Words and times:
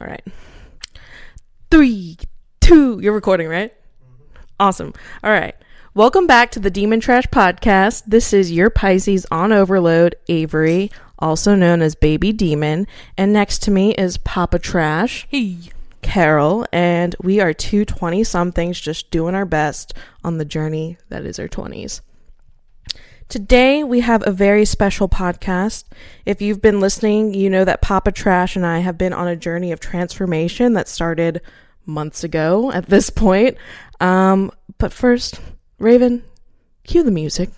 All 0.00 0.06
right. 0.06 0.24
Three, 1.70 2.16
two. 2.60 2.98
You're 3.00 3.12
recording, 3.12 3.48
right? 3.48 3.72
Mm-hmm. 3.72 4.42
Awesome. 4.58 4.92
All 5.22 5.30
right. 5.30 5.54
Welcome 5.94 6.26
back 6.26 6.50
to 6.52 6.60
the 6.60 6.70
Demon 6.70 6.98
Trash 6.98 7.26
Podcast. 7.26 8.02
This 8.06 8.32
is 8.32 8.50
your 8.50 8.68
Pisces 8.70 9.26
on 9.30 9.52
overload, 9.52 10.16
Avery, 10.28 10.90
also 11.20 11.54
known 11.54 11.82
as 11.82 11.94
Baby 11.94 12.32
Demon. 12.32 12.88
And 13.16 13.32
next 13.32 13.62
to 13.62 13.70
me 13.70 13.94
is 13.94 14.16
Papa 14.18 14.58
Trash. 14.58 15.28
Hey. 15.30 15.58
Carol, 16.02 16.66
and 16.72 17.14
we 17.22 17.40
are 17.40 17.54
two 17.54 17.84
20 17.84 18.24
somethings 18.24 18.80
just 18.80 19.10
doing 19.10 19.34
our 19.34 19.46
best 19.46 19.94
on 20.22 20.38
the 20.38 20.44
journey 20.44 20.98
that 21.08 21.24
is 21.24 21.38
our 21.38 21.48
20s. 21.48 22.00
Today, 23.28 23.82
we 23.82 24.00
have 24.00 24.26
a 24.26 24.30
very 24.30 24.64
special 24.64 25.08
podcast. 25.08 25.84
If 26.26 26.42
you've 26.42 26.60
been 26.60 26.78
listening, 26.78 27.32
you 27.32 27.48
know 27.48 27.64
that 27.64 27.80
Papa 27.80 28.12
Trash 28.12 28.54
and 28.54 28.66
I 28.66 28.80
have 28.80 28.98
been 28.98 29.12
on 29.12 29.26
a 29.26 29.34
journey 29.34 29.72
of 29.72 29.80
transformation 29.80 30.74
that 30.74 30.88
started 30.88 31.40
months 31.86 32.22
ago 32.22 32.70
at 32.70 32.86
this 32.86 33.10
point. 33.10 33.56
Um, 33.98 34.50
but 34.78 34.92
first, 34.92 35.40
Raven, 35.78 36.22
cue 36.84 37.02
the 37.02 37.10
music. 37.10 37.50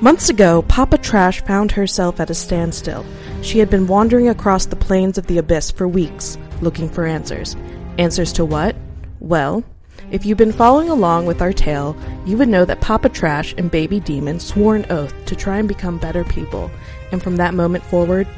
Months 0.00 0.28
ago, 0.28 0.62
Papa 0.62 0.98
Trash 0.98 1.42
found 1.42 1.72
herself 1.72 2.20
at 2.20 2.30
a 2.30 2.34
standstill. 2.34 3.04
She 3.42 3.58
had 3.60 3.70
been 3.70 3.86
wandering 3.86 4.28
across 4.28 4.66
the 4.66 4.76
plains 4.76 5.16
of 5.16 5.26
the 5.26 5.38
abyss 5.38 5.70
for 5.70 5.88
weeks, 5.88 6.36
looking 6.60 6.88
for 6.88 7.04
answers. 7.04 7.56
Answers 7.98 8.32
to 8.34 8.44
what? 8.44 8.76
Well, 9.18 9.64
if 10.12 10.24
you've 10.24 10.38
been 10.38 10.52
following 10.52 10.88
along 10.88 11.26
with 11.26 11.42
our 11.42 11.52
tale, 11.52 11.96
you 12.24 12.36
would 12.38 12.48
know 12.48 12.64
that 12.64 12.80
Papa 12.80 13.08
Trash 13.08 13.54
and 13.58 13.72
Baby 13.72 13.98
Demon 13.98 14.38
swore 14.38 14.76
an 14.76 14.86
oath 14.88 15.12
to 15.26 15.34
try 15.34 15.58
and 15.58 15.66
become 15.66 15.98
better 15.98 16.22
people, 16.22 16.70
and 17.10 17.20
from 17.20 17.36
that 17.36 17.54
moment 17.54 17.82
forward, 17.84 18.28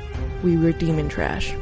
we 0.42 0.56
were 0.56 0.72
Demon 0.72 1.10
Trash. 1.10 1.54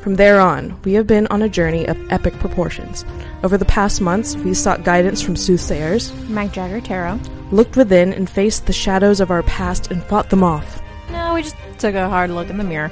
From 0.00 0.16
there 0.16 0.40
on, 0.40 0.80
we 0.82 0.94
have 0.94 1.06
been 1.06 1.26
on 1.26 1.42
a 1.42 1.48
journey 1.48 1.86
of 1.86 1.98
epic 2.10 2.32
proportions. 2.38 3.04
Over 3.42 3.58
the 3.58 3.66
past 3.66 4.00
months, 4.00 4.34
we 4.36 4.54
sought 4.54 4.82
guidance 4.84 5.20
from 5.20 5.36
soothsayers, 5.36 6.10
Mike 6.30 6.52
Jagger 6.52 6.80
Tarot. 6.80 7.20
looked 7.50 7.76
within 7.76 8.14
and 8.14 8.28
faced 8.28 8.64
the 8.64 8.72
shadows 8.72 9.20
of 9.20 9.30
our 9.30 9.42
past 9.42 9.90
and 9.90 10.02
fought 10.04 10.30
them 10.30 10.42
off. 10.42 10.82
No, 11.12 11.34
we 11.34 11.42
just 11.42 11.56
took 11.78 11.94
a 11.94 12.08
hard 12.08 12.30
look 12.30 12.48
in 12.48 12.56
the 12.56 12.64
mirror. 12.64 12.90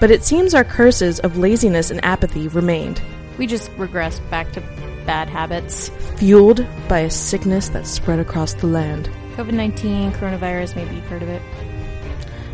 But 0.00 0.10
it 0.10 0.22
seems 0.22 0.54
our 0.54 0.64
curses 0.64 1.18
of 1.20 1.38
laziness 1.38 1.90
and 1.90 2.04
apathy 2.04 2.48
remained, 2.48 3.00
We 3.38 3.46
just 3.46 3.70
regressed 3.76 4.28
back 4.30 4.52
to 4.52 4.60
bad 5.06 5.28
habits. 5.28 5.88
fueled 6.16 6.66
by 6.88 6.98
a 6.98 7.10
sickness 7.10 7.70
that 7.70 7.86
spread 7.86 8.18
across 8.18 8.52
the 8.54 8.66
land. 8.66 9.08
COVID 9.36 9.52
19, 9.52 10.12
coronavirus, 10.12 10.76
maybe 10.76 10.96
you've 10.96 11.06
heard 11.06 11.22
of 11.22 11.28
it. 11.28 11.40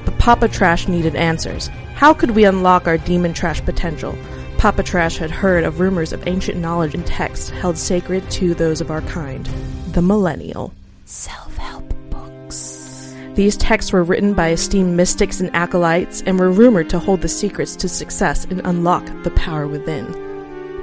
But 0.05 0.19
Papa 0.19 0.49
Trash 0.49 0.87
needed 0.87 1.17
answers. 1.17 1.69
How 1.95 2.13
could 2.13 2.33
we 2.33 2.45
unlock 2.45 2.87
our 2.87 2.99
demon 2.99 3.33
trash 3.33 3.65
potential? 3.65 4.17
Papa 4.59 4.83
Trash 4.83 5.17
had 5.17 5.31
heard 5.31 5.65
of 5.65 5.81
rumors 5.81 6.13
of 6.13 6.27
ancient 6.29 6.59
knowledge 6.59 6.95
and 6.95 7.07
texts 7.07 7.49
held 7.49 7.79
sacred 7.79 8.31
to 8.33 8.55
those 8.55 8.81
of 8.81 8.91
our 8.91 9.01
kind, 9.03 9.47
the 9.93 10.03
millennial. 10.03 10.73
Self 11.07 11.57
help 11.57 11.93
books. 12.11 13.15
These 13.35 13.57
texts 13.57 13.93
were 13.93 14.05
written 14.05 14.35
by 14.35 14.51
esteemed 14.51 14.97
mystics 14.97 15.41
and 15.41 15.55
acolytes 15.57 16.23
and 16.23 16.39
were 16.39 16.51
rumored 16.51 16.91
to 16.91 16.99
hold 16.99 17.23
the 17.23 17.29
secrets 17.29 17.75
to 17.77 17.89
success 17.89 18.45
and 18.45 18.61
unlock 18.65 19.05
the 19.23 19.31
power 19.33 19.67
within. 19.67 20.24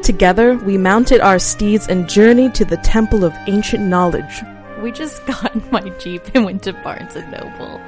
Together, 0.04 0.56
we 0.58 0.78
mounted 0.78 1.22
our 1.22 1.38
steeds 1.38 1.88
and 1.88 2.10
journeyed 2.10 2.56
to 2.56 2.66
the 2.66 2.78
temple 2.78 3.24
of 3.24 3.34
ancient 3.48 3.84
knowledge. 3.84 4.42
We 4.82 4.92
just 4.92 5.24
got 5.28 5.54
in 5.54 5.64
my 5.72 5.90
Jeep 6.00 6.24
and 6.34 6.44
went 6.44 6.64
to 6.64 6.74
Barnes 6.74 7.16
and 7.16 7.32
Noble. 7.32 7.80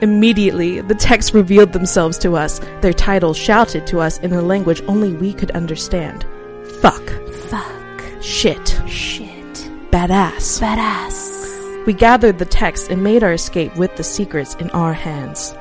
Immediately, 0.00 0.80
the 0.80 0.94
texts 0.94 1.32
revealed 1.32 1.72
themselves 1.72 2.18
to 2.18 2.36
us, 2.36 2.58
their 2.80 2.92
titles 2.92 3.36
shouted 3.36 3.86
to 3.88 4.00
us 4.00 4.18
in 4.18 4.32
a 4.32 4.42
language 4.42 4.82
only 4.88 5.12
we 5.12 5.32
could 5.32 5.50
understand. 5.52 6.24
Fuck. 6.80 7.08
Fuck. 7.48 8.02
Shit. 8.20 8.80
Shit. 8.88 9.30
Badass. 9.92 10.60
Badass. 10.60 11.86
We 11.86 11.92
gathered 11.92 12.38
the 12.38 12.46
texts 12.46 12.88
and 12.88 13.04
made 13.04 13.22
our 13.22 13.32
escape 13.32 13.76
with 13.76 13.94
the 13.96 14.04
secrets 14.04 14.54
in 14.56 14.70
our 14.70 14.92
hands. 14.92 15.54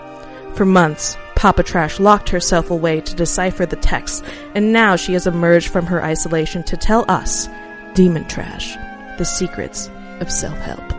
For 0.55 0.65
months, 0.65 1.17
Papa 1.39 1.63
Trash 1.63 2.01
locked 2.01 2.27
herself 2.27 2.69
away 2.69 2.99
to 2.99 3.15
decipher 3.15 3.65
the 3.65 3.77
text, 3.77 4.25
and 4.55 4.73
now 4.73 4.97
she 4.97 5.13
has 5.13 5.25
emerged 5.25 5.69
from 5.69 5.85
her 5.85 6.03
isolation 6.03 6.63
to 6.63 6.75
tell 6.75 7.05
us, 7.07 7.47
Demon 7.93 8.27
Trash, 8.27 8.75
the 9.17 9.23
secrets 9.23 9.89
of 10.19 10.29
self 10.29 10.57
help. 10.57 10.83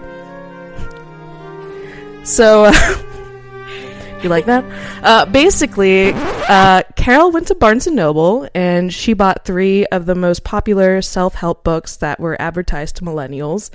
So, 2.23 2.65
uh, 2.67 2.73
you 4.23 4.29
like 4.29 4.47
that? 4.47 4.65
Uh, 5.03 5.25
basically, 5.27 6.13
uh, 6.15 6.83
Carol 6.97 7.33
went 7.33 7.49
to 7.49 7.55
Barnes 7.55 7.87
and 7.87 7.97
Noble 7.97 8.49
and 8.55 8.93
she 8.93 9.15
bought 9.15 9.47
three 9.47 9.87
of 9.87 10.05
the 10.05 10.15
most 10.15 10.45
popular 10.45 11.01
self 11.01 11.35
help 11.35 11.65
books 11.65 11.97
that 11.97 12.21
were 12.21 12.41
advertised 12.41 12.97
to 12.97 13.05
millennials 13.05 13.71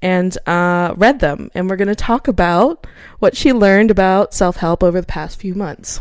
and 0.00 0.36
uh, 0.46 0.94
read 0.96 1.20
them. 1.20 1.50
And 1.54 1.68
we're 1.68 1.76
going 1.76 1.88
to 1.88 1.94
talk 1.94 2.26
about 2.26 2.86
what 3.18 3.36
she 3.36 3.52
learned 3.52 3.90
about 3.90 4.32
self 4.32 4.56
help 4.56 4.82
over 4.82 5.00
the 5.00 5.06
past 5.06 5.38
few 5.38 5.54
months. 5.54 6.00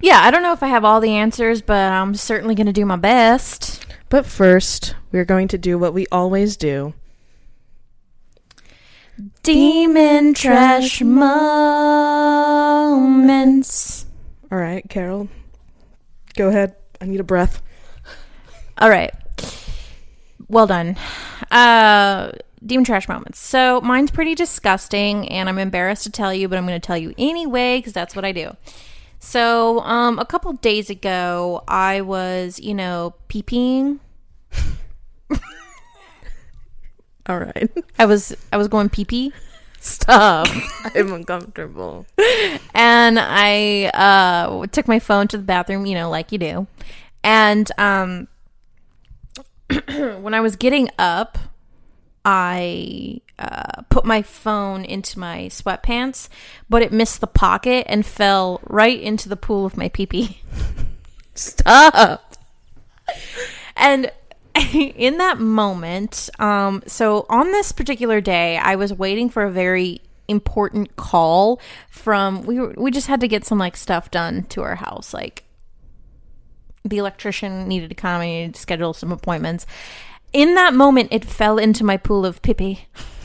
Yeah, 0.00 0.20
I 0.22 0.30
don't 0.30 0.42
know 0.42 0.52
if 0.52 0.62
I 0.62 0.68
have 0.68 0.84
all 0.84 1.00
the 1.00 1.12
answers, 1.16 1.62
but 1.62 1.92
I'm 1.92 2.14
certainly 2.14 2.54
going 2.54 2.66
to 2.66 2.72
do 2.72 2.84
my 2.84 2.96
best. 2.96 3.86
But 4.08 4.26
first, 4.26 4.94
we're 5.10 5.24
going 5.24 5.48
to 5.48 5.58
do 5.58 5.78
what 5.78 5.94
we 5.94 6.06
always 6.12 6.56
do. 6.56 6.94
Demon 9.42 10.34
trash 10.34 11.00
moments. 11.00 11.26
All 14.52 14.58
right, 14.58 14.86
Carol, 14.88 15.28
go 16.36 16.48
ahead. 16.48 16.76
I 17.00 17.06
need 17.06 17.20
a 17.20 17.24
breath. 17.24 17.62
All 18.78 18.90
right. 18.90 19.12
Well 20.48 20.66
done. 20.66 20.96
Uh 21.50 22.32
demon 22.64 22.84
trash 22.84 23.08
moments. 23.08 23.38
So 23.38 23.80
mine's 23.80 24.10
pretty 24.10 24.34
disgusting 24.34 25.28
and 25.28 25.48
I'm 25.48 25.58
embarrassed 25.58 26.02
to 26.04 26.10
tell 26.10 26.34
you, 26.34 26.48
but 26.48 26.58
I'm 26.58 26.66
going 26.66 26.78
to 26.80 26.86
tell 26.86 26.98
you 26.98 27.14
anyway 27.16 27.80
cuz 27.80 27.92
that's 27.92 28.14
what 28.14 28.24
I 28.24 28.32
do. 28.32 28.56
So, 29.26 29.80
um 29.80 30.20
a 30.20 30.24
couple 30.24 30.52
days 30.52 30.88
ago, 30.88 31.64
I 31.66 32.00
was, 32.00 32.60
you 32.60 32.74
know, 32.74 33.14
pee-peeing. 33.26 33.98
All 37.26 37.40
right. 37.40 37.68
I 37.98 38.06
was 38.06 38.36
I 38.52 38.56
was 38.56 38.68
going 38.68 38.88
pee-pee 38.88 39.32
Stop. 39.80 40.46
I'm 40.94 41.12
uncomfortable. 41.12 42.06
and 42.72 43.18
I 43.18 43.86
uh 43.94 44.64
took 44.68 44.86
my 44.86 45.00
phone 45.00 45.26
to 45.28 45.36
the 45.36 45.42
bathroom, 45.42 45.86
you 45.86 45.96
know, 45.96 46.08
like 46.08 46.30
you 46.30 46.38
do. 46.38 46.68
And 47.24 47.68
um 47.78 48.28
when 49.88 50.34
I 50.34 50.40
was 50.40 50.54
getting 50.54 50.88
up, 51.00 51.36
I 52.24 53.22
uh, 53.38 53.82
put 53.90 54.04
my 54.04 54.22
phone 54.22 54.84
into 54.84 55.18
my 55.18 55.48
sweatpants, 55.50 56.28
but 56.68 56.82
it 56.82 56.92
missed 56.92 57.20
the 57.20 57.26
pocket 57.26 57.86
and 57.88 58.06
fell 58.06 58.60
right 58.64 59.00
into 59.00 59.28
the 59.28 59.36
pool 59.36 59.66
of 59.66 59.76
my 59.76 59.88
pee 59.88 60.06
pee. 60.06 60.40
Stop. 61.34 62.36
And 63.76 64.10
in 64.74 65.18
that 65.18 65.38
moment, 65.38 66.30
um, 66.38 66.82
so 66.86 67.26
on 67.28 67.52
this 67.52 67.72
particular 67.72 68.20
day, 68.20 68.56
I 68.56 68.76
was 68.76 68.92
waiting 68.92 69.28
for 69.28 69.42
a 69.42 69.50
very 69.50 70.00
important 70.28 70.96
call 70.96 71.60
from 71.88 72.42
we 72.42 72.58
we 72.58 72.90
just 72.90 73.06
had 73.06 73.20
to 73.20 73.28
get 73.28 73.44
some 73.44 73.58
like 73.58 73.76
stuff 73.76 74.10
done 74.10 74.44
to 74.44 74.62
our 74.62 74.76
house, 74.76 75.12
like 75.12 75.44
the 76.84 76.98
electrician 76.98 77.68
needed 77.68 77.90
to 77.90 77.94
come. 77.94 78.20
I 78.20 78.26
needed 78.26 78.54
to 78.54 78.60
schedule 78.60 78.94
some 78.94 79.12
appointments. 79.12 79.66
In 80.32 80.54
that 80.54 80.74
moment, 80.74 81.08
it 81.12 81.24
fell 81.24 81.58
into 81.58 81.84
my 81.84 81.96
pool 81.96 82.24
of 82.24 82.42
pee 82.42 82.86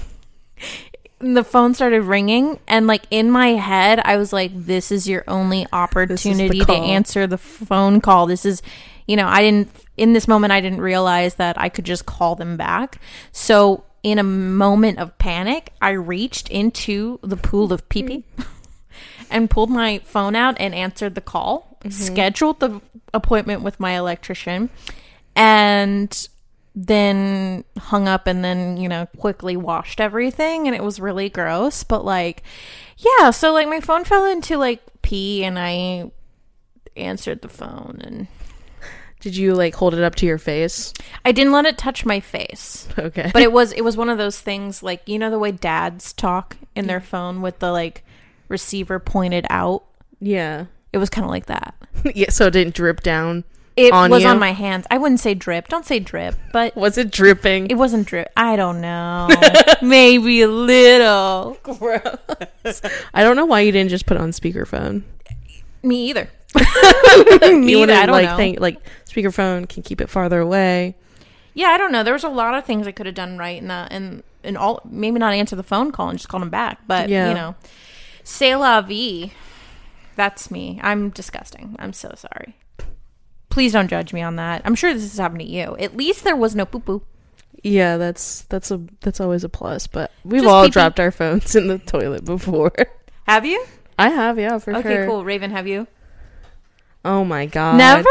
the 1.21 1.43
phone 1.43 1.73
started 1.73 2.01
ringing 2.01 2.59
and 2.67 2.87
like 2.87 3.03
in 3.11 3.29
my 3.29 3.49
head 3.49 3.99
i 4.05 4.17
was 4.17 4.33
like 4.33 4.51
this 4.53 4.91
is 4.91 5.07
your 5.07 5.23
only 5.27 5.67
opportunity 5.71 6.59
to 6.59 6.73
answer 6.73 7.27
the 7.27 7.37
phone 7.37 8.01
call. 8.01 8.25
This 8.25 8.45
is 8.45 8.61
you 9.07 9.15
know 9.15 9.27
i 9.27 9.41
didn't 9.41 9.69
in 9.97 10.13
this 10.13 10.27
moment 10.27 10.51
i 10.51 10.61
didn't 10.61 10.81
realize 10.81 11.35
that 11.35 11.59
i 11.59 11.69
could 11.69 11.85
just 11.85 12.05
call 12.05 12.35
them 12.35 12.57
back. 12.57 12.99
So 13.31 13.83
in 14.03 14.17
a 14.17 14.23
moment 14.23 14.97
of 14.97 15.17
panic 15.19 15.71
i 15.81 15.91
reached 15.91 16.49
into 16.49 17.19
the 17.21 17.37
pool 17.37 17.71
of 17.71 17.87
pee 17.87 18.03
pee 18.03 18.23
and 19.29 19.49
pulled 19.49 19.69
my 19.69 19.99
phone 19.99 20.35
out 20.35 20.55
and 20.59 20.73
answered 20.73 21.13
the 21.13 21.21
call 21.21 21.77
scheduled 21.89 22.59
the 22.59 22.81
appointment 23.13 23.61
with 23.61 23.79
my 23.79 23.97
electrician 23.97 24.69
and 25.35 26.27
then 26.73 27.63
hung 27.77 28.07
up 28.07 28.27
and 28.27 28.43
then 28.45 28.77
you 28.77 28.87
know 28.87 29.05
quickly 29.17 29.57
washed 29.57 29.99
everything 29.99 30.67
and 30.67 30.75
it 30.75 30.83
was 30.83 30.99
really 31.01 31.29
gross 31.29 31.83
but 31.83 32.05
like 32.05 32.43
yeah 32.97 33.29
so 33.29 33.51
like 33.51 33.67
my 33.67 33.81
phone 33.81 34.05
fell 34.05 34.25
into 34.25 34.57
like 34.57 34.81
pee 35.01 35.43
and 35.43 35.59
i 35.59 36.09
answered 36.95 37.41
the 37.41 37.49
phone 37.49 37.99
and 38.03 38.27
Did 39.19 39.35
you 39.35 39.53
like 39.53 39.75
hold 39.75 39.93
it 39.93 40.03
up 40.03 40.15
to 40.15 40.25
your 40.25 40.39
face? 40.39 40.93
I 41.23 41.31
didn't 41.31 41.53
let 41.53 41.65
it 41.65 41.77
touch 41.77 42.05
my 42.05 42.19
face. 42.19 42.87
Okay. 42.97 43.29
But 43.31 43.43
it 43.43 43.51
was 43.51 43.71
it 43.73 43.83
was 43.83 43.95
one 43.95 44.09
of 44.09 44.17
those 44.17 44.39
things 44.39 44.81
like 44.81 45.07
you 45.07 45.19
know 45.19 45.29
the 45.29 45.37
way 45.39 45.51
dads 45.51 46.11
talk 46.11 46.57
in 46.75 46.87
their 46.87 46.99
phone 46.99 47.41
with 47.41 47.59
the 47.59 47.71
like 47.71 48.03
receiver 48.47 48.97
pointed 48.99 49.45
out. 49.49 49.83
yeah. 50.19 50.65
It 50.91 50.97
was 50.97 51.09
kind 51.09 51.23
of 51.23 51.29
like 51.31 51.45
that. 51.45 51.73
yeah, 52.15 52.29
so 52.31 52.47
it 52.47 52.51
didn't 52.51 52.75
drip 52.75 52.99
down. 53.01 53.45
It 53.77 53.93
On 53.93 54.11
was 54.11 54.23
you? 54.23 54.29
on 54.29 54.37
my 54.37 54.51
hands. 54.51 54.85
I 54.91 54.97
wouldn't 54.97 55.21
say 55.21 55.33
drip. 55.33 55.69
Don't 55.69 55.85
say 55.85 55.99
drip, 55.99 56.35
but 56.51 56.75
Was 56.75 56.97
it 56.97 57.09
dripping? 57.09 57.67
it 57.71 57.75
wasn't 57.75 58.05
drip. 58.07 58.29
I 58.35 58.55
don't 58.57 58.81
know. 58.81 59.29
Maybe 59.81 60.41
a 60.41 60.47
little. 60.47 61.57
Gross. 61.63 62.81
I 63.13 63.23
don't 63.23 63.35
know 63.37 63.45
why 63.45 63.61
you 63.61 63.71
didn't 63.71 63.89
just 63.89 64.05
put 64.05 64.17
it 64.17 64.21
on 64.21 64.31
speakerphone. 64.31 65.03
Me 65.83 66.09
either. 66.09 66.29
Me 66.55 67.81
either. 67.81 67.93
I 67.93 68.05
don't 68.05 68.09
like 68.13 68.25
know. 68.29 68.37
think 68.37 68.59
like 68.59 68.77
speakerphone 69.05 69.67
can 69.69 69.83
keep 69.83 70.01
it 70.01 70.09
farther 70.09 70.39
away. 70.41 70.95
Yeah, 71.53 71.67
I 71.67 71.77
don't 71.77 71.91
know. 71.91 72.03
There 72.03 72.13
was 72.13 72.23
a 72.25 72.29
lot 72.29 72.53
of 72.53 72.65
things 72.65 72.87
I 72.87 72.91
could 72.91 73.05
have 73.05 73.15
done 73.15 73.37
right, 73.37 73.61
and 73.61 73.71
and 73.71 74.23
and 74.43 74.57
all 74.57 74.81
maybe 74.85 75.17
not 75.17 75.33
answer 75.33 75.55
the 75.55 75.63
phone 75.63 75.91
call 75.91 76.09
and 76.09 76.17
just 76.19 76.27
call 76.29 76.41
him 76.41 76.49
back. 76.49 76.79
But 76.87 77.09
Yeah. 77.09 77.29
you 77.29 77.33
know, 77.35 77.55
c'est 78.23 78.55
la 78.55 78.81
vie. 78.81 79.31
That's 80.17 80.51
me. 80.51 80.79
I'm 80.83 81.09
disgusting. 81.09 81.75
I'm 81.79 81.93
so 81.93 82.13
sorry. 82.17 82.55
Please 83.51 83.73
don't 83.73 83.87
judge 83.89 84.11
me 84.13 84.21
on 84.21 84.37
that. 84.37 84.63
I'm 84.65 84.73
sure 84.75 84.91
this 84.93 85.03
has 85.03 85.17
happened 85.19 85.41
to 85.41 85.45
you. 85.47 85.75
At 85.77 85.95
least 85.95 86.23
there 86.23 86.35
was 86.35 86.55
no 86.55 86.65
poo 86.65 86.79
poo. 86.79 87.01
Yeah, 87.63 87.97
that's 87.97 88.41
that's 88.43 88.71
a 88.71 88.81
that's 89.01 89.19
always 89.21 89.43
a 89.43 89.49
plus. 89.49 89.85
But 89.85 90.11
we've 90.23 90.41
Just 90.41 90.51
all 90.51 90.63
pee-pee. 90.63 90.71
dropped 90.71 90.99
our 90.99 91.11
phones 91.11 91.55
in 91.55 91.67
the 91.67 91.77
toilet 91.77 92.25
before. 92.25 92.71
Have 93.27 93.45
you? 93.45 93.63
I 93.99 94.09
have, 94.09 94.39
yeah, 94.39 94.57
for 94.57 94.75
Okay, 94.77 94.95
sure. 94.95 95.05
cool. 95.05 95.23
Raven, 95.23 95.51
have 95.51 95.67
you? 95.67 95.85
Oh 97.05 97.23
my 97.23 97.45
god. 97.45 97.77
Never. 97.77 98.09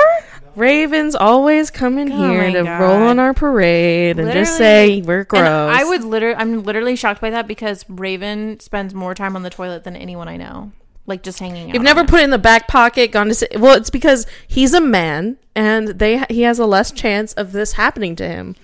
Ravens 0.56 1.14
always 1.16 1.70
come 1.70 1.98
in 1.98 2.12
Oh 2.12 2.30
here 2.30 2.50
to 2.52 2.62
God. 2.64 2.80
roll 2.80 3.02
on 3.08 3.18
our 3.18 3.34
parade 3.34 4.18
and 4.20 4.30
just 4.32 4.56
say 4.56 5.00
we're 5.02 5.24
gross. 5.24 5.40
And 5.40 5.48
I 5.48 5.82
would 5.84 6.04
literally. 6.04 6.36
I'm 6.36 6.62
literally 6.62 6.94
shocked 6.96 7.20
by 7.20 7.30
that 7.30 7.48
because 7.48 7.84
Raven 7.88 8.60
spends 8.60 8.94
more 8.94 9.14
time 9.14 9.34
on 9.36 9.42
the 9.42 9.50
toilet 9.50 9.82
than 9.84 9.96
anyone 9.96 10.28
I 10.28 10.36
know. 10.36 10.72
Like 11.10 11.24
just 11.24 11.40
hanging 11.40 11.68
out. 11.68 11.74
You've 11.74 11.82
never 11.82 12.04
put 12.04 12.20
it 12.20 12.22
in 12.22 12.30
the 12.30 12.38
back 12.38 12.68
pocket, 12.68 13.10
gone 13.10 13.26
to 13.26 13.34
say, 13.34 13.48
well, 13.58 13.76
it's 13.76 13.90
because 13.90 14.28
he's 14.46 14.72
a 14.72 14.80
man 14.80 15.38
and 15.56 15.88
they 15.88 16.24
he 16.30 16.42
has 16.42 16.60
a 16.60 16.66
less 16.66 16.92
chance 16.92 17.32
of 17.32 17.50
this 17.50 17.72
happening 17.72 18.14
to 18.14 18.28
him. 18.28 18.54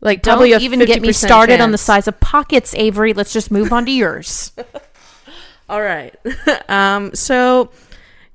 Like 0.00 0.20
Don't 0.22 0.38
probably 0.38 0.52
even 0.54 0.80
get 0.80 1.00
me 1.00 1.10
50% 1.10 1.14
started 1.14 1.60
on 1.60 1.70
the 1.70 1.78
size 1.78 2.08
of 2.08 2.18
pockets, 2.18 2.74
Avery. 2.74 3.12
Let's 3.12 3.32
just 3.32 3.52
move 3.52 3.72
on 3.72 3.86
to 3.86 3.92
yours. 3.92 4.50
All 5.68 5.80
right. 5.80 6.12
um 6.68 7.14
so 7.14 7.70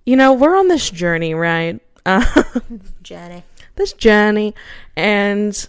you 0.06 0.16
know, 0.16 0.32
we're 0.32 0.58
on 0.58 0.70
this 0.70 0.90
journey, 0.90 1.34
right? 1.34 1.82
Uh, 2.06 2.24
Jenny. 3.04 3.44
this 3.76 3.92
journey 3.92 4.56
and 4.96 5.68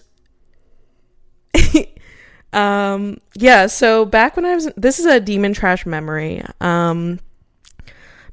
um 2.53 3.19
yeah 3.35 3.67
so 3.67 4.05
back 4.05 4.37
when 4.37 4.45
i 4.45 4.55
was 4.55 4.69
this 4.77 4.99
is 4.99 5.05
a 5.05 5.19
demon 5.19 5.53
trash 5.53 5.85
memory 5.85 6.41
um 6.61 7.19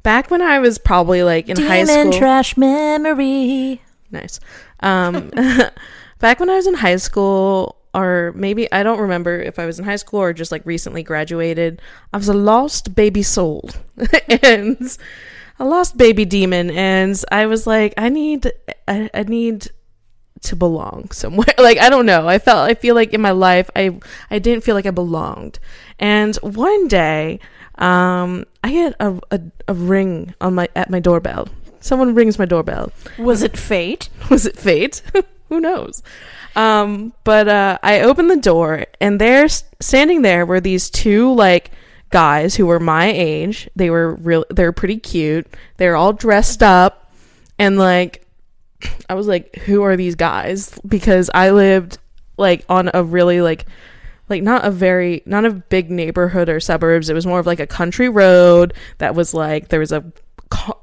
back 0.06 0.30
when 0.30 0.40
i 0.40 0.60
was 0.60 0.78
probably 0.78 1.24
like 1.24 1.48
in 1.48 1.56
high 1.56 1.82
school 1.82 1.96
Demon 1.96 2.16
trash 2.16 2.56
memory. 2.56 3.82
nice. 4.12 4.38
Um 4.78 5.30
back 6.20 6.38
when 6.38 6.48
i 6.48 6.54
was 6.54 6.68
in 6.68 6.74
high 6.74 6.94
school 6.94 7.74
or 7.92 8.32
maybe 8.36 8.70
i 8.70 8.84
don't 8.84 9.00
remember 9.00 9.40
if 9.40 9.58
i 9.58 9.66
was 9.66 9.80
in 9.80 9.84
high 9.84 9.96
school 9.96 10.20
or 10.20 10.32
just 10.32 10.52
like 10.52 10.64
recently 10.64 11.02
graduated 11.02 11.82
i 12.12 12.16
was 12.16 12.28
a 12.28 12.34
lost 12.34 12.94
baby 12.94 13.24
soul. 13.24 13.68
And 14.44 14.96
a 15.58 15.64
lost 15.64 15.96
baby 15.96 16.24
demon. 16.24 16.70
And 16.70 17.20
i 17.32 17.46
was 17.46 17.66
like 17.66 17.92
i 17.98 18.08
need 18.08 18.52
i, 18.86 19.10
I 19.12 19.24
need 19.24 19.66
to 20.42 20.54
belong 20.54 21.10
somewhere. 21.10 21.52
Like 21.58 21.78
i 21.78 21.90
don't 21.90 22.06
know. 22.06 22.28
I 22.28 22.38
felt 22.38 22.70
i 22.70 22.74
feel 22.74 22.94
like 22.94 23.12
in 23.12 23.20
my 23.20 23.32
life 23.32 23.68
i 23.74 23.98
i 24.30 24.38
didn't 24.38 24.62
feel 24.62 24.76
like 24.76 24.86
i 24.86 24.92
belonged. 24.92 25.58
And 25.98 26.36
one 26.36 26.86
day 26.86 27.40
um 27.78 28.44
i 28.64 28.70
get 28.70 28.94
a, 29.00 29.18
a, 29.30 29.40
a 29.68 29.74
ring 29.74 30.34
on 30.40 30.54
my 30.54 30.68
at 30.74 30.88
my 30.88 31.00
doorbell 31.00 31.48
someone 31.80 32.14
rings 32.14 32.38
my 32.38 32.44
doorbell 32.44 32.92
Was 33.18 33.42
it 33.42 33.56
fate? 33.56 34.08
was 34.30 34.44
it 34.44 34.56
fate? 34.56 35.02
Who 35.48 35.60
knows? 35.60 36.02
Um, 36.56 37.12
but 37.22 37.48
uh, 37.48 37.78
I 37.82 38.00
opened 38.00 38.30
the 38.30 38.36
door, 38.36 38.86
and 39.00 39.20
there, 39.20 39.46
standing 39.48 40.22
there, 40.22 40.44
were 40.44 40.60
these 40.60 40.90
two 40.90 41.32
like 41.34 41.70
guys 42.10 42.56
who 42.56 42.66
were 42.66 42.80
my 42.80 43.06
age. 43.06 43.68
They 43.76 43.90
were 43.90 44.14
real. 44.14 44.44
They 44.50 44.64
were 44.64 44.72
pretty 44.72 44.98
cute. 44.98 45.46
They 45.76 45.88
were 45.88 45.96
all 45.96 46.12
dressed 46.12 46.62
up, 46.62 47.12
and 47.58 47.78
like, 47.78 48.26
I 49.08 49.14
was 49.14 49.28
like, 49.28 49.54
"Who 49.66 49.82
are 49.82 49.96
these 49.96 50.16
guys?" 50.16 50.76
Because 50.86 51.30
I 51.32 51.50
lived 51.50 51.98
like 52.36 52.64
on 52.68 52.90
a 52.92 53.04
really 53.04 53.40
like 53.40 53.66
like 54.28 54.42
not 54.42 54.64
a 54.64 54.70
very 54.70 55.22
not 55.26 55.44
a 55.44 55.50
big 55.50 55.90
neighborhood 55.90 56.48
or 56.48 56.60
suburbs. 56.60 57.08
It 57.08 57.14
was 57.14 57.26
more 57.26 57.38
of 57.38 57.46
like 57.46 57.60
a 57.60 57.66
country 57.66 58.08
road 58.08 58.74
that 58.98 59.14
was 59.14 59.34
like 59.34 59.68
there 59.68 59.80
was 59.80 59.92
a 59.92 60.04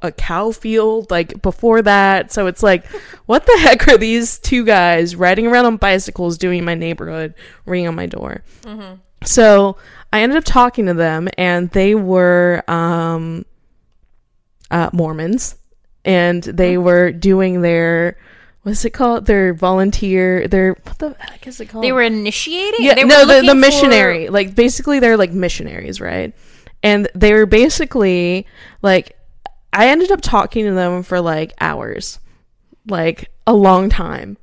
a 0.02 0.12
cow 0.12 0.52
field 0.52 1.10
like 1.10 1.42
before 1.42 1.82
that. 1.82 2.32
So 2.32 2.48
it's 2.48 2.64
like 2.64 2.86
what 3.26 3.46
the 3.46 3.58
heck 3.60 3.88
are 3.88 3.98
these 3.98 4.40
two 4.40 4.66
guys 4.66 5.16
riding 5.16 5.48
around 5.48 5.66
on 5.66 5.78
bicycles 5.78 6.38
doing 6.38 6.60
in 6.60 6.66
my 6.66 6.76
neighborhood 6.76 7.34
ringing 7.66 7.88
on 7.88 7.96
my 7.96 8.06
door? 8.06 8.44
So 9.26 9.78
i 10.12 10.22
ended 10.22 10.38
up 10.38 10.44
talking 10.44 10.86
to 10.86 10.94
them 10.94 11.28
and 11.40 11.70
they 11.72 11.96
were 11.96 12.64
um 12.68 13.44
uh 14.70 14.90
mormons 14.94 15.56
and 16.06 16.44
they 16.44 16.78
were 16.78 17.12
doing 17.12 17.62
their 17.62 18.18
what's 18.64 18.84
it 18.86 18.90
called 18.92 19.26
their 19.26 19.54
volunteer 19.54 20.48
their 20.48 20.74
what 20.84 20.98
the 21.00 21.16
heck 21.20 21.46
is 21.48 21.60
it 21.62 21.68
called 21.70 21.84
They 21.84 21.92
were 21.92 22.02
initiating. 22.02 22.84
yeah, 22.84 22.96
they 22.96 23.04
were 23.04 23.10
no, 23.10 23.26
the, 23.26 23.42
the 23.42 23.48
for- 23.50 23.56
missionary. 23.56 24.30
Like 24.30 24.56
basically, 24.56 25.00
they're 25.00 25.18
like 25.18 25.32
missionaries, 25.32 26.02
right? 26.02 26.34
And 26.82 27.08
they 27.16 27.34
were 27.34 27.46
basically 27.46 28.46
like, 28.82 29.18
I 29.72 29.88
ended 29.90 30.12
up 30.12 30.22
talking 30.22 30.66
to 30.66 30.74
them 30.74 31.04
for 31.04 31.22
like 31.22 31.54
hours, 31.62 32.20
like 32.88 33.32
a 33.48 33.54
long 33.54 33.90
time, 33.90 34.38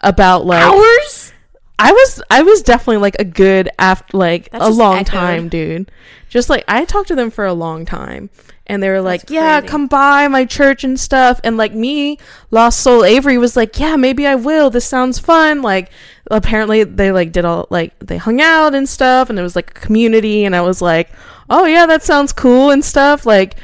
about 0.00 0.44
like 0.46 0.62
hours. 0.62 1.32
I 1.78 1.92
was 1.92 2.22
I 2.30 2.42
was 2.42 2.62
definitely 2.62 2.98
like 2.98 3.16
a 3.18 3.24
good 3.24 3.68
after 3.78 4.16
like 4.16 4.50
That 4.50 4.62
a 4.62 4.68
long 4.68 4.98
echoed. 4.98 5.06
time, 5.10 5.48
dude. 5.48 5.90
Just 6.28 6.48
like 6.50 6.64
I 6.68 6.84
talked 6.84 7.08
to 7.08 7.14
them 7.14 7.30
for 7.30 7.44
a 7.44 7.52
long 7.52 7.84
time, 7.84 8.30
and 8.66 8.82
they 8.82 8.88
were 8.88 9.00
like, 9.00 9.22
That's 9.22 9.32
"Yeah, 9.32 9.60
come 9.60 9.86
by 9.86 10.26
my 10.28 10.44
church 10.44 10.84
and 10.84 10.98
stuff." 10.98 11.40
And 11.44 11.56
like 11.56 11.74
me, 11.74 12.18
Lost 12.50 12.80
Soul 12.80 13.04
Avery 13.04 13.38
was 13.38 13.56
like, 13.56 13.78
"Yeah, 13.78 13.96
maybe 13.96 14.26
I 14.26 14.34
will. 14.34 14.70
This 14.70 14.86
sounds 14.86 15.18
fun." 15.18 15.62
Like 15.62 15.90
apparently 16.30 16.82
they 16.84 17.12
like 17.12 17.32
did 17.32 17.44
all 17.44 17.66
like 17.70 17.98
they 18.00 18.16
hung 18.16 18.40
out 18.40 18.74
and 18.74 18.88
stuff, 18.88 19.30
and 19.30 19.38
it 19.38 19.42
was 19.42 19.54
like 19.56 19.70
a 19.70 19.80
community, 19.80 20.44
and 20.44 20.56
I 20.56 20.62
was 20.62 20.80
like, 20.82 21.10
"Oh 21.50 21.66
yeah, 21.66 21.86
that 21.86 22.02
sounds 22.02 22.32
cool 22.32 22.70
and 22.70 22.84
stuff." 22.84 23.26
Like 23.26 23.56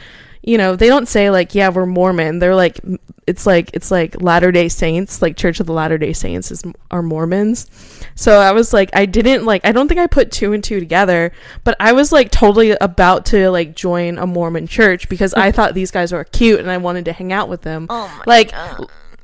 you 0.43 0.59
know, 0.59 0.77
they 0.77 0.89
don't 0.89 1.09
say 1.09 1.31
like, 1.31 1.55
"Yeah, 1.55 1.69
we're 1.71 1.87
Mormon." 1.87 2.39
They're 2.39 2.55
like, 2.55 2.81
it's 3.27 3.47
like 3.47 3.71
it's 3.73 3.91
like 3.91 4.21
Latter 4.21 4.51
Day 4.51 4.69
Saints, 4.69 5.23
like 5.23 5.37
Church 5.37 5.61
of 5.61 5.67
the 5.67 5.73
Latter 5.73 5.99
Day 5.99 6.13
Saints 6.13 6.51
is 6.51 6.65
are 6.91 7.03
Mormons. 7.03 7.69
So 8.15 8.39
I 8.39 8.53
was 8.53 8.73
like, 8.73 8.91
I 8.95 9.07
didn't 9.07 9.45
like, 9.45 9.65
I 9.65 9.73
don't 9.73 9.89
think 9.89 10.01
I 10.01 10.07
put 10.07 10.33
two 10.33 10.53
and 10.53 10.63
two 10.63 10.81
together, 10.81 11.33
but 11.65 11.77
I 11.79 11.93
was 11.93 12.13
like 12.13 12.31
totally 12.31 12.73
about 12.73 13.27
to 13.27 13.51
like 13.51 13.75
join 13.75 14.19
a 14.19 14.27
Mormon 14.27 14.67
church 14.67 15.09
because 15.09 15.33
I 15.35 15.53
thought 15.53 15.75
these 15.75 15.91
guys 15.91 16.13
were 16.13 16.25
cute 16.25 16.61
and 16.61 16.71
I 16.71 16.79
wanted 16.79 17.05
to 17.07 17.13
hang 17.13 17.33
out 17.33 17.49
with 17.49 17.63
them. 17.63 17.87
Oh 17.89 18.09
my 18.19 18.25
like, 18.27 18.53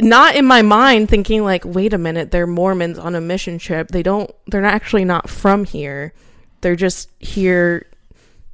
not 0.00 0.36
in 0.36 0.46
my 0.46 0.62
mind 0.62 1.08
thinking 1.08 1.44
like, 1.44 1.64
wait 1.64 1.92
a 1.92 1.98
minute, 1.98 2.30
they're 2.30 2.46
Mormons 2.46 2.98
on 2.98 3.14
a 3.14 3.20
mission 3.20 3.58
trip. 3.58 3.88
They 3.88 4.02
don't, 4.02 4.30
they're 4.46 4.62
not 4.62 4.74
actually 4.74 5.04
not 5.04 5.28
from 5.28 5.64
here. 5.64 6.14
They're 6.60 6.76
just 6.76 7.10
here 7.18 7.87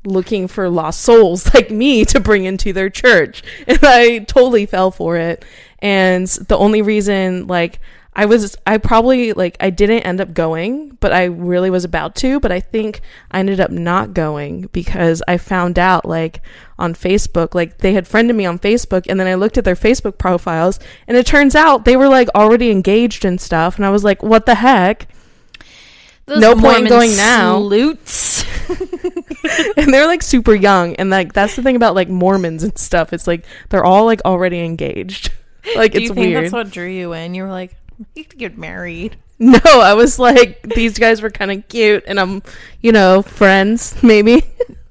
looking 0.04 0.48
for 0.48 0.68
lost 0.68 1.00
souls 1.00 1.52
like 1.54 1.70
me 1.70 2.04
to 2.06 2.20
bring 2.20 2.44
into 2.44 2.72
their 2.72 2.90
church. 2.90 3.42
And 3.66 3.78
I 3.82 4.18
totally 4.20 4.66
fell 4.66 4.90
for 4.90 5.16
it. 5.16 5.44
And 5.78 6.26
the 6.26 6.56
only 6.56 6.82
reason, 6.82 7.46
like, 7.46 7.80
I 8.16 8.26
was, 8.26 8.56
I 8.66 8.78
probably, 8.78 9.32
like, 9.32 9.56
I 9.58 9.70
didn't 9.70 10.02
end 10.02 10.20
up 10.20 10.32
going, 10.34 10.96
but 11.00 11.12
I 11.12 11.24
really 11.24 11.70
was 11.70 11.84
about 11.84 12.14
to. 12.16 12.38
But 12.40 12.52
I 12.52 12.60
think 12.60 13.00
I 13.30 13.40
ended 13.40 13.60
up 13.60 13.70
not 13.70 14.14
going 14.14 14.68
because 14.72 15.22
I 15.26 15.38
found 15.38 15.78
out, 15.78 16.04
like, 16.04 16.40
on 16.78 16.94
Facebook, 16.94 17.54
like, 17.54 17.78
they 17.78 17.92
had 17.92 18.06
friended 18.06 18.36
me 18.36 18.46
on 18.46 18.58
Facebook. 18.58 19.06
And 19.08 19.18
then 19.18 19.26
I 19.26 19.34
looked 19.34 19.58
at 19.58 19.64
their 19.64 19.74
Facebook 19.74 20.18
profiles. 20.18 20.78
And 21.08 21.16
it 21.16 21.26
turns 21.26 21.54
out 21.54 21.84
they 21.84 21.96
were, 21.96 22.08
like, 22.08 22.28
already 22.34 22.70
engaged 22.70 23.24
and 23.24 23.40
stuff. 23.40 23.76
And 23.76 23.84
I 23.84 23.90
was 23.90 24.04
like, 24.04 24.22
what 24.22 24.46
the 24.46 24.56
heck? 24.56 25.08
Those 26.26 26.40
No 26.40 26.54
point 26.54 26.82
in 26.82 26.88
going 26.88 27.16
now. 27.16 27.54
Salutes. 27.58 28.44
and 29.76 29.92
they're 29.92 30.06
like 30.06 30.22
super 30.22 30.54
young 30.54 30.96
and 30.96 31.10
like 31.10 31.32
that's 31.34 31.54
the 31.54 31.62
thing 31.62 31.76
about 31.76 31.94
like 31.94 32.08
mormons 32.08 32.62
and 32.62 32.76
stuff 32.78 33.12
it's 33.12 33.26
like 33.26 33.44
they're 33.68 33.84
all 33.84 34.06
like 34.06 34.22
already 34.24 34.60
engaged 34.64 35.30
like 35.76 35.92
Do 35.92 35.98
it's 35.98 36.08
you 36.08 36.14
think 36.14 36.28
weird 36.28 36.44
that's 36.44 36.52
what 36.52 36.70
drew 36.70 36.86
you 36.88 37.12
in? 37.12 37.34
You 37.34 37.42
were 37.42 37.50
like, 37.50 37.76
you 38.14 38.22
have 38.22 38.28
to 38.30 38.36
get 38.36 38.56
married. 38.56 39.16
no 39.38 39.58
i 39.64 39.92
was 39.92 40.18
like 40.18 40.62
these 40.74 40.98
guys 40.98 41.20
were 41.20 41.30
kind 41.30 41.50
of 41.50 41.66
cute 41.68 42.04
and 42.06 42.18
i'm 42.20 42.42
you 42.80 42.92
know 42.92 43.20
friends 43.20 44.00
maybe 44.02 44.42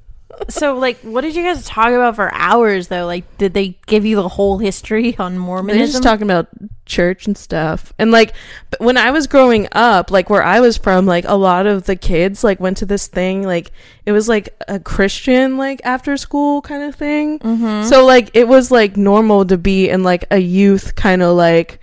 so 0.49 0.75
like, 0.75 0.99
what 0.99 1.21
did 1.21 1.35
you 1.35 1.43
guys 1.43 1.65
talk 1.65 1.89
about 1.89 2.15
for 2.15 2.33
hours 2.33 2.87
though? 2.87 3.05
Like, 3.05 3.37
did 3.37 3.53
they 3.53 3.77
give 3.85 4.05
you 4.05 4.15
the 4.15 4.29
whole 4.29 4.57
history 4.57 5.15
on 5.17 5.33
They're 5.33 5.41
Mormonism? 5.41 5.91
just 5.91 6.03
talking 6.03 6.23
about 6.23 6.47
church 6.85 7.27
and 7.27 7.37
stuff. 7.37 7.93
And 7.97 8.11
like 8.11 8.33
when 8.79 8.97
I 8.97 9.11
was 9.11 9.27
growing 9.27 9.67
up, 9.71 10.11
like 10.11 10.29
where 10.29 10.43
I 10.43 10.59
was 10.59 10.77
from, 10.77 11.05
like 11.05 11.25
a 11.27 11.35
lot 11.35 11.65
of 11.65 11.85
the 11.85 11.95
kids 11.95 12.43
like 12.43 12.59
went 12.59 12.77
to 12.77 12.85
this 12.85 13.07
thing, 13.07 13.43
like 13.43 13.71
it 14.05 14.11
was 14.11 14.27
like 14.27 14.49
a 14.67 14.79
Christian 14.79 15.57
like 15.57 15.81
after 15.83 16.17
school 16.17 16.61
kind 16.61 16.83
of 16.83 16.95
thing. 16.95 17.39
Mm-hmm. 17.39 17.87
So 17.87 18.05
like 18.05 18.31
it 18.33 18.47
was 18.47 18.71
like 18.71 18.97
normal 18.97 19.45
to 19.45 19.57
be 19.57 19.89
in 19.89 20.03
like 20.03 20.25
a 20.31 20.39
youth 20.39 20.95
kind 20.95 21.21
of 21.21 21.35
like 21.35 21.79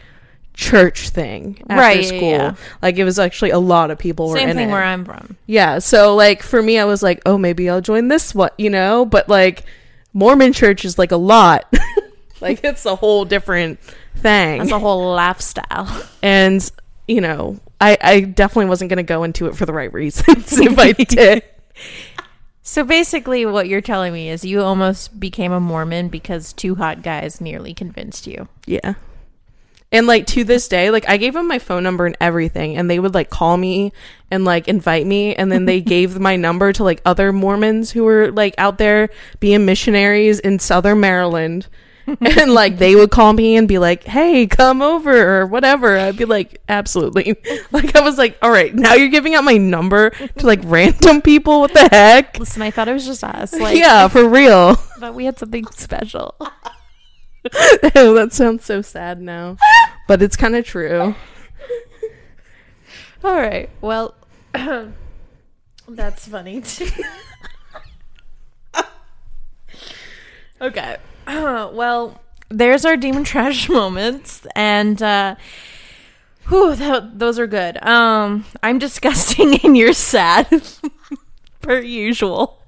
church 0.60 1.08
thing 1.08 1.56
after 1.68 1.80
Right, 1.80 2.04
school. 2.04 2.20
yeah. 2.30 2.54
Like 2.82 2.98
it 2.98 3.04
was 3.04 3.18
actually 3.18 3.50
a 3.50 3.58
lot 3.58 3.90
of 3.90 3.98
people 3.98 4.28
were 4.28 4.36
Same 4.36 4.50
in 4.50 4.56
thing 4.56 4.68
it. 4.68 4.72
where 4.72 4.82
I'm 4.82 5.04
from. 5.06 5.36
Yeah, 5.46 5.78
so 5.78 6.14
like 6.14 6.42
for 6.42 6.62
me 6.62 6.78
I 6.78 6.84
was 6.84 7.02
like, 7.02 7.22
"Oh, 7.24 7.38
maybe 7.38 7.68
I'll 7.70 7.80
join 7.80 8.08
this 8.08 8.34
one, 8.34 8.50
you 8.58 8.68
know?" 8.70 9.04
But 9.06 9.28
like 9.28 9.64
Mormon 10.12 10.52
church 10.52 10.84
is 10.84 10.98
like 10.98 11.12
a 11.12 11.16
lot. 11.16 11.72
like 12.42 12.62
it's 12.62 12.84
a 12.84 12.94
whole 12.94 13.24
different 13.24 13.80
thing. 14.16 14.58
That's 14.58 14.70
a 14.70 14.78
whole 14.78 15.14
lifestyle. 15.14 15.88
and, 16.22 16.70
you 17.08 17.20
know, 17.22 17.58
I 17.80 17.96
I 18.00 18.20
definitely 18.20 18.66
wasn't 18.68 18.90
going 18.90 18.98
to 18.98 19.02
go 19.02 19.24
into 19.24 19.46
it 19.46 19.56
for 19.56 19.64
the 19.66 19.72
right 19.72 19.92
reasons 19.92 20.52
if 20.58 20.78
I 20.78 20.92
did. 20.92 21.42
So 22.62 22.84
basically, 22.84 23.46
what 23.46 23.66
you're 23.66 23.80
telling 23.80 24.12
me 24.12 24.28
is 24.28 24.44
you 24.44 24.60
almost 24.62 25.18
became 25.18 25.50
a 25.52 25.58
Mormon 25.60 26.08
because 26.08 26.52
two 26.52 26.74
hot 26.76 27.02
guys 27.02 27.40
nearly 27.40 27.72
convinced 27.74 28.26
you. 28.26 28.48
Yeah. 28.66 28.94
And 29.92 30.06
like 30.06 30.26
to 30.28 30.44
this 30.44 30.68
day, 30.68 30.90
like 30.90 31.08
I 31.08 31.16
gave 31.16 31.34
them 31.34 31.48
my 31.48 31.58
phone 31.58 31.82
number 31.82 32.06
and 32.06 32.16
everything, 32.20 32.76
and 32.76 32.88
they 32.88 32.98
would 33.00 33.14
like 33.14 33.28
call 33.28 33.56
me 33.56 33.92
and 34.30 34.44
like 34.44 34.68
invite 34.68 35.06
me, 35.06 35.34
and 35.34 35.50
then 35.50 35.64
they 35.64 35.80
gave 35.96 36.18
my 36.18 36.36
number 36.36 36.72
to 36.72 36.84
like 36.84 37.02
other 37.04 37.32
Mormons 37.32 37.90
who 37.90 38.04
were 38.04 38.30
like 38.30 38.54
out 38.56 38.78
there 38.78 39.08
being 39.40 39.64
missionaries 39.64 40.38
in 40.38 40.58
Southern 40.58 41.00
Maryland. 41.00 41.66
and 42.20 42.54
like 42.54 42.78
they 42.78 42.96
would 42.96 43.10
call 43.10 43.32
me 43.32 43.56
and 43.56 43.68
be 43.68 43.78
like, 43.78 44.04
"Hey, 44.04 44.46
come 44.46 44.82
over" 44.82 45.40
or 45.40 45.46
whatever. 45.46 45.96
I'd 45.96 46.16
be 46.16 46.24
like, 46.24 46.60
"Absolutely." 46.68 47.36
Like 47.72 47.94
I 47.94 48.00
was 48.00 48.18
like, 48.18 48.36
"All 48.42 48.50
right, 48.50 48.74
now 48.74 48.94
you're 48.94 49.08
giving 49.08 49.34
out 49.34 49.44
my 49.44 49.56
number 49.56 50.10
to 50.10 50.46
like 50.46 50.60
random 50.64 51.22
people. 51.22 51.60
What 51.60 51.72
the 51.72 51.88
heck?" 51.88 52.38
Listen, 52.38 52.62
I 52.62 52.70
thought 52.70 52.88
it 52.88 52.92
was 52.92 53.06
just 53.06 53.22
us. 53.22 53.52
Like, 53.52 53.76
yeah, 53.76 54.08
for 54.08 54.28
real. 54.28 54.76
But 54.98 55.14
we 55.14 55.24
had 55.24 55.38
something 55.38 55.66
special. 55.66 56.34
Ew, 57.44 57.50
that 58.14 58.32
sounds 58.32 58.64
so 58.64 58.82
sad 58.82 59.20
now, 59.20 59.56
but 60.06 60.22
it's 60.22 60.36
kind 60.36 60.54
of 60.56 60.64
true. 60.64 61.14
All 63.24 63.36
right. 63.36 63.68
Well, 63.80 64.14
that's 65.88 66.28
funny 66.28 66.60
too. 66.60 66.88
okay. 70.60 70.96
well, 71.26 72.20
there's 72.50 72.84
our 72.84 72.96
demon 72.96 73.24
trash 73.24 73.68
moments, 73.68 74.46
and 74.54 75.02
uh, 75.02 75.36
whew, 76.48 76.74
that, 76.76 77.18
those 77.18 77.38
are 77.38 77.46
good. 77.46 77.82
Um, 77.84 78.44
I'm 78.62 78.78
disgusting, 78.78 79.58
and 79.64 79.76
you're 79.76 79.92
sad, 79.92 80.62
per 81.62 81.80
usual. 81.80 82.59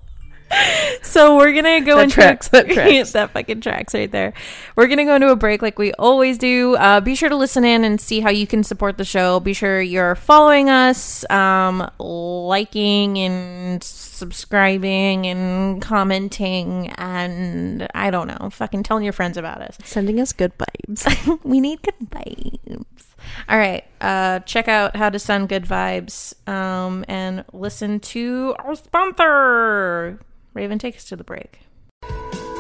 So 1.03 1.37
we're 1.37 1.53
gonna 1.53 1.81
go 1.83 1.97
That 1.97 2.05
into 2.05 2.15
tracks, 2.15 2.49
that 2.49 2.69
tracks. 2.71 3.13
that 3.13 3.31
fucking 3.33 3.61
tracks 3.61 3.93
right 3.95 4.11
there. 4.11 4.33
We're 4.77 4.87
gonna 4.87 5.05
go 5.05 5.15
into 5.17 5.29
a 5.31 5.37
break 5.37 5.61
like 5.61 5.79
we 5.79 5.93
always 5.95 6.39
do. 6.39 6.75
Uh, 6.77 7.01
be 7.01 7.15
sure 7.15 7.29
to 7.29 7.37
listen 7.37 7.65
in 7.65 7.85
and 7.85 8.01
see 8.01 8.21
how 8.21 8.31
you 8.31 8.47
can 8.47 8.65
support 8.65 8.97
the 8.99 9.05
show. 9.05 9.39
Be 9.41 9.53
sure 9.53 9.81
you're 9.83 10.15
following 10.15 10.71
us, 10.71 11.29
um, 11.31 11.91
liking 11.99 13.19
and 13.19 13.83
subscribing 13.85 15.27
and 15.27 15.83
commenting, 15.83 16.89
and 16.97 17.89
I 17.95 18.11
don't 18.11 18.29
know, 18.29 18.49
fucking 18.51 18.83
telling 18.85 19.05
your 19.05 19.13
friends 19.13 19.37
about 19.37 19.61
us. 19.61 19.77
Sending 19.85 20.21
us 20.21 20.33
good 20.33 20.53
vibes. 20.57 21.41
we 21.45 21.61
need 21.61 21.83
good 21.83 21.95
vibes. 22.11 23.07
All 23.49 23.59
right, 23.59 23.85
uh, 24.01 24.41
check 24.41 24.69
out 24.69 24.97
how 24.97 25.11
to 25.11 25.19
send 25.19 25.49
good 25.49 25.65
vibes, 25.65 26.35
um, 26.49 27.05
and 27.09 27.45
listen 27.53 28.01
to 28.01 28.55
our 28.59 28.75
sponsor. 28.75 30.19
Raven, 30.55 30.79
take 30.79 30.97
us 30.97 31.05
to 31.07 31.17
the 31.17 31.25
break. 31.25 31.61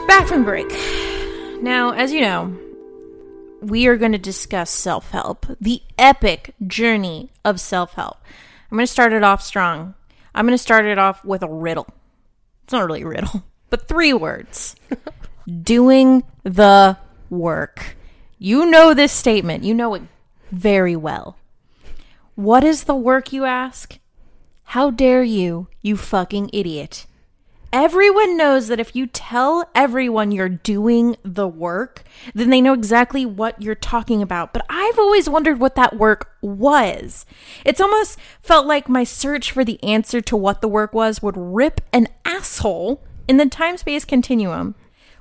Back 0.06 0.28
from 0.28 0.44
break. 0.44 0.70
Now, 1.62 1.92
as 1.92 2.12
you 2.12 2.20
know, 2.20 2.58
we 3.60 3.86
are 3.86 3.96
going 3.96 4.12
to 4.12 4.18
discuss 4.18 4.70
self 4.70 5.10
help, 5.10 5.46
the 5.60 5.82
epic 5.98 6.54
journey 6.66 7.30
of 7.44 7.60
self 7.60 7.94
help. 7.94 8.18
I'm 8.70 8.76
going 8.76 8.86
to 8.86 8.92
start 8.92 9.12
it 9.12 9.22
off 9.22 9.42
strong. 9.42 9.94
I'm 10.34 10.46
going 10.46 10.56
to 10.56 10.62
start 10.62 10.86
it 10.86 10.98
off 10.98 11.24
with 11.24 11.42
a 11.42 11.48
riddle. 11.48 11.86
It's 12.64 12.72
not 12.72 12.86
really 12.86 13.02
a 13.02 13.06
riddle, 13.06 13.44
but 13.70 13.88
three 13.88 14.12
words 14.12 14.74
doing 15.62 16.24
the 16.42 16.96
work. 17.30 17.96
You 18.38 18.66
know 18.66 18.94
this 18.94 19.12
statement, 19.12 19.62
you 19.62 19.74
know 19.74 19.94
it 19.94 20.02
very 20.50 20.96
well. 20.96 21.36
What 22.34 22.64
is 22.64 22.84
the 22.84 22.96
work, 22.96 23.32
you 23.32 23.44
ask? 23.44 23.98
How 24.64 24.90
dare 24.90 25.22
you, 25.22 25.68
you 25.82 25.96
fucking 25.96 26.50
idiot? 26.52 27.06
Everyone 27.72 28.36
knows 28.36 28.68
that 28.68 28.80
if 28.80 28.94
you 28.94 29.06
tell 29.06 29.70
everyone 29.74 30.30
you're 30.30 30.50
doing 30.50 31.16
the 31.22 31.48
work, 31.48 32.04
then 32.34 32.50
they 32.50 32.60
know 32.60 32.74
exactly 32.74 33.24
what 33.24 33.62
you're 33.62 33.74
talking 33.74 34.20
about. 34.20 34.52
But 34.52 34.66
I've 34.68 34.98
always 34.98 35.26
wondered 35.26 35.58
what 35.58 35.74
that 35.76 35.96
work 35.96 36.32
was. 36.42 37.24
It's 37.64 37.80
almost 37.80 38.18
felt 38.42 38.66
like 38.66 38.90
my 38.90 39.04
search 39.04 39.50
for 39.50 39.64
the 39.64 39.82
answer 39.82 40.20
to 40.20 40.36
what 40.36 40.60
the 40.60 40.68
work 40.68 40.92
was 40.92 41.22
would 41.22 41.36
rip 41.38 41.80
an 41.94 42.08
asshole 42.26 43.02
in 43.26 43.38
the 43.38 43.46
time 43.46 43.78
space 43.78 44.04
continuum. 44.04 44.74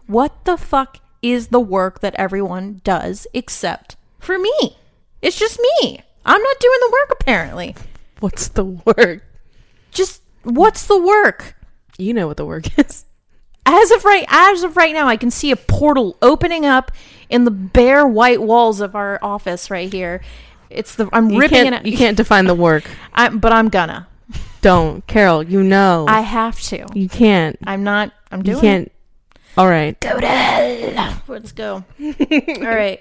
What 0.05 0.43
the 0.43 0.57
fuck 0.57 0.97
is 1.21 1.47
the 1.47 1.59
work 1.61 2.01
that 2.01 2.15
everyone 2.15 2.81
does 2.83 3.27
except 3.33 3.95
for 4.19 4.37
me? 4.37 4.75
It's 5.21 5.39
just 5.39 5.57
me. 5.79 6.01
I'm 6.25 6.41
not 6.41 6.59
doing 6.59 6.79
the 6.81 6.91
work 6.91 7.17
apparently. 7.21 7.75
What's 8.19 8.49
the 8.49 8.65
work? 8.65 9.23
Just 9.91 10.21
what's 10.43 10.85
the 10.85 11.01
work? 11.01 11.55
You 12.01 12.13
know 12.13 12.27
what 12.27 12.37
the 12.37 12.45
work 12.45 12.77
is. 12.79 13.05
As 13.65 13.91
of 13.91 14.03
right 14.03 14.25
as 14.27 14.63
of 14.63 14.75
right 14.75 14.93
now, 14.93 15.07
I 15.07 15.17
can 15.17 15.29
see 15.29 15.51
a 15.51 15.55
portal 15.55 16.17
opening 16.21 16.65
up 16.65 16.91
in 17.29 17.45
the 17.45 17.51
bare 17.51 18.07
white 18.07 18.41
walls 18.41 18.81
of 18.81 18.95
our 18.95 19.19
office 19.21 19.69
right 19.69 19.91
here. 19.91 20.21
It's 20.69 20.95
the 20.95 21.07
I'm 21.13 21.29
You 21.29 21.39
ripping 21.39 21.73
it. 21.73 21.85
you 21.85 21.95
can't 21.95 22.17
define 22.17 22.45
the 22.45 22.55
work. 22.55 22.83
I, 23.13 23.29
but 23.29 23.53
I'm 23.53 23.69
gonna. 23.69 24.07
Don't, 24.61 25.05
Carol. 25.05 25.43
You 25.43 25.63
know. 25.63 26.05
I 26.07 26.21
have 26.21 26.59
to. 26.63 26.85
you 26.93 27.07
can't. 27.07 27.57
I'm 27.63 27.83
not. 27.83 28.11
I'm 28.31 28.41
doing. 28.41 28.55
You 28.57 28.61
can't. 28.61 28.91
All 29.57 29.67
right. 29.67 29.99
Go 29.99 30.19
to 30.19 30.27
hell. 30.27 31.21
Let's 31.27 31.51
go. 31.51 31.83
all 31.99 32.61
right. 32.61 32.99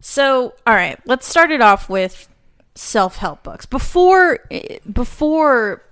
So, 0.00 0.54
all 0.66 0.74
right. 0.74 0.98
Let's 1.06 1.26
start 1.26 1.50
it 1.50 1.60
off 1.60 1.88
with 1.88 2.28
self-help 2.74 3.42
books. 3.42 3.66
Before, 3.66 4.40
eh, 4.50 4.78
before 4.90 5.82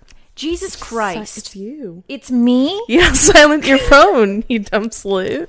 Jesus 0.40 0.74
Christ, 0.74 1.36
It's 1.36 1.54
you. 1.54 2.02
it's 2.08 2.30
me. 2.30 2.82
Yeah, 2.88 3.12
silent 3.12 3.66
your 3.66 3.76
phone, 3.76 4.42
you 4.48 4.60
dumb 4.60 4.88
slut. 4.88 5.46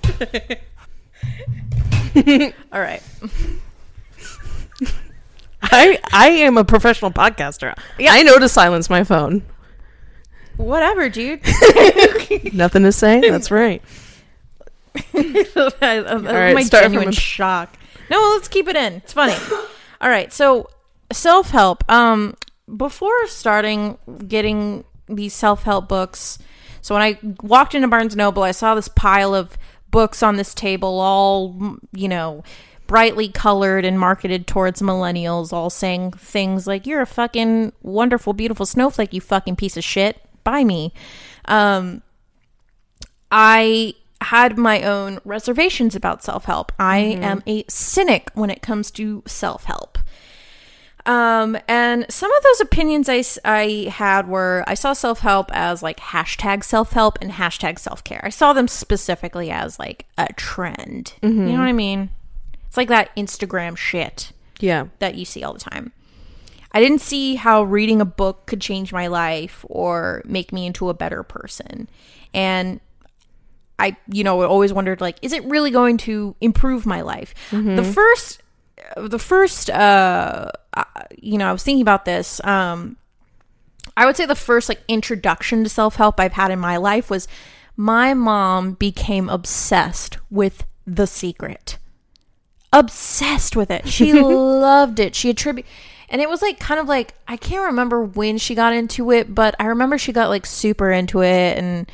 All 2.74 2.82
right. 2.82 3.02
I 5.64 5.98
I 6.12 6.28
am 6.30 6.58
a 6.58 6.66
professional 6.66 7.12
podcaster. 7.12 7.74
Yeah. 7.98 8.12
I 8.12 8.24
know 8.24 8.38
to 8.38 8.50
silence 8.50 8.90
my 8.90 9.04
phone. 9.06 9.44
Whatever, 10.58 11.08
dude. 11.08 11.42
Nothing 12.54 12.84
to 12.84 12.92
say. 12.92 13.22
That's 13.22 13.50
right. 13.50 13.82
All 15.16 15.72
right, 15.82 16.54
my 16.54 16.64
start 16.64 16.84
from 16.84 16.94
genuine 16.94 17.10
a- 17.10 17.14
shock. 17.14 17.78
No, 18.10 18.20
let's 18.36 18.50
keep 18.50 18.68
it 18.68 18.76
in. 18.76 18.96
It's 18.96 19.14
funny. 19.14 19.36
All 20.02 20.10
right, 20.10 20.34
so 20.34 20.70
self 21.14 21.52
help. 21.52 21.90
Um, 21.90 22.36
before 22.76 23.28
starting 23.28 23.98
getting 24.28 24.84
these 25.08 25.34
self 25.34 25.64
help 25.64 25.88
books, 25.88 26.40
so 26.82 26.96
when 26.96 27.04
I 27.04 27.18
walked 27.44 27.76
into 27.76 27.88
Barnes 27.88 28.16
Noble, 28.16 28.44
I 28.44 28.52
saw 28.52 28.76
this 28.76 28.88
pile 28.88 29.36
of 29.36 29.58
books 29.90 30.24
on 30.24 30.38
this 30.38 30.54
table, 30.54 31.00
all 31.00 31.78
you 31.94 32.08
know, 32.08 32.44
brightly 32.88 33.30
colored 33.30 33.86
and 33.86 34.00
marketed 34.00 34.48
towards 34.48 34.82
millennials, 34.82 35.54
all 35.54 35.70
saying 35.70 36.12
things 36.12 36.68
like 36.68 36.88
"You're 36.88 37.02
a 37.02 37.06
fucking 37.06 37.74
wonderful, 37.82 38.34
beautiful 38.34 38.66
snowflake, 38.66 39.14
you 39.14 39.22
fucking 39.22 39.56
piece 39.56 39.78
of 39.78 39.84
shit." 39.84 40.22
Buy 40.44 40.64
me. 40.64 40.92
Um, 41.46 42.02
I 43.32 43.94
had 44.22 44.58
my 44.58 44.84
own 44.84 45.20
reservations 45.26 45.96
about 45.96 46.24
self 46.24 46.46
help. 46.46 46.72
I 46.80 46.98
am 46.98 47.44
a 47.48 47.64
cynic 47.68 48.30
when 48.34 48.50
it 48.50 48.62
comes 48.62 48.92
to 48.92 49.24
self 49.26 49.66
help. 49.66 49.91
Um, 51.06 51.58
and 51.68 52.06
some 52.10 52.32
of 52.32 52.44
those 52.44 52.62
opinions 52.62 53.10
I, 53.10 53.24
I 53.44 53.90
had 53.92 54.28
were 54.28 54.64
I 54.68 54.74
saw 54.76 54.94
self 54.94 55.20
help 55.20 55.50
as 55.54 55.82
like 55.82 56.00
hashtag 56.00 56.64
self 56.64 56.92
help 56.92 57.18
and 57.22 57.32
hashtag 57.32 57.80
self 57.80 58.04
care. 58.04 58.22
I 58.24 58.30
saw 58.30 58.54
them 58.54 58.68
specifically 58.68 59.50
as 59.52 59.80
like 59.80 60.06
a 60.18 60.32
trend. 60.34 61.14
You 61.22 61.30
know 61.30 61.52
what 61.58 61.68
I 61.68 61.72
mean? 61.74 62.10
It's 62.68 62.78
like 62.78 62.88
that 62.90 63.16
Instagram 63.16 63.76
shit 63.76 64.32
Yeah. 64.60 64.86
that 65.00 65.16
you 65.16 65.26
see 65.26 65.44
all 65.44 65.54
the 65.54 65.60
time. 65.60 65.92
I 66.72 66.80
didn't 66.80 67.02
see 67.02 67.36
how 67.36 67.64
reading 67.64 68.00
a 68.00 68.06
book 68.06 68.46
could 68.46 68.62
change 68.62 68.94
my 68.94 69.08
life 69.08 69.66
or 69.68 70.22
make 70.24 70.54
me 70.54 70.66
into 70.66 70.88
a 70.90 70.94
better 70.94 71.22
person. 71.24 71.90
And 72.34 72.80
I, 73.78 73.98
you 74.08 74.24
know, 74.24 74.42
always 74.44 74.72
wondered 74.72 75.02
like, 75.02 75.18
is 75.22 75.34
it 75.34 75.44
really 75.46 75.72
going 75.72 75.98
to 75.98 76.36
improve 76.40 76.86
my 76.86 77.02
life? 77.02 77.34
The 77.52 77.84
first, 77.84 78.42
the 78.98 79.20
first, 79.20 79.70
uh, 79.70 80.52
you 81.18 81.38
know, 81.38 81.48
I 81.48 81.52
was 81.52 81.64
thinking 81.64 81.82
about 81.82 82.06
this. 82.06 82.44
Um, 82.44 82.98
I 83.98 84.06
would 84.06 84.16
say 84.18 84.26
the 84.26 84.36
first 84.36 84.70
like 84.70 84.82
introduction 84.88 85.64
to 85.64 85.70
self 85.70 85.96
help 85.96 86.20
I've 86.20 86.34
had 86.34 86.52
in 86.52 86.60
my 86.60 86.78
life 86.78 87.10
was 87.10 87.28
my 87.76 88.14
mom 88.14 88.74
became 88.74 89.30
obsessed 89.30 90.18
with 90.30 90.66
The 90.86 91.08
Secret. 91.08 91.78
Obsessed 92.74 93.56
with 93.56 93.70
it. 93.70 93.88
She 93.88 94.14
loved 94.22 95.00
it. 95.00 95.16
She 95.16 95.30
attribute 95.30 95.66
and 96.10 96.22
it 96.22 96.30
was 96.30 96.42
like 96.42 96.60
kind 96.60 96.80
of 96.80 96.88
like 96.88 97.14
I 97.28 97.38
can't 97.38 97.66
remember 97.68 98.04
when 98.04 98.38
she 98.38 98.54
got 98.54 98.74
into 98.74 99.12
it, 99.12 99.34
but 99.34 99.56
I 99.60 99.66
remember 99.68 99.98
she 99.98 100.12
got 100.12 100.30
like 100.30 100.46
super 100.46 100.92
into 100.92 101.22
it 101.24 101.58
and 101.58 101.90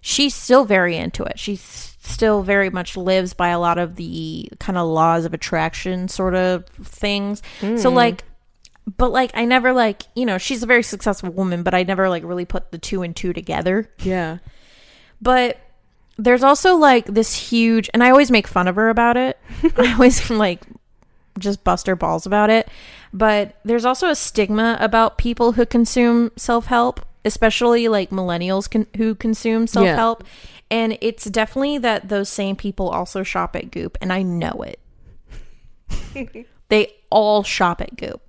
she's 0.00 0.34
still 0.34 0.64
very 0.64 0.96
into 0.96 1.22
it. 1.24 1.38
She 1.38 1.54
s- 1.54 1.89
still 2.00 2.42
very 2.42 2.70
much 2.70 2.96
lives 2.96 3.34
by 3.34 3.48
a 3.48 3.58
lot 3.58 3.78
of 3.78 3.96
the 3.96 4.48
kind 4.58 4.76
of 4.78 4.88
laws 4.88 5.24
of 5.24 5.34
attraction 5.34 6.08
sort 6.08 6.34
of 6.34 6.66
things. 6.66 7.42
So 7.60 7.90
hmm. 7.90 7.96
like 7.96 8.24
but 8.96 9.12
like 9.12 9.30
I 9.34 9.44
never 9.44 9.72
like, 9.72 10.02
you 10.14 10.26
know, 10.26 10.38
she's 10.38 10.62
a 10.62 10.66
very 10.66 10.82
successful 10.82 11.30
woman, 11.30 11.62
but 11.62 11.74
I 11.74 11.82
never 11.82 12.08
like 12.08 12.24
really 12.24 12.44
put 12.44 12.72
the 12.72 12.78
two 12.78 13.02
and 13.02 13.14
two 13.14 13.32
together. 13.32 13.90
Yeah. 13.98 14.38
But 15.20 15.58
there's 16.16 16.42
also 16.42 16.76
like 16.76 17.06
this 17.06 17.34
huge, 17.34 17.90
and 17.94 18.02
I 18.02 18.10
always 18.10 18.30
make 18.30 18.46
fun 18.46 18.68
of 18.68 18.76
her 18.76 18.88
about 18.88 19.16
it. 19.16 19.38
I 19.76 19.92
always 19.92 20.28
like 20.30 20.62
just 21.38 21.62
bust 21.64 21.86
her 21.86 21.96
balls 21.96 22.26
about 22.26 22.50
it. 22.50 22.68
But 23.12 23.56
there's 23.64 23.84
also 23.84 24.08
a 24.08 24.14
stigma 24.14 24.76
about 24.80 25.18
people 25.18 25.52
who 25.52 25.66
consume 25.66 26.30
self 26.36 26.66
help, 26.66 27.04
especially 27.24 27.88
like 27.88 28.10
millennials 28.10 28.70
con- 28.70 28.86
who 28.96 29.14
consume 29.14 29.66
self 29.66 29.86
help. 29.86 30.24
And 30.70 30.96
it's 31.00 31.24
definitely 31.24 31.78
that 31.78 32.08
those 32.08 32.28
same 32.28 32.54
people 32.56 32.88
also 32.88 33.22
shop 33.22 33.56
at 33.56 33.70
Goop, 33.70 33.98
and 34.00 34.12
I 34.12 34.22
know 34.22 34.64
it. 34.64 34.78
they 36.68 36.94
all 37.10 37.42
shop 37.42 37.80
at 37.80 37.96
Goop. 37.96 38.22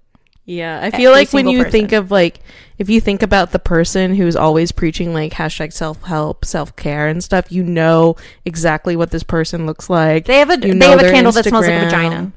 Yeah, 0.43 0.79
I 0.81 0.89
feel 0.91 1.11
like 1.11 1.31
when 1.33 1.47
you 1.47 1.59
person. 1.59 1.71
think 1.71 1.91
of 1.91 2.09
like 2.09 2.39
if 2.79 2.89
you 2.89 2.99
think 2.99 3.21
about 3.21 3.51
the 3.51 3.59
person 3.59 4.15
who's 4.15 4.35
always 4.35 4.71
preaching 4.71 5.13
like 5.13 5.33
hashtag 5.33 5.71
self 5.71 6.01
help, 6.01 6.45
self 6.45 6.75
care 6.75 7.07
and 7.07 7.23
stuff, 7.23 7.51
you 7.51 7.63
know 7.63 8.15
exactly 8.43 8.95
what 8.95 9.11
this 9.11 9.23
person 9.23 9.67
looks 9.67 9.89
like. 9.89 10.25
They 10.25 10.39
have 10.39 10.49
a 10.49 10.55
You 10.55 10.73
they 10.73 10.89
have 10.89 10.99
a 10.99 11.03
their 11.03 11.11
candle 11.11 11.31
that 11.33 11.45
smells 11.45 11.67
like 11.67 11.81
a 11.81 11.85
vagina. 11.85 12.31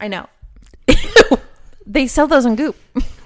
I 0.00 0.08
know. 0.08 0.28
they 1.86 2.06
sell 2.06 2.26
those 2.26 2.46
on 2.46 2.56
Goop. 2.56 2.74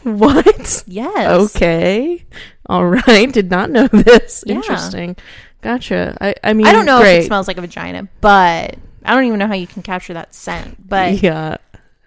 what? 0.02 0.84
Yes. 0.86 1.56
Okay. 1.56 2.24
All 2.66 2.86
right. 2.86 3.32
Did 3.32 3.50
not 3.50 3.70
know 3.70 3.86
this. 3.92 4.42
Yeah. 4.44 4.56
Interesting. 4.56 5.16
Gotcha. 5.62 6.16
I 6.20 6.34
I 6.42 6.52
mean 6.54 6.66
I 6.66 6.72
don't 6.72 6.86
know 6.86 7.00
great. 7.00 7.18
if 7.18 7.24
it 7.24 7.26
smells 7.26 7.46
like 7.48 7.58
a 7.58 7.60
vagina, 7.60 8.08
but 8.20 8.76
I 9.04 9.14
don't 9.14 9.24
even 9.24 9.38
know 9.38 9.46
how 9.46 9.54
you 9.54 9.66
can 9.66 9.82
capture 9.82 10.14
that 10.14 10.34
scent. 10.34 10.88
But 10.88 11.22
Yeah. 11.22 11.56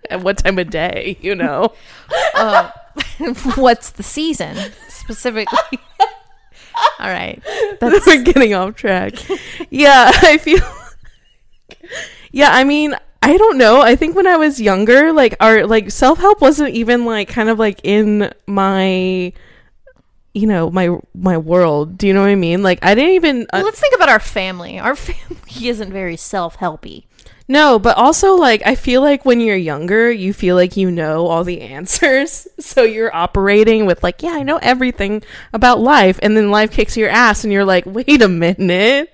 At 0.10 0.22
what 0.22 0.40
time 0.40 0.60
of 0.60 0.70
day, 0.70 1.18
you 1.22 1.34
know? 1.34 1.74
uh, 2.36 2.70
what's 3.56 3.92
the 3.92 4.04
season 4.04 4.58
specifically? 4.90 5.80
All 7.00 7.08
right. 7.08 7.42
That's 7.80 8.06
We're 8.06 8.22
getting 8.22 8.54
off 8.54 8.76
track. 8.76 9.14
Yeah, 9.70 10.12
I 10.14 10.38
feel. 10.38 10.60
yeah, 12.32 12.50
I 12.52 12.64
mean, 12.66 12.96
I 13.22 13.38
don't 13.38 13.58
know. 13.58 13.80
I 13.82 13.96
think 13.96 14.16
when 14.16 14.28
I 14.28 14.36
was 14.36 14.60
younger, 14.60 15.14
like 15.14 15.36
our 15.40 15.66
like 15.66 15.90
self 15.90 16.20
help 16.20 16.42
wasn't 16.42 16.72
even 16.72 17.06
like 17.06 17.30
kind 17.30 17.48
of 17.48 17.58
like 17.58 17.80
in 17.84 18.30
my, 18.46 19.32
you 20.34 20.48
know, 20.48 20.70
my 20.72 20.98
my 21.13 21.38
world. 21.38 21.98
Do 21.98 22.08
you 22.08 22.13
know 22.13 22.22
what 22.22 22.30
I 22.30 22.36
mean? 22.36 22.63
Like 22.63 22.80
I 22.82 22.96
didn't 22.96 23.12
even 23.16 23.48
uh, 23.54 23.62
let's 23.63 23.80
think 23.80 23.96
about 23.96 24.10
our 24.10 24.20
family. 24.20 24.80
Our 24.80 24.96
family 25.08 25.68
isn't 25.68 25.92
very 25.92 26.18
self-helpy. 26.18 27.06
no, 27.48 27.78
but 27.78 27.98
also 27.98 28.36
like 28.36 28.62
I 28.66 28.75
feel 28.75 29.02
like 29.02 29.25
when 29.25 29.40
you're 29.40 29.56
younger, 29.56 30.12
you 30.12 30.34
feel 30.34 30.56
like 30.56 30.75
you 30.75 30.90
know 30.90 31.28
all 31.28 31.44
the 31.44 31.62
answers, 31.78 32.48
so 32.60 32.84
you're 32.84 33.13
operating 33.16 33.86
with 33.86 34.02
like, 34.04 34.24
yeah, 34.24 34.32
I 34.34 34.44
know 34.44 34.58
everything 34.58 35.22
about 35.54 35.80
life, 35.80 36.20
and 36.24 36.36
then 36.36 36.50
life 36.52 36.72
kicks 36.72 36.98
your 36.98 37.10
ass, 37.10 37.44
and 37.44 37.54
you're 37.54 37.66
like, 37.66 37.86
wait 37.86 38.22
a 38.22 38.28
minute, 38.30 39.10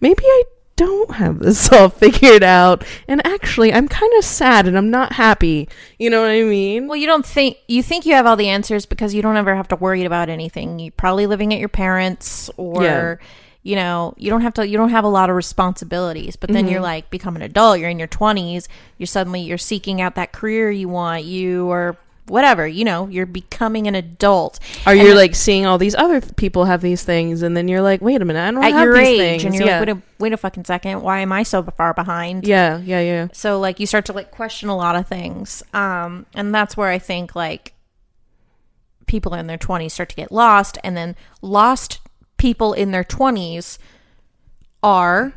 maybe 0.00 0.22
I 0.22 0.42
don't 0.76 1.12
have 1.12 1.38
this 1.38 1.68
all 1.72 1.88
figured 1.88 2.42
out, 2.42 2.84
and 3.08 3.26
actually, 3.26 3.72
I'm 3.72 3.88
kind 3.88 4.12
of 4.18 4.24
sad 4.24 4.66
and 4.66 4.76
I'm 4.76 4.90
not 4.90 5.12
happy. 5.14 5.68
You 5.98 6.10
know 6.10 6.22
what 6.22 6.30
I 6.30 6.42
mean? 6.42 6.86
Well, 6.86 6.96
you 6.96 7.06
don't 7.06 7.26
think 7.26 7.58
you 7.66 7.82
think 7.82 8.06
you 8.06 8.14
have 8.14 8.26
all 8.26 8.36
the 8.36 8.48
answers 8.48 8.86
because 8.86 9.14
you 9.14 9.22
don't 9.22 9.36
ever 9.36 9.54
have 9.56 9.68
to 9.68 9.76
worry 9.76 10.04
about 10.04 10.28
anything. 10.28 10.78
You're 10.78 10.92
probably 10.92 11.26
living 11.26 11.52
at 11.52 11.58
your 11.58 11.68
parents 11.68 12.50
or 12.56 12.82
Yeah. 12.82 13.16
you 13.62 13.76
know, 13.76 14.14
you 14.16 14.30
don't 14.30 14.42
have 14.42 14.54
to 14.54 14.68
you 14.68 14.76
don't 14.76 14.90
have 14.90 15.04
a 15.04 15.08
lot 15.08 15.30
of 15.30 15.36
responsibilities. 15.36 16.36
But 16.36 16.50
then 16.50 16.66
you're 16.68 16.76
mm-hmm. 16.76 16.82
like 16.84 17.10
become 17.10 17.36
an 17.36 17.42
adult, 17.42 17.80
you're 17.80 17.90
in 17.90 17.98
your 17.98 18.08
20s, 18.08 18.68
you're 18.98 19.06
suddenly 19.06 19.40
you're 19.40 19.58
seeking 19.58 20.00
out 20.00 20.14
that 20.14 20.32
career 20.32 20.70
you 20.70 20.88
want, 20.88 21.24
you 21.24 21.68
or 21.68 21.96
whatever, 22.28 22.66
you 22.66 22.84
know, 22.84 23.08
you're 23.08 23.26
becoming 23.26 23.86
an 23.86 23.94
adult. 23.94 24.58
Or 24.86 24.92
And 24.92 25.00
you're 25.00 25.08
then 25.08 25.16
like 25.16 25.34
seeing 25.34 25.66
all 25.66 25.78
these 25.78 25.94
other 25.94 26.20
people 26.20 26.64
have 26.64 26.80
these 26.80 27.02
things, 27.02 27.42
and 27.42 27.56
then 27.56 27.68
you're 27.68 27.82
like, 27.82 28.00
wait 28.00 28.20
a 28.20 28.24
minute, 28.24 28.40
I 28.40 28.50
don't 28.50 28.64
at 28.64 28.72
have 28.72 28.84
your 28.84 28.94
these 28.94 29.08
age 29.08 29.18
things. 29.18 29.44
and 29.44 29.54
you're 29.54 29.66
yeah. 29.66 29.78
like 29.80 29.88
wait 29.88 29.96
a 29.96 30.02
wait 30.18 30.32
a 30.32 30.36
fucking 30.36 30.64
second, 30.64 31.02
why 31.02 31.20
am 31.20 31.32
I 31.32 31.42
so 31.42 31.62
far 31.62 31.94
behind? 31.94 32.46
yeah, 32.46 32.78
yeah, 32.78 33.00
yeah. 33.00 33.28
So 33.32 33.58
like 33.58 33.80
you 33.80 33.86
start 33.86 34.04
to 34.06 34.12
like 34.12 34.30
question 34.30 34.68
a 34.68 34.76
lot 34.76 34.96
of 34.96 35.06
things. 35.06 35.62
Um 35.72 36.26
and 36.34 36.54
that's 36.54 36.76
where 36.76 36.88
I 36.90 36.98
think 36.98 37.34
like 37.36 37.74
people 39.06 39.34
in 39.34 39.46
their 39.46 39.58
20s 39.58 39.92
start 39.92 40.08
to 40.08 40.16
get 40.16 40.32
lost 40.32 40.78
and 40.82 40.96
then 40.96 41.14
lost 41.40 42.00
people 42.38 42.72
in 42.72 42.90
their 42.90 43.04
20s 43.04 43.78
are 44.82 45.34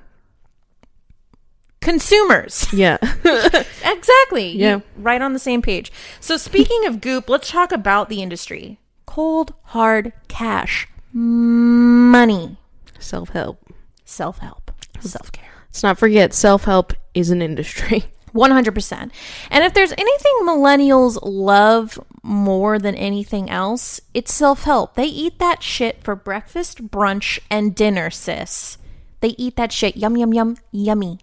consumers. 1.81 2.71
Yeah. 2.73 2.97
exactly. 3.83 4.51
Yeah. 4.57 4.75
You- 4.77 4.83
right 4.97 5.21
on 5.21 5.33
the 5.33 5.39
same 5.39 5.61
page. 5.61 5.91
So 6.19 6.37
speaking 6.37 6.85
of 6.85 7.01
goop, 7.01 7.29
let's 7.29 7.49
talk 7.49 7.71
about 7.71 8.09
the 8.09 8.21
industry. 8.21 8.79
Cold 9.05 9.53
hard 9.63 10.13
cash. 10.27 10.87
Money. 11.13 12.57
Self 12.99 13.29
help. 13.29 13.65
Self-help. 14.05 14.71
Self-care. 15.01 15.51
Let's 15.67 15.83
not 15.83 15.99
forget, 15.99 16.33
self 16.33 16.63
help 16.63 16.93
is 17.13 17.29
an 17.29 17.41
industry. 17.41 18.05
100%. 18.33 19.11
And 19.49 19.63
if 19.63 19.73
there's 19.73 19.91
anything 19.91 20.33
millennials 20.43 21.17
love 21.23 21.99
more 22.23 22.77
than 22.79 22.95
anything 22.95 23.49
else, 23.49 24.01
it's 24.13 24.33
self 24.33 24.63
help. 24.63 24.95
They 24.95 25.05
eat 25.05 25.39
that 25.39 25.63
shit 25.63 26.03
for 26.03 26.15
breakfast, 26.15 26.87
brunch, 26.87 27.39
and 27.49 27.75
dinner, 27.75 28.09
sis. 28.09 28.77
They 29.21 29.29
eat 29.29 29.55
that 29.57 29.71
shit. 29.71 29.97
Yum, 29.97 30.17
yum, 30.17 30.33
yum, 30.33 30.57
yummy. 30.71 31.19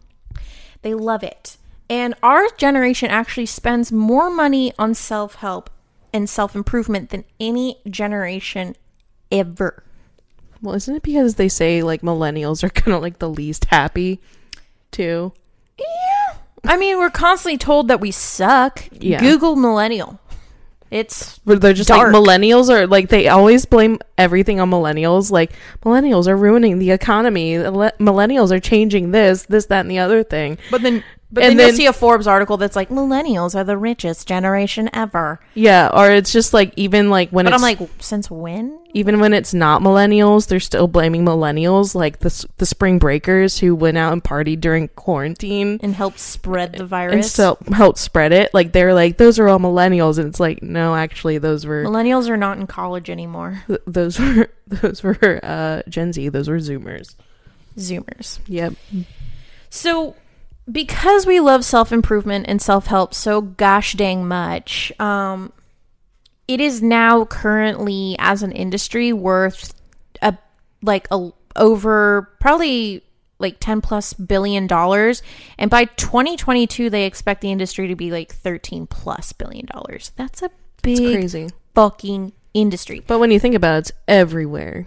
They 0.87 0.94
love 0.94 1.25
it. 1.25 1.57
And 1.90 2.14
our 2.22 2.46
generation 2.59 3.11
actually 3.11 3.46
spends 3.46 3.90
more 3.90 4.31
money 4.31 4.72
on 4.79 4.94
self 4.94 5.35
help 5.35 5.68
and 6.12 6.31
self 6.31 6.55
improvement 6.55 7.11
than 7.11 7.25
any 7.40 7.79
generation 7.90 8.77
ever. 9.33 9.83
Well, 10.62 10.77
isn't 10.77 10.94
it 10.94 11.03
because 11.03 11.35
they 11.35 11.49
say 11.49 11.83
like 11.83 12.03
millennials 12.03 12.62
are 12.62 12.68
kind 12.83 12.94
of 12.94 13.03
like 13.03 13.18
the 13.18 13.29
least 13.29 13.64
happy, 13.64 14.20
too? 14.92 15.33
Yeah. 15.77 16.37
I 16.62 16.77
mean, 16.77 16.99
we're 16.99 17.11
constantly 17.11 17.59
told 17.59 17.88
that 17.88 18.01
we 18.01 18.12
suck. 18.12 18.87
Yeah. 18.92 19.18
Google 19.18 19.57
millennial. 19.57 20.20
It's 20.90 21.38
But 21.44 21.61
they're 21.61 21.72
just 21.72 21.88
Dark. 21.88 22.12
like 22.12 22.22
millennials 22.22 22.70
are 22.70 22.87
like 22.87 23.09
they 23.09 23.29
always 23.29 23.66
blame 23.66 23.99
everything 24.16 24.61
on 24.61 24.70
millennials. 24.70 25.31
Like 25.31 25.53
millennials 25.83 26.27
are 26.27 26.37
ruining 26.37 26.79
the 26.79 26.90
economy. 26.92 27.55
Millennials 27.55 28.51
are 28.53 28.61
changing 28.61 29.11
this, 29.11 29.44
this, 29.44 29.66
that, 29.66 29.81
and 29.81 29.90
the 29.90 29.99
other 29.99 30.22
thing. 30.22 30.59
But 30.70 30.83
then, 30.83 31.03
but 31.33 31.43
And 31.43 31.51
then, 31.51 31.57
then- 31.59 31.67
you'll 31.69 31.77
see 31.77 31.87
a 31.87 31.93
Forbes 31.93 32.27
article 32.27 32.57
that's 32.57 32.77
like 32.77 32.89
millennials 32.89 33.55
are 33.55 33.65
the 33.65 33.77
richest 33.77 34.29
generation 34.29 34.89
ever. 34.93 35.41
Yeah, 35.55 35.91
or 35.93 36.11
it's 36.11 36.33
just 36.33 36.55
like 36.55 36.73
even 36.77 37.11
like 37.11 37.31
when 37.31 37.45
But 37.47 37.53
it's 37.55 37.62
I'm 37.62 37.79
like, 37.79 37.89
since 38.01 38.31
when? 38.31 38.79
even 38.95 39.21
when 39.21 39.35
it's 39.35 39.53
not 39.53 39.83
millennials, 39.83 40.47
they're 40.49 40.59
still 40.61 40.87
blaming 40.89 41.23
millennials, 41.25 41.95
like 41.95 42.21
the 42.21 42.47
the 42.57 42.65
spring 42.65 42.99
breakers 42.99 43.59
who 43.59 43.75
went 43.75 43.99
out 43.99 44.12
and 44.15 44.25
partied 44.25 44.61
during 44.61 44.89
quarantine. 44.89 45.79
And 45.83 45.95
helped 45.95 46.19
spread 46.19 46.73
the 46.75 46.87
virus 46.87 47.15
and 47.15 47.25
still 47.25 47.59
help 47.75 47.99
spread 47.99 48.33
it. 48.33 48.55
Like 48.55 48.73
they're 48.73 48.95
like 48.95 49.19
those 49.19 49.39
are 49.39 49.49
all 49.49 49.59
millennials, 49.59 50.19
and 50.19 50.27
it's 50.29 50.41
like 50.41 50.62
no, 50.62 50.95
actually 50.95 51.37
those 51.39 51.67
were 51.67 51.85
millennials 51.85 52.29
are 52.31 52.39
not 52.39 52.57
in 52.57 52.67
college 52.67 53.11
anymore. 53.11 53.62
th- 53.67 53.81
those 53.87 54.19
were 54.21 54.49
those 54.69 55.03
were 55.03 55.41
uh, 55.43 55.83
Gen 55.89 56.12
Z. 56.15 56.31
Those 56.31 56.49
were 56.49 56.57
Zoomers. 56.59 57.17
Zoomers. 57.77 58.39
Yep. 58.47 58.75
So, 59.69 60.15
because 60.70 61.26
we 61.26 61.40
love 61.40 61.64
self 61.64 61.92
improvement 61.92 62.46
and 62.48 62.61
self 62.61 62.87
help 62.87 63.14
so 63.14 63.40
gosh 63.40 63.94
dang 63.94 64.26
much, 64.26 64.92
um, 65.00 65.52
it 66.48 66.61
is 66.61 66.83
now 66.83 67.24
currently 67.24 68.16
as 68.18 68.42
an 68.42 68.52
industry 68.52 69.12
worth 69.12 69.74
a 70.22 70.37
like 70.83 71.09
a 71.11 71.31
over 71.57 72.31
probably 72.40 73.02
like 73.38 73.59
10 73.61 73.83
plus 73.83 74.14
billion 74.14 74.66
dollars 74.66 75.22
and 75.59 75.70
by 75.70 75.85
2022 75.85 76.88
they 76.88 77.05
expect 77.05 77.42
the 77.42 77.50
industry 77.50 77.88
to 77.88 77.94
be 77.94 78.11
like 78.11 78.33
13 78.33 78.87
plus 78.87 79.33
billion 79.35 79.66
dollars 79.66 80.12
that's 80.16 80.42
a 80.42 80.50
big 80.83 80.98
crazy. 80.98 81.48
fucking 81.74 82.33
industry. 82.57 83.02
But 83.07 83.18
when 83.18 83.31
you 83.31 83.38
think 83.38 83.55
about 83.55 83.76
it, 83.76 83.79
it's 83.79 83.92
everywhere. 84.09 84.87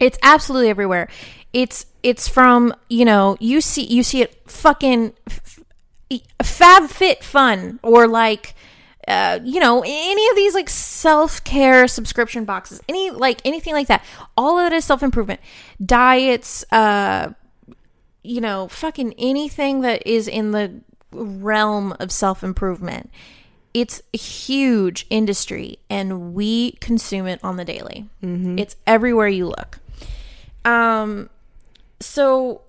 It's 0.00 0.18
absolutely 0.22 0.70
everywhere. 0.70 1.08
It's 1.52 1.86
it's 2.04 2.28
from 2.28 2.72
you 2.88 3.04
know 3.04 3.36
you 3.40 3.60
see 3.60 3.82
you 3.82 4.04
see 4.04 4.22
it 4.22 4.38
fucking 4.48 5.14
f- 5.26 5.60
Fab 6.42 6.88
Fit 6.88 7.24
Fun 7.24 7.80
or 7.82 8.06
like 8.06 8.54
uh, 9.08 9.40
you 9.42 9.58
know 9.58 9.82
any 9.84 10.28
of 10.28 10.36
these 10.36 10.54
like 10.54 10.68
self 10.68 11.42
care 11.42 11.88
subscription 11.88 12.44
boxes, 12.44 12.80
any 12.88 13.10
like 13.10 13.40
anything 13.44 13.74
like 13.74 13.88
that. 13.88 14.04
All 14.36 14.58
of 14.58 14.66
it 14.66 14.76
is 14.76 14.84
self 14.84 15.02
improvement, 15.02 15.40
diets, 15.84 16.64
uh, 16.70 17.32
you 18.22 18.40
know, 18.40 18.68
fucking 18.68 19.14
anything 19.18 19.80
that 19.80 20.06
is 20.06 20.28
in 20.28 20.52
the 20.52 20.80
realm 21.10 21.94
of 21.98 22.12
self 22.12 22.44
improvement. 22.44 23.10
It's 23.72 24.02
a 24.12 24.18
huge 24.18 25.06
industry, 25.10 25.78
and 25.90 26.32
we 26.34 26.72
consume 26.72 27.26
it 27.26 27.40
on 27.42 27.56
the 27.56 27.64
daily. 27.64 28.08
It's 28.58 28.76
everywhere 28.86 29.28
you 29.28 29.46
look. 29.48 29.80
Um, 30.64 31.28
so, 32.04 32.62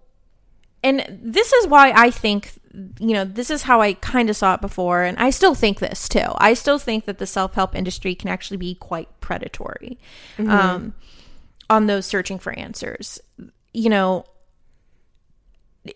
and 0.84 1.06
this 1.10 1.52
is 1.54 1.68
why 1.68 1.92
I 1.92 2.12
think, 2.12 2.54
you 3.00 3.14
know, 3.14 3.26
this 3.26 3.50
is 3.50 3.64
how 3.64 3.82
I 3.82 3.94
kind 3.94 4.30
of 4.30 4.36
saw 4.36 4.56
it 4.56 4.62
before, 4.62 5.04
and 5.04 5.18
I 5.18 5.30
still 5.30 5.56
think 5.56 5.80
this 5.80 6.08
too. 6.10 6.28
I 6.38 6.54
still 6.54 6.80
think 6.80 7.06
that 7.06 7.18
the 7.18 7.28
self 7.28 7.54
help 7.56 7.76
industry 7.76 8.16
can 8.16 8.30
actually 8.30 8.58
be 8.58 8.76
quite 8.76 9.08
predatory 9.22 9.98
um, 10.38 10.94
on 11.70 11.88
those 11.88 12.06
searching 12.06 12.40
for 12.40 12.54
answers. 12.58 13.20
You 13.74 13.90
know, 13.90 14.26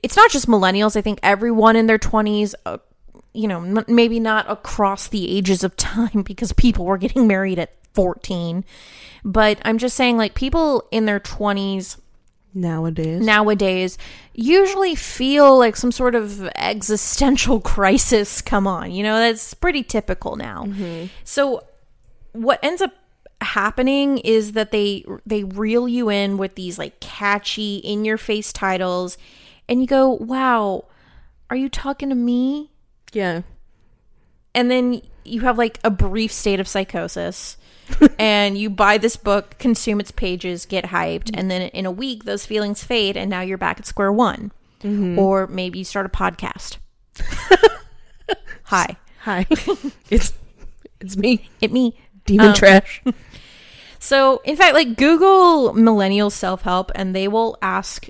it's 0.04 0.16
not 0.16 0.32
just 0.32 0.48
millennials. 0.48 0.96
I 0.96 1.02
think 1.02 1.20
everyone 1.24 1.76
in 1.76 1.88
their 1.88 2.00
20s, 2.00 2.54
uh, 2.66 2.78
you 3.34 3.48
know, 3.48 3.62
m- 3.62 3.86
maybe 3.88 4.20
not 4.20 4.50
across 4.50 5.08
the 5.08 5.30
ages 5.30 5.64
of 5.64 5.76
time 5.76 6.22
because 6.26 6.54
people 6.54 6.86
were 6.86 6.98
getting 6.98 7.28
married 7.28 7.60
at 7.60 7.74
14. 7.94 8.64
But 9.24 9.60
I'm 9.66 9.78
just 9.78 9.96
saying, 9.96 10.18
like, 10.18 10.34
people 10.34 10.88
in 10.92 11.06
their 11.06 11.20
20s 11.20 11.98
Nowadays. 12.54 13.24
nowadays 13.24 13.98
usually 14.34 14.96
feel 14.96 15.58
like 15.58 15.76
some 15.76 15.92
sort 15.92 16.16
of 16.16 16.50
existential 16.56 17.60
crisis 17.62 18.42
come 18.42 18.66
on. 18.66 18.92
You 18.92 19.04
know, 19.04 19.20
that's 19.20 19.54
pretty 19.54 19.84
typical 19.84 20.36
now. 20.36 20.64
Mm-hmm. 20.66 21.08
So 21.24 21.64
what 22.32 22.60
ends 22.64 22.82
up 22.82 22.94
happening 23.42 24.18
is 24.20 24.54
that 24.54 24.72
they 24.72 25.06
they 25.26 25.44
reel 25.44 25.88
you 25.88 26.10
in 26.10 26.38
with 26.38 26.56
these 26.56 26.78
like 26.78 27.00
catchy 27.00 27.78
in 27.78 28.04
your 28.04 28.18
face 28.18 28.52
titles 28.52 29.18
and 29.68 29.82
you 29.82 29.88
go, 29.88 30.10
"Wow, 30.10 30.86
are 31.50 31.56
you 31.56 31.70
talking 31.70 32.10
to 32.10 32.16
me?" 32.16 32.72
yeah. 33.14 33.42
and 34.54 34.70
then 34.70 35.02
you 35.24 35.42
have 35.42 35.58
like 35.58 35.80
a 35.84 35.90
brief 35.90 36.32
state 36.32 36.60
of 36.60 36.68
psychosis 36.68 37.58
and 38.20 38.58
you 38.58 38.70
buy 38.70 38.98
this 38.98 39.16
book 39.16 39.58
consume 39.58 40.00
its 40.00 40.12
pages 40.12 40.66
get 40.66 40.86
hyped 40.86 41.32
and 41.34 41.50
then 41.50 41.64
in 41.64 41.86
a 41.86 41.92
week 41.92 42.24
those 42.24 42.46
feelings 42.46 42.84
fade 42.84 43.18
and 43.18 43.30
now 43.30 43.42
you're 43.42 43.58
back 43.58 43.80
at 43.80 43.86
square 43.86 44.12
one. 44.12 44.52
Mm-hmm. 44.82 45.20
Or 45.20 45.48
maybe 45.48 45.80
you 45.80 45.86
start 45.86 46.06
a 46.06 46.10
podcast. 46.10 46.78
Hi. 48.64 48.96
Hi. 49.22 49.46
it's 50.10 50.34
it's 51.02 51.18
me, 51.18 51.50
it 51.62 51.72
me. 51.72 51.98
Demon 52.26 52.48
um, 52.48 52.54
trash. 52.54 53.02
So, 54.00 54.42
in 54.46 54.56
fact, 54.56 54.74
like 54.74 54.96
Google 54.96 55.74
millennial 55.74 56.30
self 56.30 56.62
help, 56.62 56.90
and 56.96 57.14
they 57.14 57.28
will 57.28 57.58
ask, 57.62 58.08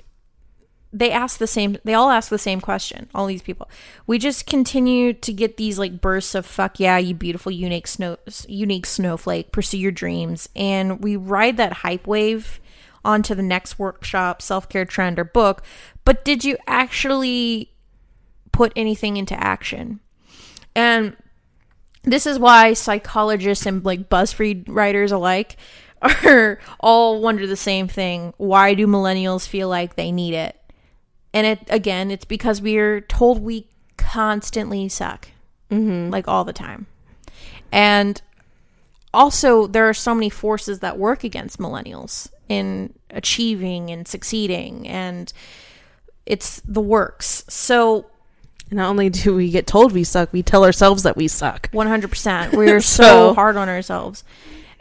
they 0.92 1.10
ask 1.12 1.38
the 1.38 1.46
same, 1.46 1.78
they 1.84 1.94
all 1.94 2.10
ask 2.10 2.30
the 2.30 2.38
same 2.38 2.60
question. 2.60 3.08
All 3.14 3.26
these 3.26 3.42
people, 3.42 3.70
we 4.06 4.18
just 4.18 4.46
continue 4.46 5.12
to 5.12 5.32
get 5.32 5.56
these 5.56 5.78
like 5.78 6.00
bursts 6.00 6.34
of 6.34 6.44
"fuck 6.46 6.80
yeah, 6.80 6.98
you 6.98 7.14
beautiful, 7.14 7.52
unique 7.52 7.86
snow, 7.86 8.16
unique 8.48 8.86
snowflake, 8.86 9.52
pursue 9.52 9.78
your 9.78 9.92
dreams," 9.92 10.48
and 10.56 11.02
we 11.02 11.16
ride 11.16 11.56
that 11.58 11.74
hype 11.74 12.06
wave 12.06 12.60
onto 13.04 13.34
the 13.34 13.42
next 13.42 13.78
workshop, 13.78 14.42
self 14.42 14.68
care 14.68 14.84
trend, 14.84 15.18
or 15.18 15.24
book. 15.24 15.62
But 16.04 16.24
did 16.24 16.44
you 16.44 16.56
actually 16.66 17.72
put 18.52 18.72
anything 18.74 19.16
into 19.16 19.38
action? 19.38 20.00
And 20.74 21.16
this 22.02 22.26
is 22.26 22.38
why 22.38 22.72
psychologists 22.74 23.66
and 23.66 23.84
like 23.84 24.08
BuzzFeed 24.08 24.64
writers 24.68 25.12
alike 25.12 25.56
are 26.02 26.58
all 26.80 27.20
wonder 27.20 27.46
the 27.46 27.56
same 27.56 27.88
thing. 27.88 28.34
Why 28.38 28.74
do 28.74 28.86
millennials 28.86 29.46
feel 29.46 29.68
like 29.68 29.96
they 29.96 30.10
need 30.10 30.34
it? 30.34 30.59
And 31.32 31.46
it 31.46 31.60
again, 31.68 32.10
it's 32.10 32.24
because 32.24 32.60
we're 32.60 33.00
told 33.02 33.40
we 33.40 33.66
constantly 33.96 34.88
suck, 34.88 35.28
mm-hmm. 35.70 36.10
like 36.10 36.26
all 36.26 36.44
the 36.44 36.52
time. 36.52 36.86
And 37.70 38.20
also, 39.14 39.66
there 39.66 39.88
are 39.88 39.94
so 39.94 40.14
many 40.14 40.30
forces 40.30 40.80
that 40.80 40.98
work 40.98 41.22
against 41.24 41.58
millennials 41.58 42.30
in 42.48 42.92
achieving 43.10 43.90
and 43.90 44.06
succeeding, 44.08 44.86
and 44.88 45.32
it's 46.26 46.60
the 46.64 46.80
works. 46.80 47.44
So 47.48 48.06
Not 48.72 48.88
only 48.88 49.10
do 49.10 49.34
we 49.34 49.50
get 49.50 49.66
told 49.66 49.92
we 49.92 50.04
suck, 50.04 50.32
we 50.32 50.42
tell 50.44 50.64
ourselves 50.64 51.02
that 51.02 51.16
we 51.16 51.26
suck. 51.28 51.68
One 51.72 51.88
hundred 51.88 52.10
percent. 52.10 52.52
We're 52.56 52.80
so, 52.80 53.02
So- 53.02 53.34
hard 53.34 53.56
on 53.56 53.68
ourselves, 53.68 54.24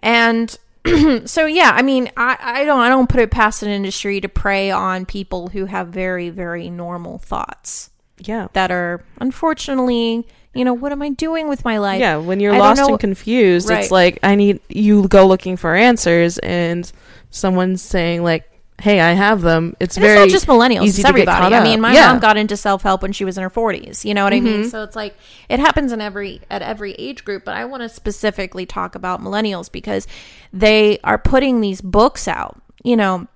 and 0.02 0.56
so 1.26 1.46
yeah. 1.46 1.72
I 1.76 1.82
mean, 1.82 2.12
I, 2.18 2.38
I 2.40 2.66
don't 2.66 2.80
I 2.80 2.90
don't 2.90 3.10
put 3.10 3.20
it 3.22 3.32
past 3.32 3.64
an 3.64 3.70
industry 3.70 4.22
to 4.22 4.30
prey 4.30 4.72
on 4.72 5.06
people 5.06 5.48
who 5.50 5.66
have 5.66 5.88
very 5.90 6.30
very 6.30 6.70
normal 6.70 7.18
thoughts 7.18 7.90
Yeah. 8.20 8.48
that 8.54 8.72
are 8.72 9.04
unfortunately, 9.20 10.28
you 10.54 10.66
know, 10.66 10.74
what 10.74 10.92
am 10.92 11.02
I 11.02 11.10
doing 11.10 11.48
with 11.48 11.64
my 11.66 11.78
life? 11.78 12.00
Yeah, 12.00 12.18
when 12.18 12.40
you're 12.40 12.54
I 12.54 12.58
lost 12.60 12.82
and 12.82 13.00
confused, 13.00 13.70
Right. 13.70 13.80
it's 13.82 13.92
like 13.92 14.20
I 14.24 14.36
need 14.36 14.62
you 14.70 15.08
go 15.08 15.28
looking 15.28 15.58
for 15.58 15.76
answers 15.76 16.38
and 16.40 16.90
someone's 17.30 17.82
saying 17.82 18.24
like, 18.24 18.49
"Hey, 18.80 19.00
I 19.00 19.12
have 19.14 19.42
them." 19.42 19.76
It's 19.80 19.98
And 19.98 20.04
very 20.04 20.20
it's 20.24 20.32
not 20.32 20.36
just 20.36 20.48
millennials; 20.48 20.84
easy 20.86 21.02
it's 21.02 21.10
to 21.10 21.14
get 21.16 21.28
everybody. 21.28 21.56
I 21.56 21.64
mean, 21.64 21.82
my 21.82 21.94
Yeah. 21.94 22.04
Mm-hmm. 22.04 22.12
mom 22.14 22.20
got 22.20 22.38
into 22.38 22.58
self 22.58 22.82
help 22.84 23.02
when 23.02 23.12
she 23.12 23.26
was 23.26 23.38
in 23.38 23.44
her 23.44 23.50
forties. 23.50 24.06
You 24.06 24.14
know 24.14 24.24
what 24.24 24.34
I 24.34 24.40
mean? 24.40 24.70
So 24.70 24.84
it's 24.84 24.96
like 24.96 25.16
it 25.50 25.60
happens 25.60 25.92
in 25.92 26.02
every 26.02 26.42
at 26.50 26.62
every 26.62 26.94
age 26.94 27.24
group. 27.26 27.46
But 27.46 27.56
I 27.56 27.66
want 27.66 27.84
to 27.84 27.90
specifically 27.90 28.66
talk 28.66 28.96
about 28.96 29.22
millennials 29.22 29.72
because 29.72 30.08
they 30.54 31.00
are 31.04 31.18
putting 31.18 31.62
these 31.62 31.82
books 31.82 32.28
out. 32.28 32.62
You 32.84 32.96
know, 32.96 33.28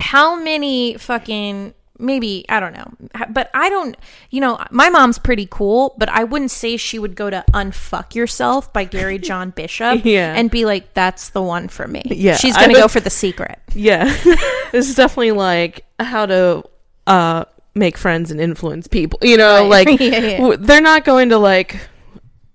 how 0.00 0.36
many 0.40 0.96
fucking 0.96 1.74
maybe 2.00 2.44
I 2.48 2.58
don't 2.60 2.72
know, 2.72 2.90
but 3.30 3.50
I 3.54 3.68
don't. 3.68 3.96
You 4.30 4.40
know, 4.40 4.58
my 4.70 4.88
mom's 4.88 5.18
pretty 5.18 5.46
cool, 5.50 5.94
but 5.98 6.08
I 6.08 6.24
wouldn't 6.24 6.50
say 6.50 6.76
she 6.76 6.98
would 6.98 7.14
go 7.14 7.30
to 7.30 7.44
"Unfuck 7.52 8.14
Yourself" 8.14 8.72
by 8.72 8.84
Gary 8.84 9.18
John 9.30 9.50
Bishop 9.50 10.04
Yeah. 10.04 10.34
and 10.34 10.50
be 10.50 10.64
like, 10.64 10.94
"That's 10.94 11.30
the 11.30 11.42
one 11.42 11.68
for 11.68 11.86
me." 11.86 12.02
Yeah, 12.06 12.36
she's 12.36 12.56
gonna 12.56 12.74
go 12.74 12.88
for 12.88 13.00
the 13.00 13.10
secret. 13.10 13.58
Yeah. 13.74 14.04
this 14.72 14.88
is 14.88 14.94
definitely 14.94 15.32
like 15.32 15.84
how 15.98 16.26
to 16.26 16.64
uh 17.06 17.44
make 17.74 17.96
friends 17.96 18.30
and 18.30 18.40
influence 18.40 18.88
people. 18.88 19.18
You 19.22 19.36
know, 19.36 19.68
Right. 19.68 19.86
like 19.86 20.00
Yeah, 20.00 20.18
yeah. 20.18 20.36
w- 20.38 20.56
they're 20.56 20.80
not 20.80 21.04
going 21.04 21.28
to 21.28 21.38
like 21.38 21.76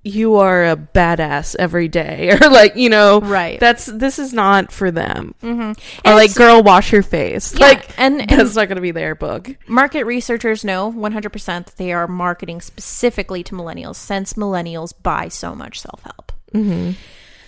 you 0.05 0.35
are 0.35 0.63
a 0.65 0.77
badass 0.77 1.55
every 1.57 1.87
day 1.87 2.29
or 2.41 2.47
like, 2.49 2.75
you 2.75 2.89
know, 2.89 3.19
Right. 3.21 3.59
That's 3.59 3.87
this 3.87 4.19
is 4.19 4.33
not 4.33 4.71
for 4.71 4.91
them. 4.91 5.33
Mm-hmm. 5.41 6.07
Or 6.07 6.13
like 6.13 6.35
girl 6.35 6.61
wash 6.63 6.91
your 6.91 7.01
face. 7.01 7.53
Yeah, 7.55 7.65
like 7.65 7.89
and- 7.99 8.21
and- 8.21 8.29
that's 8.29 8.55
not 8.55 8.67
going 8.67 8.75
to 8.75 8.81
be 8.81 8.91
their 8.91 9.15
book. 9.15 9.49
Market 9.67 10.03
researchers 10.05 10.63
know 10.63 10.91
100% 10.91 11.33
that 11.65 11.75
they 11.77 11.91
are 11.91 12.07
marketing 12.07 12.61
specifically 12.61 13.43
to 13.43 13.55
millennials 13.55 13.95
since 13.95 14.33
millennials 14.35 14.93
buy 15.01 15.27
so 15.27 15.55
much 15.55 15.81
self 15.81 16.01
help. 16.03 16.31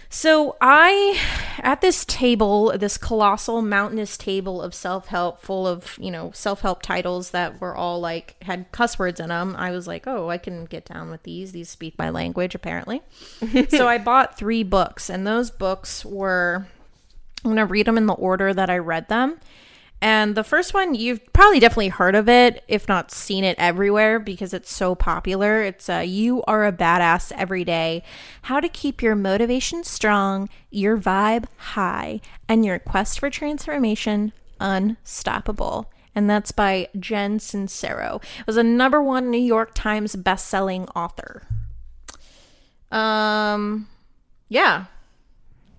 So, 0.09 0.55
I, 0.61 1.19
at 1.59 1.81
this 1.81 2.05
table, 2.05 2.73
this 2.77 2.97
colossal 2.97 3.61
mountainous 3.61 4.17
table 4.17 4.61
of 4.61 4.73
self 4.73 5.07
help, 5.07 5.41
full 5.41 5.67
of, 5.67 5.97
you 5.99 6.11
know, 6.11 6.31
self 6.33 6.61
help 6.61 6.81
titles 6.81 7.31
that 7.31 7.59
were 7.59 7.75
all 7.75 7.99
like, 7.99 8.41
had 8.43 8.71
cuss 8.71 8.97
words 8.97 9.19
in 9.19 9.29
them, 9.29 9.55
I 9.57 9.71
was 9.71 9.85
like, 9.85 10.07
oh, 10.07 10.29
I 10.29 10.37
can 10.37 10.65
get 10.65 10.85
down 10.85 11.09
with 11.09 11.23
these. 11.23 11.51
These 11.51 11.69
speak 11.69 11.97
my 11.97 12.09
language, 12.09 12.55
apparently. 12.55 13.01
so, 13.69 13.87
I 13.87 13.97
bought 13.97 14.37
three 14.37 14.63
books, 14.63 15.09
and 15.09 15.27
those 15.27 15.51
books 15.51 16.05
were, 16.05 16.67
I'm 17.43 17.51
going 17.51 17.57
to 17.57 17.65
read 17.65 17.87
them 17.87 17.97
in 17.97 18.05
the 18.05 18.13
order 18.13 18.53
that 18.53 18.69
I 18.69 18.77
read 18.77 19.09
them. 19.09 19.39
And 19.99 20.35
the 20.35 20.43
first 20.43 20.75
one, 20.75 20.93
you've 20.93 21.33
probably 21.33 21.59
definitely 21.59 21.87
heard 21.87 22.13
of 22.13 22.29
it, 22.29 22.63
if 22.67 22.87
not 22.87 23.11
seen 23.11 23.43
it 23.43 23.57
everywhere, 23.57 24.19
because 24.19 24.53
it's 24.53 24.71
so 24.71 24.93
popular. 24.93 25.63
It's 25.63 25.89
uh, 25.89 26.03
You 26.05 26.43
Are 26.43 26.67
a 26.67 26.71
Badass 26.71 27.31
Every 27.31 27.63
Day 27.63 28.03
How 28.43 28.59
to 28.59 28.69
Keep 28.69 29.01
Your 29.01 29.15
Motivation 29.15 29.83
Strong, 29.83 30.49
Your 30.69 30.97
Vibe 30.97 31.45
High, 31.57 32.21
and 32.47 32.63
Your 32.63 32.77
Quest 32.77 33.19
for 33.19 33.31
Transformation 33.31 34.33
Unstoppable. 34.59 35.91
And 36.13 36.29
that's 36.29 36.51
by 36.51 36.89
Jen 36.99 37.39
Sincero. 37.39 38.23
It 38.39 38.47
was 38.47 38.57
a 38.57 38.63
number 38.63 39.01
one 39.01 39.31
New 39.31 39.37
York 39.37 39.71
Times 39.73 40.15
best-selling 40.15 40.87
author. 40.89 41.43
Um, 42.91 43.87
yeah. 44.49 44.85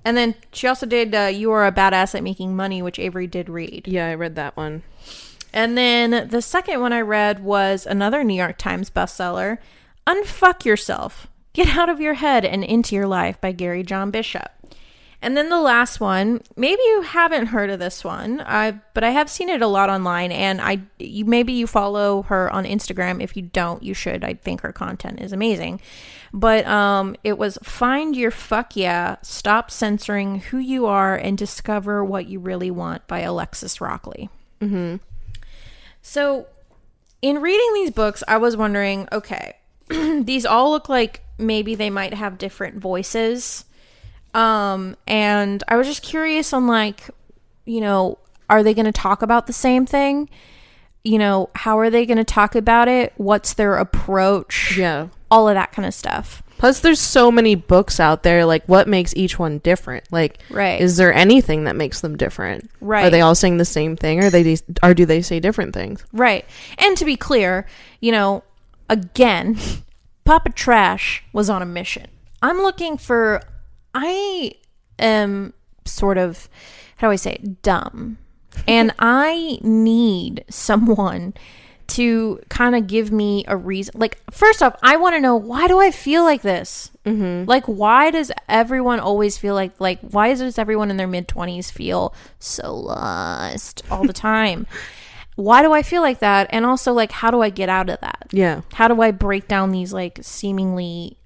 And 0.05 0.17
then 0.17 0.35
she 0.53 0.67
also 0.67 0.87
did 0.87 1.15
uh, 1.15 1.27
You 1.33 1.51
Are 1.53 1.67
a 1.67 1.73
Badass 1.73 2.15
at 2.15 2.23
Making 2.23 2.57
Money, 2.57 2.83
which 2.83 2.99
Avery 2.99 3.27
did 3.27 3.49
read. 3.49 3.87
Yeah, 3.87 4.09
I 4.09 4.15
read 4.15 4.37
that 4.37 4.57
one. 4.57 4.83
And 5.53 5.77
then 5.77 6.29
the 6.29 6.43
second 6.43 6.81
one 6.81 6.93
I 6.93 7.01
read 7.01 7.43
was 7.43 7.87
another 7.87 8.23
New 8.23 8.35
York 8.35 8.59
Times 8.59 8.91
bestseller, 8.91 9.59
Unfuck 10.07 10.65
Yourself. 10.65 11.27
Get 11.53 11.77
Out 11.77 11.89
of 11.89 12.01
Your 12.01 12.15
Head 12.15 12.45
and 12.45 12.63
Into 12.63 12.95
Your 12.95 13.07
Life 13.07 13.41
by 13.41 13.53
Gary 13.53 13.83
John 13.83 14.11
Bishop. 14.11 14.53
And 15.21 15.37
then 15.37 15.49
the 15.49 15.61
last 15.61 15.99
one, 15.99 16.43
maybe 16.57 16.81
you 16.81 17.03
haven't 17.03 17.47
heard 17.47 17.71
of 17.71 17.81
this 17.81 18.05
one, 18.05 18.41
I 18.41 18.79
but 18.95 19.03
I 19.03 19.11
have 19.11 19.29
seen 19.29 19.49
it 19.49 19.63
a 19.63 19.67
lot 19.67 19.91
online, 19.91 20.31
and 20.31 20.61
I 20.61 20.83
you 20.99 21.25
maybe 21.25 21.53
you 21.53 21.67
follow 21.67 22.23
her 22.23 22.49
on 22.53 22.65
Instagram. 22.65 23.21
If 23.21 23.37
you 23.37 23.43
don't, 23.43 23.83
you 23.83 23.95
should. 23.95 24.23
I 24.23 24.35
think 24.35 24.61
her 24.61 24.73
content 24.73 25.21
is 25.21 25.33
amazing. 25.33 25.81
But 26.33 26.67
um, 26.67 27.17
it 27.25 27.37
was 27.37 27.59
find 27.65 28.15
your 28.15 28.31
fuck 28.31 28.77
yeah, 28.77 29.17
stop 29.23 29.73
censoring 29.73 30.39
who 30.41 30.59
you 30.59 30.87
are, 30.87 31.17
and 31.17 31.37
discover 31.37 32.05
what 32.05 32.29
you 32.29 32.39
really 32.39 32.71
want 32.71 33.05
by 33.09 33.21
Alexis 33.21 33.81
Rockley. 33.81 34.31
Mm-hmm. 34.61 34.97
So, 36.01 36.47
in 37.21 37.41
reading 37.41 37.75
these 37.75 37.91
books, 37.91 38.23
I 38.29 38.37
was 38.37 38.57
wondering, 38.57 39.09
okay, 39.11 39.57
these 39.89 40.47
all 40.47 40.71
look 40.71 40.89
like 40.89 41.23
maybe 41.39 41.75
they 41.75 41.91
might 41.91 42.15
have 42.15 42.39
different 42.39 42.77
voices 42.77 43.65
um, 44.35 44.97
and 45.07 45.62
I 45.69 45.77
was 45.77 45.87
just 45.87 46.03
curious 46.03 46.53
on 46.53 46.67
like, 46.67 47.11
you 47.64 47.81
know, 47.81 48.19
are 48.51 48.62
they 48.62 48.75
going 48.75 48.87
to 48.87 48.93
talk 48.93 49.23
about 49.23 49.47
the 49.47 49.53
same 49.53 49.87
thing? 49.87 50.29
You 51.05 51.19
know, 51.19 51.51
how 51.55 51.79
are 51.79 51.91
they 51.91 52.07
going 52.07 52.19
to 52.19 52.25
talk 52.25 52.55
about 52.55 52.88
it? 52.88 53.12
What's 53.17 53.55
their 53.55 53.77
approach? 53.77 54.77
Yeah. 54.77 55.09
All 55.31 55.49
of 55.49 55.55
that 55.55 55.73
kind 55.73 55.87
of 55.87 55.95
stuff. 55.95 56.43
Plus, 56.59 56.81
there's 56.81 56.99
so 57.01 57.31
many 57.31 57.55
books 57.55 58.01
out 58.01 58.25
there. 58.25 58.45
Like, 58.45 58.64
what 58.67 58.88
makes 58.88 59.14
each 59.14 59.38
one 59.38 59.59
different? 59.59 60.11
Like, 60.11 60.43
Right. 60.51 60.81
is 60.81 60.97
there 60.97 61.14
anything 61.14 61.64
that 61.64 61.77
makes 61.77 62.01
them 62.01 62.17
different? 62.17 62.69
Right. 62.81 63.05
Are 63.05 63.11
they 63.11 63.21
all 63.21 63.37
saying 63.37 63.59
the 63.59 63.64
same 63.64 63.95
thing, 63.97 64.25
or 64.25 64.29
they 64.29 64.57
or 64.83 64.93
do 64.93 65.07
they 65.07 65.23
say 65.23 65.38
different 65.38 65.73
things? 65.73 66.05
Right. 66.12 66.45
And 66.79 66.97
to 66.97 67.05
be 67.05 67.17
clear, 67.17 67.64
you 68.01 68.11
know, 68.11 68.43
again, 68.91 69.57
Papa 70.25 70.51
Trash 70.51 71.23
was 71.33 71.49
on 71.49 71.62
a 71.62 71.67
mission. 71.67 72.07
I'm 72.43 72.59
looking 72.59 72.99
for 72.99 73.41
I 74.01 74.53
am 74.99 75.53
sort 75.85 76.19
of 76.19 76.49
how 76.97 77.09
do 77.09 77.13
I 77.13 77.17
say 77.17 77.33
it? 77.35 77.63
dumb. 77.63 78.19
And 78.67 78.95
I 78.99 79.59
need 79.63 80.45
someone 80.51 81.35
to 81.89 82.41
kind 82.51 82.77
of 82.77 82.87
give 82.87 83.11
me 83.11 83.45
a 83.49 83.57
reason. 83.57 83.95
Like, 83.99 84.19
first 84.31 84.63
off, 84.63 84.77
I 84.83 84.97
want 84.97 85.17
to 85.17 85.21
know 85.21 85.37
why 85.37 85.69
do 85.69 85.81
I 85.81 85.91
feel 85.91 86.23
like 86.23 86.43
this? 86.43 86.91
Mm-hmm. 87.07 87.49
Like, 87.49 87.65
why 87.65 88.11
does 88.11 88.31
everyone 88.49 89.01
always 89.01 89.39
feel 89.39 89.55
like 89.55 89.81
like 89.81 90.01
why 90.01 90.35
does 90.35 90.59
everyone 90.59 90.91
in 90.91 90.97
their 90.97 91.07
mid 91.07 91.29
twenties 91.29 91.71
feel 91.71 92.15
so 92.39 92.75
lost 92.75 93.83
all 93.91 94.05
the 94.05 94.13
time? 94.13 94.67
why 95.39 95.63
do 95.63 95.73
I 95.73 95.85
feel 95.85 96.03
like 96.03 96.19
that? 96.19 96.49
And 96.51 96.67
also, 96.67 96.93
like, 96.93 97.13
how 97.13 97.31
do 97.31 97.41
I 97.43 97.49
get 97.49 97.69
out 97.69 97.89
of 97.89 98.01
that? 98.01 98.27
Yeah. 98.33 98.63
How 98.73 98.89
do 98.89 99.01
I 99.01 99.13
break 99.13 99.47
down 99.47 99.71
these 99.71 99.93
like 99.93 100.19
seemingly 100.21 101.17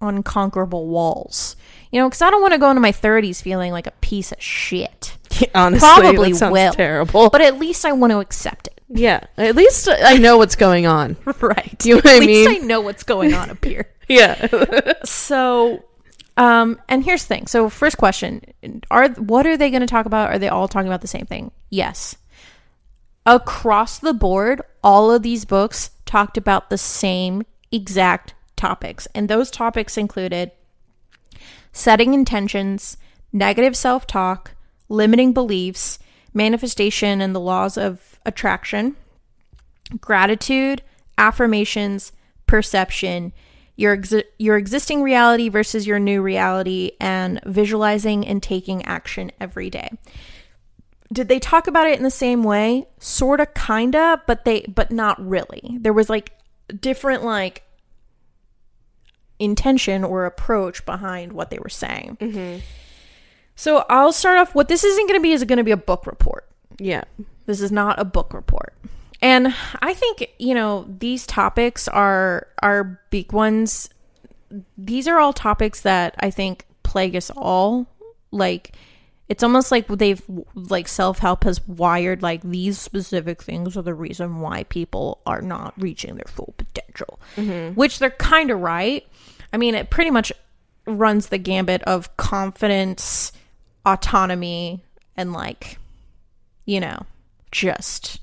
unconquerable 0.00 0.86
walls? 0.86 1.56
You 1.96 2.02
know, 2.02 2.10
because 2.10 2.20
I 2.20 2.28
don't 2.28 2.42
want 2.42 2.52
to 2.52 2.58
go 2.58 2.68
into 2.68 2.82
my 2.82 2.92
30s 2.92 3.40
feeling 3.40 3.72
like 3.72 3.86
a 3.86 3.90
piece 4.02 4.30
of 4.30 4.38
shit. 4.38 5.16
Honestly, 5.54 5.78
Probably 5.88 6.32
that 6.32 6.36
sounds 6.38 6.52
will. 6.52 6.72
terrible. 6.74 7.30
But 7.30 7.40
at 7.40 7.58
least 7.58 7.86
I 7.86 7.92
want 7.92 8.10
to 8.10 8.18
accept 8.18 8.66
it. 8.66 8.82
yeah, 8.90 9.24
at 9.38 9.56
least 9.56 9.88
I 9.90 10.18
know 10.18 10.36
what's 10.36 10.56
going 10.56 10.84
on. 10.84 11.16
Right. 11.40 11.82
You 11.86 11.94
know 11.94 12.00
what 12.00 12.06
I 12.08 12.16
at 12.16 12.20
least 12.20 12.50
mean? 12.50 12.64
I 12.64 12.66
know 12.66 12.82
what's 12.82 13.02
going 13.02 13.32
on 13.32 13.48
up 13.48 13.64
here. 13.64 13.88
Yeah. 14.08 14.46
So, 15.04 15.84
um, 16.36 16.78
and 16.86 17.02
here's 17.02 17.22
the 17.24 17.28
thing. 17.28 17.46
So, 17.46 17.70
first 17.70 17.96
question: 17.96 18.42
Are 18.90 19.08
what 19.08 19.46
are 19.46 19.56
they 19.56 19.70
going 19.70 19.80
to 19.80 19.86
talk 19.86 20.04
about? 20.04 20.28
Are 20.30 20.38
they 20.38 20.48
all 20.48 20.68
talking 20.68 20.88
about 20.88 21.00
the 21.00 21.08
same 21.08 21.24
thing? 21.24 21.50
Yes. 21.70 22.14
Across 23.24 24.00
the 24.00 24.12
board, 24.12 24.60
all 24.84 25.10
of 25.10 25.22
these 25.22 25.46
books 25.46 25.92
talked 26.04 26.36
about 26.36 26.68
the 26.68 26.76
same 26.76 27.44
exact 27.72 28.34
topics, 28.54 29.08
and 29.14 29.30
those 29.30 29.50
topics 29.50 29.96
included 29.96 30.52
setting 31.76 32.14
intentions, 32.14 32.96
negative 33.34 33.76
self-talk, 33.76 34.52
limiting 34.88 35.34
beliefs, 35.34 35.98
manifestation, 36.32 37.20
and 37.20 37.34
the 37.34 37.40
laws 37.40 37.76
of 37.76 38.18
attraction 38.24 38.96
gratitude, 40.00 40.82
affirmations, 41.16 42.10
perception, 42.46 43.32
your 43.76 43.96
exi- 43.96 44.24
your 44.36 44.56
existing 44.56 45.00
reality 45.00 45.48
versus 45.48 45.86
your 45.86 46.00
new 46.00 46.20
reality, 46.22 46.92
and 46.98 47.40
visualizing 47.44 48.26
and 48.26 48.42
taking 48.42 48.84
action 48.84 49.30
every 49.38 49.70
day. 49.70 49.90
Did 51.12 51.28
they 51.28 51.38
talk 51.38 51.68
about 51.68 51.86
it 51.86 51.98
in 51.98 52.02
the 52.02 52.10
same 52.10 52.42
way? 52.42 52.88
Sorta, 52.98 53.46
kinda, 53.46 54.22
but 54.26 54.44
they 54.44 54.62
but 54.62 54.90
not 54.90 55.24
really. 55.24 55.78
There 55.80 55.92
was 55.92 56.08
like 56.08 56.32
different 56.80 57.22
like 57.22 57.65
intention 59.38 60.04
or 60.04 60.24
approach 60.24 60.84
behind 60.86 61.32
what 61.32 61.50
they 61.50 61.58
were 61.58 61.68
saying. 61.68 62.16
Mm-hmm. 62.20 62.60
So 63.54 63.84
I'll 63.88 64.12
start 64.12 64.38
off. 64.38 64.54
What 64.54 64.68
this 64.68 64.84
isn't 64.84 65.08
going 65.08 65.18
to 65.18 65.22
be 65.22 65.32
is 65.32 65.44
going 65.44 65.58
to 65.58 65.64
be 65.64 65.70
a 65.70 65.76
book 65.76 66.06
report. 66.06 66.48
yeah. 66.78 67.04
This 67.46 67.60
is 67.60 67.70
not 67.70 68.00
a 68.00 68.04
book 68.04 68.34
report. 68.34 68.74
And 69.22 69.54
I 69.80 69.94
think, 69.94 70.28
you 70.38 70.52
know, 70.52 70.84
these 70.98 71.26
topics 71.26 71.88
are 71.88 72.48
are 72.62 73.00
big 73.10 73.32
ones. 73.32 73.88
These 74.76 75.08
are 75.08 75.18
all 75.18 75.32
topics 75.32 75.82
that 75.82 76.16
I 76.18 76.30
think 76.30 76.66
plague 76.82 77.16
us 77.16 77.30
all. 77.30 77.86
Like 78.30 78.72
it's 79.28 79.42
almost 79.42 79.72
like 79.72 79.88
they've 79.88 80.22
like 80.54 80.86
self-help 80.86 81.44
has 81.44 81.66
wired 81.66 82.22
like 82.22 82.42
these 82.42 82.78
specific 82.78 83.42
things 83.42 83.76
are 83.76 83.82
the 83.82 83.94
reason 83.94 84.40
why 84.40 84.62
people 84.64 85.20
are 85.26 85.42
not 85.42 85.74
reaching 85.76 86.14
their 86.14 86.26
full 86.28 86.54
potential. 86.56 87.18
Mm-hmm. 87.36 87.74
Which 87.74 87.98
they're 87.98 88.10
kind 88.10 88.50
of 88.50 88.60
right. 88.60 89.06
I 89.52 89.56
mean, 89.56 89.74
it 89.74 89.90
pretty 89.90 90.10
much 90.10 90.32
runs 90.86 91.28
the 91.28 91.38
gambit 91.38 91.82
of 91.82 92.16
confidence, 92.16 93.32
autonomy, 93.84 94.84
and 95.16 95.32
like 95.32 95.78
you 96.64 96.80
know, 96.80 97.06
just 97.50 98.20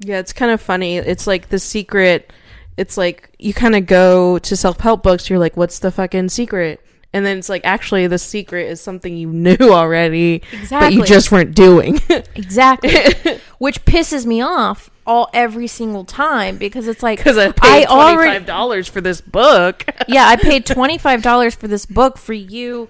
Yeah, 0.00 0.18
it's 0.18 0.32
kind 0.32 0.52
of 0.52 0.60
funny. 0.60 0.98
It's 0.98 1.26
like 1.26 1.48
the 1.48 1.58
secret. 1.58 2.32
It's 2.76 2.96
like 2.96 3.34
you 3.38 3.52
kind 3.52 3.74
of 3.74 3.86
go 3.86 4.38
to 4.38 4.56
self 4.56 4.78
help 4.78 5.02
books. 5.02 5.28
You're 5.28 5.40
like, 5.40 5.56
what's 5.56 5.80
the 5.80 5.90
fucking 5.90 6.28
secret? 6.28 6.80
And 7.12 7.26
then 7.26 7.38
it's 7.38 7.48
like, 7.48 7.62
actually, 7.64 8.06
the 8.06 8.18
secret 8.18 8.68
is 8.68 8.80
something 8.80 9.16
you 9.16 9.28
knew 9.28 9.56
already, 9.60 10.42
but 10.70 10.92
you 10.92 11.04
just 11.04 11.32
weren't 11.32 11.54
doing. 11.54 11.98
exactly, 12.36 12.90
which 13.58 13.84
pisses 13.84 14.26
me 14.26 14.40
off 14.42 14.90
all 15.06 15.28
every 15.34 15.66
single 15.66 16.04
time 16.04 16.56
because 16.56 16.86
it's 16.86 17.02
like 17.02 17.18
Because 17.18 17.36
I 17.36 17.46
paid 17.50 17.86
twenty 17.86 17.86
already 17.86 18.38
five 18.38 18.46
dollars 18.46 18.86
for 18.86 19.00
this 19.00 19.20
book. 19.20 19.84
yeah 20.06 20.26
I 20.28 20.36
paid 20.36 20.64
twenty 20.66 20.98
five 20.98 21.20
dollars 21.22 21.54
for 21.54 21.66
this 21.66 21.84
book 21.84 22.16
for 22.16 22.32
you 22.32 22.88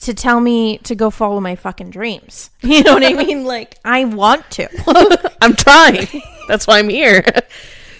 to 0.00 0.14
tell 0.14 0.40
me 0.40 0.78
to 0.78 0.94
go 0.96 1.10
follow 1.10 1.38
my 1.40 1.54
fucking 1.54 1.90
dreams. 1.90 2.50
You 2.62 2.82
know 2.82 2.94
what 2.94 3.04
I 3.04 3.12
mean? 3.12 3.44
Like 3.44 3.78
I 3.84 4.04
want 4.04 4.50
to. 4.52 4.68
I'm 5.40 5.54
trying. 5.54 6.08
That's 6.48 6.66
why 6.66 6.78
I'm 6.80 6.88
here. 6.88 7.22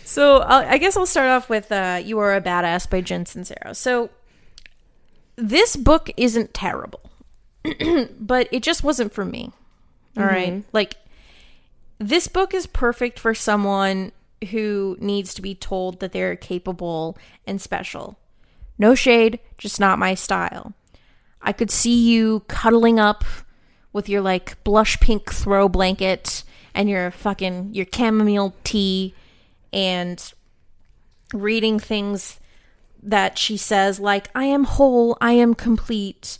So 0.05 0.39
I'll, 0.39 0.67
I 0.67 0.79
guess 0.79 0.97
I'll 0.97 1.07
start 1.07 1.29
off 1.29 1.49
with 1.49 1.71
uh, 1.71 2.01
"You 2.03 2.19
Are 2.19 2.35
a 2.35 2.41
Badass" 2.41 2.91
by 2.91 3.01
Jen 3.03 3.25
Sincero. 3.25 3.77
So 3.77 4.11
this 5.40 5.76
book 5.76 6.11
isn't 6.16 6.55
terrible, 6.55 7.11
but 8.20 8.48
it 8.53 8.62
just 8.62 8.85
wasn't 8.85 9.12
for 9.12 9.24
me. 9.24 9.53
All 10.16 10.24
right, 10.24 10.53
mm-hmm. 10.53 10.68
like 10.72 10.96
this 11.98 12.29
book 12.29 12.55
is 12.55 12.66
perfect 12.66 13.18
for 13.18 13.35
someone 13.35 14.12
who 14.50 14.96
needs 15.00 15.35
to 15.35 15.42
be 15.42 15.55
told 15.55 16.00
that 16.00 16.12
they're 16.12 16.37
capable 16.37 17.16
and 17.46 17.61
special. 17.61 18.18
No 18.79 18.94
shade, 18.94 19.38
just 19.59 19.79
not 19.79 19.98
my 19.98 20.14
style. 20.14 20.72
I 21.42 21.53
could 21.53 21.70
see 21.70 21.94
you 21.94 22.40
cuddling 22.48 22.98
up 22.98 23.24
with 23.92 24.09
your 24.09 24.20
like 24.20 24.62
blush 24.64 24.98
pink 25.00 25.33
throw 25.33 25.68
blanket 25.68 26.44
and 26.74 26.88
your 26.88 27.11
fucking 27.11 27.74
your 27.74 27.87
chamomile 27.92 28.55
tea 28.64 29.14
and 29.72 30.33
reading 31.33 31.79
things 31.79 32.40
that 33.03 33.39
she 33.39 33.57
says 33.57 34.01
like 34.01 34.29
I 34.35 34.45
am 34.45 34.65
whole, 34.65 35.17
I 35.21 35.33
am 35.33 35.55
complete. 35.55 36.39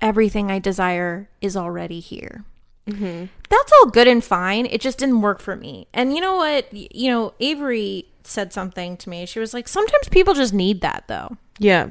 Everything 0.00 0.50
I 0.50 0.58
desire 0.58 1.28
is 1.40 1.56
already 1.56 2.00
here. 2.00 2.44
Mm-hmm. 2.86 3.26
That's 3.50 3.72
all 3.72 3.90
good 3.90 4.08
and 4.08 4.22
fine. 4.22 4.66
It 4.66 4.80
just 4.80 4.98
didn't 4.98 5.20
work 5.20 5.40
for 5.40 5.56
me. 5.56 5.88
And 5.92 6.14
you 6.14 6.20
know 6.20 6.36
what? 6.36 6.72
You 6.72 7.10
know, 7.10 7.34
Avery 7.40 8.06
said 8.22 8.52
something 8.52 8.96
to 8.98 9.10
me. 9.10 9.26
She 9.26 9.40
was 9.40 9.52
like, 9.52 9.68
sometimes 9.68 10.08
people 10.08 10.34
just 10.34 10.54
need 10.54 10.80
that 10.82 11.04
though. 11.08 11.36
Yeah. 11.58 11.90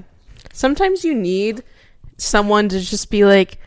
Sometimes 0.54 1.04
you 1.04 1.14
need 1.14 1.64
someone 2.18 2.70
to 2.70 2.80
just 2.80 3.12
be 3.12 3.26
like, 3.26 3.60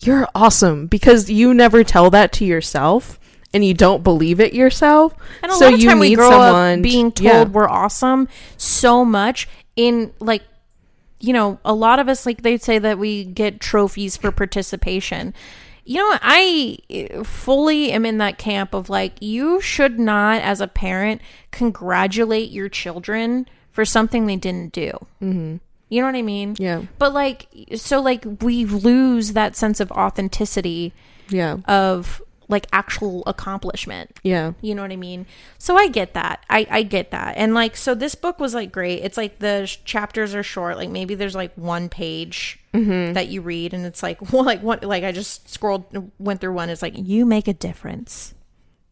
you're 0.00 0.28
awesome 0.34 0.86
because 0.86 1.30
you 1.30 1.54
never 1.54 1.82
tell 1.82 2.10
that 2.10 2.32
to 2.34 2.44
yourself 2.44 3.18
and 3.56 3.64
you 3.64 3.72
don't 3.72 4.04
believe 4.04 4.38
it 4.38 4.52
yourself. 4.52 5.14
And 5.42 5.50
a 5.50 5.54
so 5.54 5.64
lot 5.64 5.74
of 5.74 5.80
you 5.80 5.88
time 5.88 5.98
we 5.98 6.10
need 6.10 6.16
grow 6.16 6.28
someone 6.28 6.78
up 6.80 6.82
being 6.82 7.10
told 7.10 7.24
yeah. 7.24 7.44
we're 7.44 7.68
awesome 7.68 8.28
so 8.58 9.02
much 9.02 9.48
in 9.76 10.12
like 10.20 10.42
you 11.18 11.32
know, 11.32 11.58
a 11.64 11.72
lot 11.72 11.98
of 11.98 12.08
us 12.10 12.26
like 12.26 12.42
they'd 12.42 12.62
say 12.62 12.78
that 12.78 12.98
we 12.98 13.24
get 13.24 13.58
trophies 13.58 14.18
for 14.18 14.30
participation. 14.30 15.32
You 15.86 15.98
know, 15.98 16.18
I 16.20 16.76
eh, 16.90 17.22
fully 17.22 17.90
am 17.92 18.04
in 18.04 18.18
that 18.18 18.36
camp 18.36 18.74
of 18.74 18.90
like 18.90 19.14
you 19.20 19.58
should 19.62 19.98
not 19.98 20.42
as 20.42 20.60
a 20.60 20.68
parent 20.68 21.22
congratulate 21.50 22.50
your 22.50 22.68
children 22.68 23.48
for 23.72 23.86
something 23.86 24.26
they 24.26 24.36
didn't 24.36 24.72
do. 24.72 24.90
Mm-hmm. 25.22 25.56
You 25.88 26.00
know 26.00 26.06
what 26.06 26.16
I 26.16 26.22
mean? 26.22 26.56
Yeah. 26.58 26.82
But 26.98 27.14
like, 27.14 27.48
so 27.76 28.02
like 28.02 28.26
we 28.42 28.66
lose 28.66 29.32
that 29.32 29.56
sense 29.56 29.80
of 29.80 29.90
authenticity 29.92 30.92
Yeah. 31.30 31.58
of 31.66 32.20
like 32.48 32.66
actual 32.72 33.22
accomplishment. 33.26 34.18
Yeah. 34.22 34.52
You 34.60 34.74
know 34.74 34.82
what 34.82 34.92
I 34.92 34.96
mean? 34.96 35.26
So 35.58 35.76
I 35.76 35.88
get 35.88 36.14
that. 36.14 36.44
I, 36.48 36.66
I 36.70 36.82
get 36.82 37.10
that. 37.10 37.36
And 37.36 37.54
like, 37.54 37.76
so 37.76 37.94
this 37.94 38.14
book 38.14 38.38
was 38.38 38.54
like 38.54 38.70
great. 38.72 39.02
It's 39.02 39.16
like 39.16 39.38
the 39.40 39.66
sh- 39.66 39.78
chapters 39.84 40.34
are 40.34 40.42
short. 40.42 40.76
Like 40.76 40.90
maybe 40.90 41.14
there's 41.14 41.34
like 41.34 41.52
one 41.54 41.88
page 41.88 42.60
that 43.14 43.28
you 43.28 43.40
read, 43.40 43.72
and 43.72 43.86
it's 43.86 44.02
like, 44.02 44.20
well, 44.32 44.44
like 44.44 44.62
what? 44.62 44.84
Like 44.84 45.02
I 45.02 45.12
just 45.12 45.48
scrolled, 45.48 46.10
went 46.18 46.40
through 46.40 46.52
one. 46.52 46.68
It's 46.68 46.82
like 46.82 46.94
you 46.96 47.24
make 47.24 47.48
a 47.48 47.54
difference. 47.54 48.34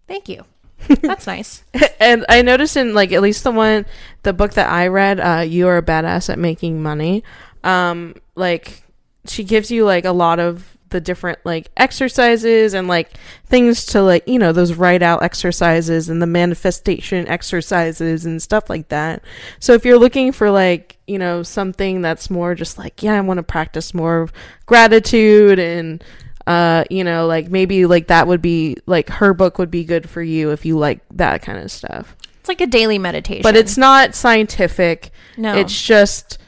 Thank 0.07 0.29
you. 0.29 0.45
That's 1.03 1.27
nice. 1.27 1.64
and 2.01 2.25
I 2.29 2.43
noticed 2.43 2.77
in 2.77 2.95
like 2.95 3.12
at 3.12 3.23
least 3.23 3.45
the 3.45 3.51
one 3.51 3.87
the 4.23 4.33
book 4.33 4.55
that 4.55 4.71
I 4.71 4.88
read, 4.88 5.21
uh, 5.21 5.40
You 5.40 5.69
Are 5.69 5.79
a 5.79 5.83
Badass 5.83 6.31
at 6.31 6.38
Making 6.38 6.83
Money, 6.83 7.23
um, 7.62 8.14
like 8.35 8.83
she 9.27 9.45
gives 9.45 9.71
you 9.71 9.85
like 9.85 10.05
a 10.05 10.12
lot 10.12 10.40
of 10.40 10.74
the 10.95 11.01
different 11.01 11.41
like 11.45 11.73
exercises 11.77 12.73
and 12.73 12.87
like 12.87 13.11
things 13.47 13.85
to 13.85 14.01
like 14.01 14.27
you 14.29 14.39
know 14.39 14.53
those 14.53 14.75
write 14.75 15.03
out 15.03 15.25
exercises 15.25 16.09
and 16.09 16.23
the 16.23 16.27
manifestation 16.27 17.27
exercises 17.27 18.25
and 18.25 18.41
stuff 18.41 18.71
like 18.71 18.89
that. 18.91 19.25
So 19.59 19.73
if 19.73 19.85
you're 19.85 19.99
looking 19.99 20.31
for 20.31 20.53
like 20.53 20.97
you 21.09 21.19
know 21.19 21.43
something 21.43 22.01
that's 22.01 22.31
more 22.31 22.55
just 22.55 22.79
like 22.79 23.03
yeah 23.03 23.15
I 23.15 23.21
want 23.23 23.39
to 23.39 23.43
practice 23.43 23.93
more 23.93 24.21
of 24.23 24.33
gratitude 24.67 25.59
and 25.59 26.03
uh 26.47 26.85
you 26.91 27.03
know 27.03 27.27
like 27.27 27.51
maybe 27.51 27.87
like 27.87 28.07
that 28.07 28.29
would 28.29 28.41
be 28.41 28.77
like 28.87 29.09
her 29.11 29.35
book 29.35 29.59
would 29.59 29.73
be 29.73 29.83
good 29.83 30.09
for 30.09 30.23
you 30.23 30.53
if 30.53 30.65
you 30.65 30.79
like 30.79 31.01
that 31.11 31.43
kind 31.43 31.59
of 31.59 31.73
stuff 31.73 32.15
It's 32.39 32.49
like 32.49 32.61
a 32.61 32.67
daily 32.69 32.99
meditation. 32.99 33.43
but 33.43 33.57
it's 33.57 33.77
not 33.77 34.15
scientific 34.15 35.11
no. 35.37 35.57
it's 35.57 35.83
just 35.83 36.39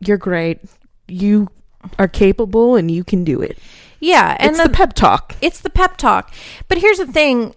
you're 0.00 0.18
great 0.18 0.58
you 1.08 1.48
are 1.98 2.08
capable 2.08 2.76
and 2.76 2.90
you 2.90 3.04
can 3.04 3.24
do 3.24 3.40
it 3.40 3.58
yeah, 4.02 4.36
and 4.40 4.50
it's 4.50 4.58
the, 4.60 4.66
the 4.66 4.74
pep 4.74 4.94
talk 4.94 5.36
it's 5.40 5.60
the 5.60 5.70
pep 5.70 5.96
talk. 5.96 6.34
But 6.66 6.78
here's 6.78 6.98
the 6.98 7.06
thing, 7.06 7.54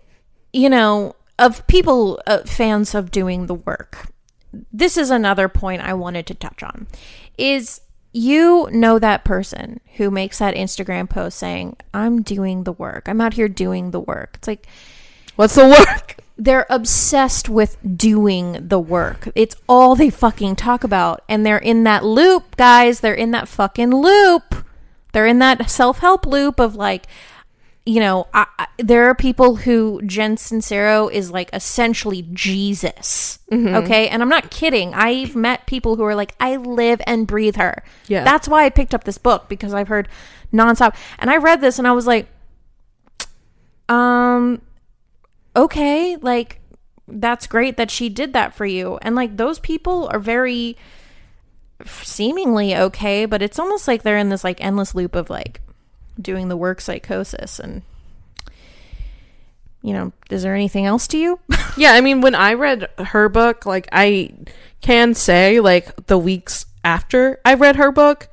you 0.53 0.69
know, 0.69 1.15
of 1.39 1.65
people 1.65 2.21
uh, 2.27 2.43
fans 2.45 2.93
of 2.93 3.09
doing 3.09 3.47
the 3.47 3.55
work. 3.55 4.11
This 4.71 4.95
is 4.95 5.09
another 5.09 5.49
point 5.49 5.81
I 5.81 5.95
wanted 5.95 6.27
to 6.27 6.35
touch 6.35 6.61
on. 6.61 6.85
Is 7.35 7.81
you 8.13 8.69
know 8.71 8.99
that 8.99 9.25
person 9.25 9.81
who 9.95 10.11
makes 10.11 10.37
that 10.37 10.53
Instagram 10.53 11.09
post 11.09 11.39
saying, 11.39 11.77
"I'm 11.95 12.21
doing 12.21 12.63
the 12.63 12.73
work. 12.73 13.09
I'm 13.09 13.21
out 13.21 13.33
here 13.33 13.49
doing 13.49 13.89
the 13.89 13.99
work." 13.99 14.35
It's 14.35 14.47
like 14.47 14.67
what's 15.35 15.55
the 15.55 15.67
work 15.67 16.17
they're 16.37 16.65
obsessed 16.69 17.47
with 17.47 17.77
doing 17.97 18.67
the 18.67 18.79
work. 18.79 19.29
It's 19.35 19.55
all 19.69 19.95
they 19.95 20.09
fucking 20.09 20.57
talk 20.57 20.83
about. 20.83 21.23
And 21.29 21.45
they're 21.45 21.57
in 21.57 21.83
that 21.83 22.03
loop, 22.03 22.57
guys. 22.57 22.99
They're 22.99 23.13
in 23.13 23.31
that 23.31 23.47
fucking 23.47 23.91
loop. 23.91 24.65
They're 25.13 25.27
in 25.27 25.39
that 25.39 25.69
self 25.69 25.99
help 25.99 26.25
loop 26.25 26.59
of 26.59 26.75
like, 26.75 27.05
you 27.85 28.01
know, 28.01 28.27
I, 28.33 28.47
I, 28.59 28.67
there 28.77 29.05
are 29.05 29.15
people 29.15 29.57
who 29.57 30.01
Jen 30.05 30.35
Sincero 30.35 31.09
is 31.09 31.31
like 31.31 31.49
essentially 31.53 32.27
Jesus. 32.33 33.39
Okay. 33.75 34.09
And 34.09 34.21
I'm 34.21 34.29
not 34.29 34.51
kidding. 34.51 34.93
I've 34.93 35.35
met 35.35 35.67
people 35.67 35.95
who 35.95 36.03
are 36.03 36.15
like, 36.15 36.35
I 36.39 36.57
live 36.57 36.99
and 37.07 37.27
breathe 37.27 37.55
her. 37.55 37.83
Yeah. 38.07 38.25
That's 38.25 38.49
why 38.49 38.65
I 38.65 38.69
picked 38.69 38.93
up 38.93 39.05
this 39.05 39.17
book 39.17 39.47
because 39.47 39.73
I've 39.73 39.87
heard 39.87 40.09
nonstop. 40.51 40.95
And 41.17 41.29
I 41.29 41.37
read 41.37 41.61
this 41.61 41.79
and 41.79 41.87
I 41.87 41.93
was 41.93 42.07
like, 42.07 42.27
um, 43.87 44.61
okay, 45.55 46.17
like 46.17 46.59
that's 47.07 47.47
great 47.47 47.77
that 47.77 47.91
she 47.91 48.09
did 48.09 48.33
that 48.33 48.53
for 48.53 48.65
you. 48.65 48.97
And 49.01 49.15
like 49.15 49.37
those 49.37 49.59
people 49.59 50.09
are 50.11 50.19
very 50.19 50.77
seemingly 51.85 52.75
okay, 52.75 53.25
but 53.25 53.41
it's 53.41 53.59
almost 53.59 53.87
like 53.87 54.03
they're 54.03 54.17
in 54.17 54.29
this 54.29 54.43
like 54.43 54.63
endless 54.63 54.95
loop 54.95 55.15
of 55.15 55.29
like 55.29 55.61
doing 56.19 56.47
the 56.47 56.57
work 56.57 56.81
psychosis 56.81 57.59
and 57.59 57.81
you 59.81 59.93
know, 59.93 60.11
is 60.31 60.41
there 60.41 60.55
anything 60.55 60.87
else 60.87 61.07
to 61.09 61.17
you? 61.17 61.39
yeah 61.77 61.93
i 61.93 62.01
mean 62.01 62.21
when 62.21 62.35
i 62.35 62.53
read 62.53 62.89
her 62.97 63.29
book 63.29 63.65
like 63.65 63.87
i 63.91 64.31
can 64.81 65.13
say 65.13 65.59
like 65.59 66.07
the 66.07 66.17
weeks 66.17 66.65
after 66.83 67.39
i 67.45 67.53
read 67.53 67.75
her 67.75 67.91
book 67.91 68.29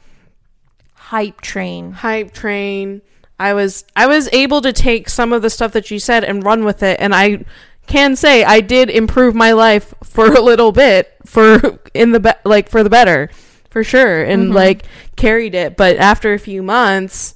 Hype 0.94 1.40
train. 1.40 1.92
hype 1.92 2.32
train 2.32 3.02
i 3.42 3.52
was 3.52 3.84
i 3.96 4.06
was 4.06 4.28
able 4.32 4.60
to 4.60 4.72
take 4.72 5.08
some 5.08 5.32
of 5.32 5.42
the 5.42 5.50
stuff 5.50 5.72
that 5.72 5.86
she 5.86 5.98
said 5.98 6.24
and 6.24 6.44
run 6.44 6.64
with 6.64 6.82
it. 6.82 6.98
And 7.00 7.14
i 7.14 7.44
can 7.86 8.14
say 8.14 8.44
i 8.44 8.60
did 8.60 8.88
improve 8.88 9.34
my 9.34 9.52
life 9.52 9.92
for 10.04 10.32
a 10.32 10.40
little 10.40 10.70
bit 10.70 11.12
for 11.26 11.80
in 11.94 12.12
the 12.12 12.20
be- 12.20 12.30
like 12.44 12.68
for 12.68 12.82
the 12.82 12.90
better 12.90 13.28
for 13.68 13.82
sure 13.82 14.22
and 14.22 14.44
mm-hmm. 14.44 14.52
like 14.52 14.84
carried 15.16 15.54
it. 15.54 15.76
But 15.76 15.96
after 15.96 16.34
a 16.34 16.38
few 16.38 16.62
months 16.62 17.34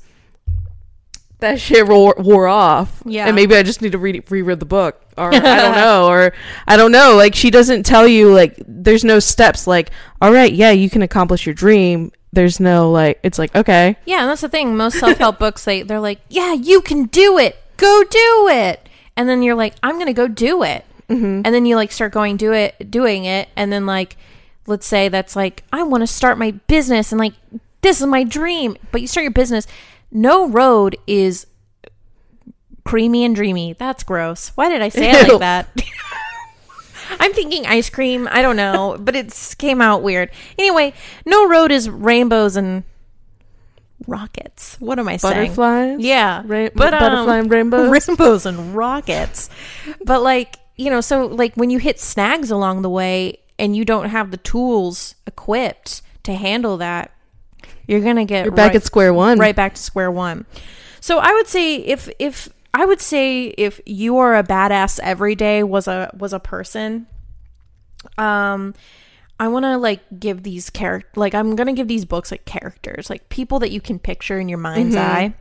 that 1.39 1.61
shit 1.61 1.87
wore, 1.87 2.15
wore 2.19 2.47
off. 2.47 3.03
Yeah. 3.05 3.27
and 3.27 3.37
maybe 3.37 3.55
i 3.57 3.63
just 3.63 3.83
need 3.83 3.93
to 3.93 3.99
read 3.99 4.31
reread 4.31 4.61
the 4.61 4.67
book 4.67 5.03
or 5.19 5.35
i 5.35 5.39
don't 5.39 5.75
know 5.75 6.07
or 6.07 6.33
i 6.67 6.77
don't 6.77 6.93
know. 6.93 7.17
Like 7.17 7.35
she 7.35 7.51
doesn't 7.51 7.85
tell 7.85 8.07
you 8.07 8.33
like 8.33 8.55
there's 8.67 9.05
no 9.05 9.19
steps 9.19 9.67
like 9.67 9.91
all 10.21 10.33
right 10.33 10.53
yeah 10.53 10.71
you 10.71 10.89
can 10.89 11.03
accomplish 11.03 11.47
your 11.47 11.55
dream 11.55 12.13
there's 12.37 12.61
no 12.61 12.93
like 12.93 13.19
it's 13.25 13.39
like 13.39 13.53
okay 13.57 13.97
Yeah, 14.05 14.21
and 14.21 14.31
that's 14.31 14.43
the 14.43 14.49
thing. 14.49 14.77
Most 14.77 15.01
self 15.01 15.19
help 15.19 15.39
books, 15.45 15.65
they 15.65 15.83
they're 15.83 15.99
like, 15.99 16.21
"Yeah, 16.29 16.53
you 16.53 16.81
can 16.81 17.07
do 17.07 17.37
it. 17.39 17.57
Go 17.77 18.05
do 18.09 18.49
it." 18.53 18.89
And 19.17 19.29
then 19.29 19.43
you're 19.43 19.57
like, 19.57 19.75
"I'm 19.83 19.99
gonna 19.99 20.13
go 20.13 20.29
do 20.29 20.63
it." 20.63 20.85
Mm-hmm. 21.09 21.43
And 21.45 21.47
then 21.47 21.67
you 21.67 21.75
like 21.77 21.91
start 21.93 22.13
going 22.13 22.37
do 22.37 22.53
it, 22.53 22.91
doing 22.91 23.25
it, 23.25 23.49
and 23.57 23.73
then 23.73 23.87
like, 23.87 24.17
let's 24.67 24.87
say 24.87 25.09
that's 25.09 25.35
like, 25.37 25.65
I 25.73 25.83
want 25.83 26.03
to 26.03 26.07
start 26.07 26.39
my 26.39 26.53
business, 26.53 27.11
and 27.13 27.19
like, 27.19 27.35
this 27.83 28.01
is 28.01 28.07
my 28.07 28.23
dream. 28.25 28.77
But 28.93 29.01
you 29.01 29.07
start 29.07 29.23
your 29.25 29.31
business. 29.33 29.67
No 30.11 30.49
road 30.49 30.97
is 31.07 31.47
creamy 32.85 33.25
and 33.25 33.35
dreamy. 33.35 33.73
That's 33.75 34.03
gross. 34.05 34.49
Why 34.55 34.69
did 34.69 34.83
I 34.83 34.89
say 34.89 35.11
it 35.11 35.29
like 35.29 35.39
that? 35.41 35.69
I'm 37.21 37.33
thinking 37.33 37.67
ice 37.67 37.91
cream. 37.91 38.29
I 38.31 38.43
don't 38.43 38.57
know, 38.57 38.97
but 39.01 39.15
it 39.17 39.55
came 39.59 39.81
out 39.81 40.03
weird. 40.03 40.31
Anyway, 40.59 40.93
no 41.25 41.49
road 41.49 41.71
is 41.73 41.89
rainbows 41.89 42.57
and 42.57 42.85
rockets. 44.07 44.77
What 44.81 44.99
am 44.99 45.09
I 45.09 45.17
saying? 45.17 45.35
butterflies 45.35 46.01
Yeah, 46.01 46.43
Ra- 46.45 46.69
but 46.75 46.95
um, 46.95 47.01
butterfly 47.01 47.39
and 47.39 47.51
rainbows 47.51 48.09
rainbows 48.09 48.47
and 48.47 48.75
rockets. 48.75 49.51
but 50.05 50.23
like 50.23 50.57
you 50.77 50.91
know, 50.91 51.01
so 51.01 51.27
like 51.27 51.55
when 51.55 51.71
you 51.71 51.79
hit 51.79 51.99
snags 51.99 52.51
along 52.51 52.83
the 52.83 52.91
way 52.91 53.39
and 53.59 53.75
you 53.75 53.85
don't 53.85 54.11
have 54.11 54.31
the 54.31 54.37
tools 54.37 55.15
equipped 55.27 56.03
to 56.25 56.35
handle 56.35 56.77
that, 56.77 57.11
you're 57.87 58.01
gonna 58.01 58.25
get 58.27 58.45
you're 58.45 58.53
back 58.55 58.69
right- 58.69 58.77
at 58.77 58.85
square 58.85 59.15
one 59.15 59.39
right 59.39 59.57
back 59.57 59.75
to 59.75 59.83
square 59.83 60.11
one. 60.11 60.45
So 61.01 61.19
I 61.19 61.33
would 61.33 61.47
say 61.47 61.77
if 61.77 62.11
if 62.19 62.49
I 62.79 62.85
would 62.85 63.01
say 63.01 63.47
if 63.47 63.81
you 63.87 64.19
are 64.19 64.37
a 64.37 64.43
badass 64.45 65.01
every 65.03 65.35
day 65.35 65.63
was 65.63 65.89
a 65.89 66.11
was 66.17 66.33
a 66.35 66.39
person, 66.41 67.07
um, 68.19 68.75
I 69.41 69.49
want 69.49 69.65
to 69.65 69.79
like 69.79 70.01
give 70.19 70.43
these 70.43 70.69
character 70.69 71.09
like 71.19 71.35
I'm 71.35 71.57
gonna 71.57 71.73
give 71.73 71.89
these 71.89 72.05
books 72.05 72.31
like 72.31 72.45
characters 72.45 73.09
like 73.09 73.29
people 73.31 73.59
that 73.61 73.71
you 73.71 73.81
can 73.81 73.99
picture 73.99 74.39
in 74.39 74.49
your 74.49 74.59
mind's 74.59 74.95
eye. 74.97 75.35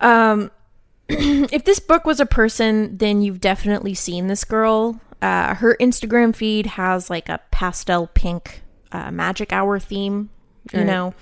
Um, 0.00 0.50
if 1.08 1.64
this 1.64 1.78
book 1.78 2.04
was 2.04 2.20
a 2.20 2.26
person, 2.26 2.98
then 2.98 3.22
you've 3.22 3.40
definitely 3.40 3.94
seen 3.94 4.26
this 4.26 4.44
girl. 4.44 5.00
Uh, 5.22 5.54
her 5.54 5.76
Instagram 5.80 6.34
feed 6.34 6.66
has 6.66 7.10
like 7.10 7.28
a 7.28 7.40
pastel 7.50 8.06
pink 8.08 8.62
uh, 8.92 9.10
magic 9.10 9.52
hour 9.52 9.78
theme. 9.78 10.30
You 10.72 10.80
Right. 10.80 10.86
know, 10.86 11.14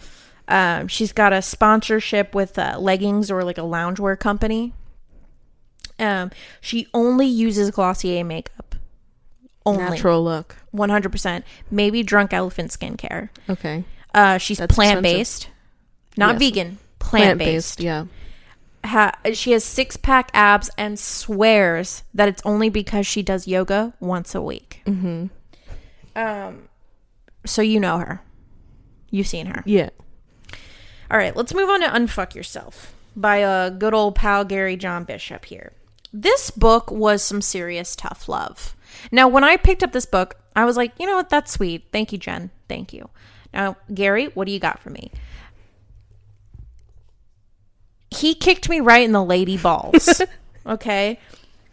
um, 0.48 0.88
she's 0.88 1.12
got 1.12 1.32
a 1.32 1.40
sponsorship 1.42 2.34
with 2.34 2.58
uh, 2.58 2.76
leggings 2.80 3.30
or 3.30 3.44
like 3.44 3.58
a 3.58 3.62
loungewear 3.62 4.18
company. 4.18 4.72
Um, 5.98 6.30
she 6.60 6.86
only 6.94 7.26
uses 7.26 7.70
Glossier 7.70 8.24
makeup. 8.24 8.74
Only 9.66 9.82
natural 9.84 10.22
look 10.24 10.56
one 10.70 10.88
hundred 10.90 11.10
percent. 11.12 11.44
Maybe 11.70 12.02
Drunk 12.02 12.32
Elephant 12.32 12.70
skincare. 12.70 13.28
okay 13.50 13.84
Uh, 14.14 14.38
she's 14.38 14.58
That's 14.58 14.74
plant 14.74 15.02
based, 15.02 15.48
not 16.16 16.34
Yes. 16.34 16.50
vegan. 16.50 16.78
Plant 16.98 17.38
based. 17.38 17.80
yeah 17.80 18.04
Ha- 18.84 19.12
she 19.34 19.50
has 19.52 19.64
six 19.64 19.96
pack 19.96 20.30
abs 20.32 20.70
and 20.78 20.98
swears 20.98 22.04
that 22.14 22.28
it's 22.28 22.40
only 22.44 22.70
because 22.70 23.06
she 23.06 23.22
does 23.22 23.46
yoga 23.48 23.92
once 24.00 24.34
a 24.34 24.40
week. 24.40 24.80
Mm-hmm. 24.86 25.26
Um, 26.16 26.68
so 27.44 27.60
you 27.60 27.80
know 27.80 27.98
her. 27.98 28.22
You've 29.10 29.26
seen 29.26 29.46
her. 29.46 29.62
yeah 29.66 29.90
All 31.10 31.18
right, 31.18 31.34
let's 31.36 31.52
move 31.54 31.68
on 31.68 31.80
to 31.80 31.88
Unfuck 31.88 32.34
Yourself 32.34 32.94
by 33.16 33.42
uh, 33.42 33.70
good 33.70 33.94
old 33.94 34.14
pal 34.14 34.44
Gary 34.44 34.76
John 34.76 35.04
Bishop 35.04 35.44
here. 35.46 35.72
This 36.12 36.50
book 36.50 36.90
was 36.90 37.22
some 37.22 37.42
serious 37.42 37.94
tough 37.94 38.28
love. 38.28 38.74
Now, 39.12 39.28
when 39.28 39.44
I 39.44 39.56
picked 39.56 39.82
up 39.82 39.92
this 39.92 40.06
book, 40.06 40.36
I 40.56 40.64
was 40.64 40.76
like, 40.76 40.92
you 40.98 41.06
know 41.06 41.16
what? 41.16 41.28
That's 41.30 41.52
sweet. 41.52 41.84
Thank 41.92 42.12
you, 42.12 42.18
Jen. 42.18 42.50
Thank 42.68 42.92
you. 42.92 43.10
Now, 43.52 43.76
Gary, 43.92 44.26
what 44.34 44.46
do 44.46 44.52
you 44.52 44.58
got 44.58 44.80
for 44.80 44.90
me? 44.90 45.10
He 48.10 48.34
kicked 48.34 48.68
me 48.68 48.80
right 48.80 49.04
in 49.04 49.12
the 49.12 49.24
lady 49.24 49.56
balls. 49.58 50.20
okay. 50.66 51.18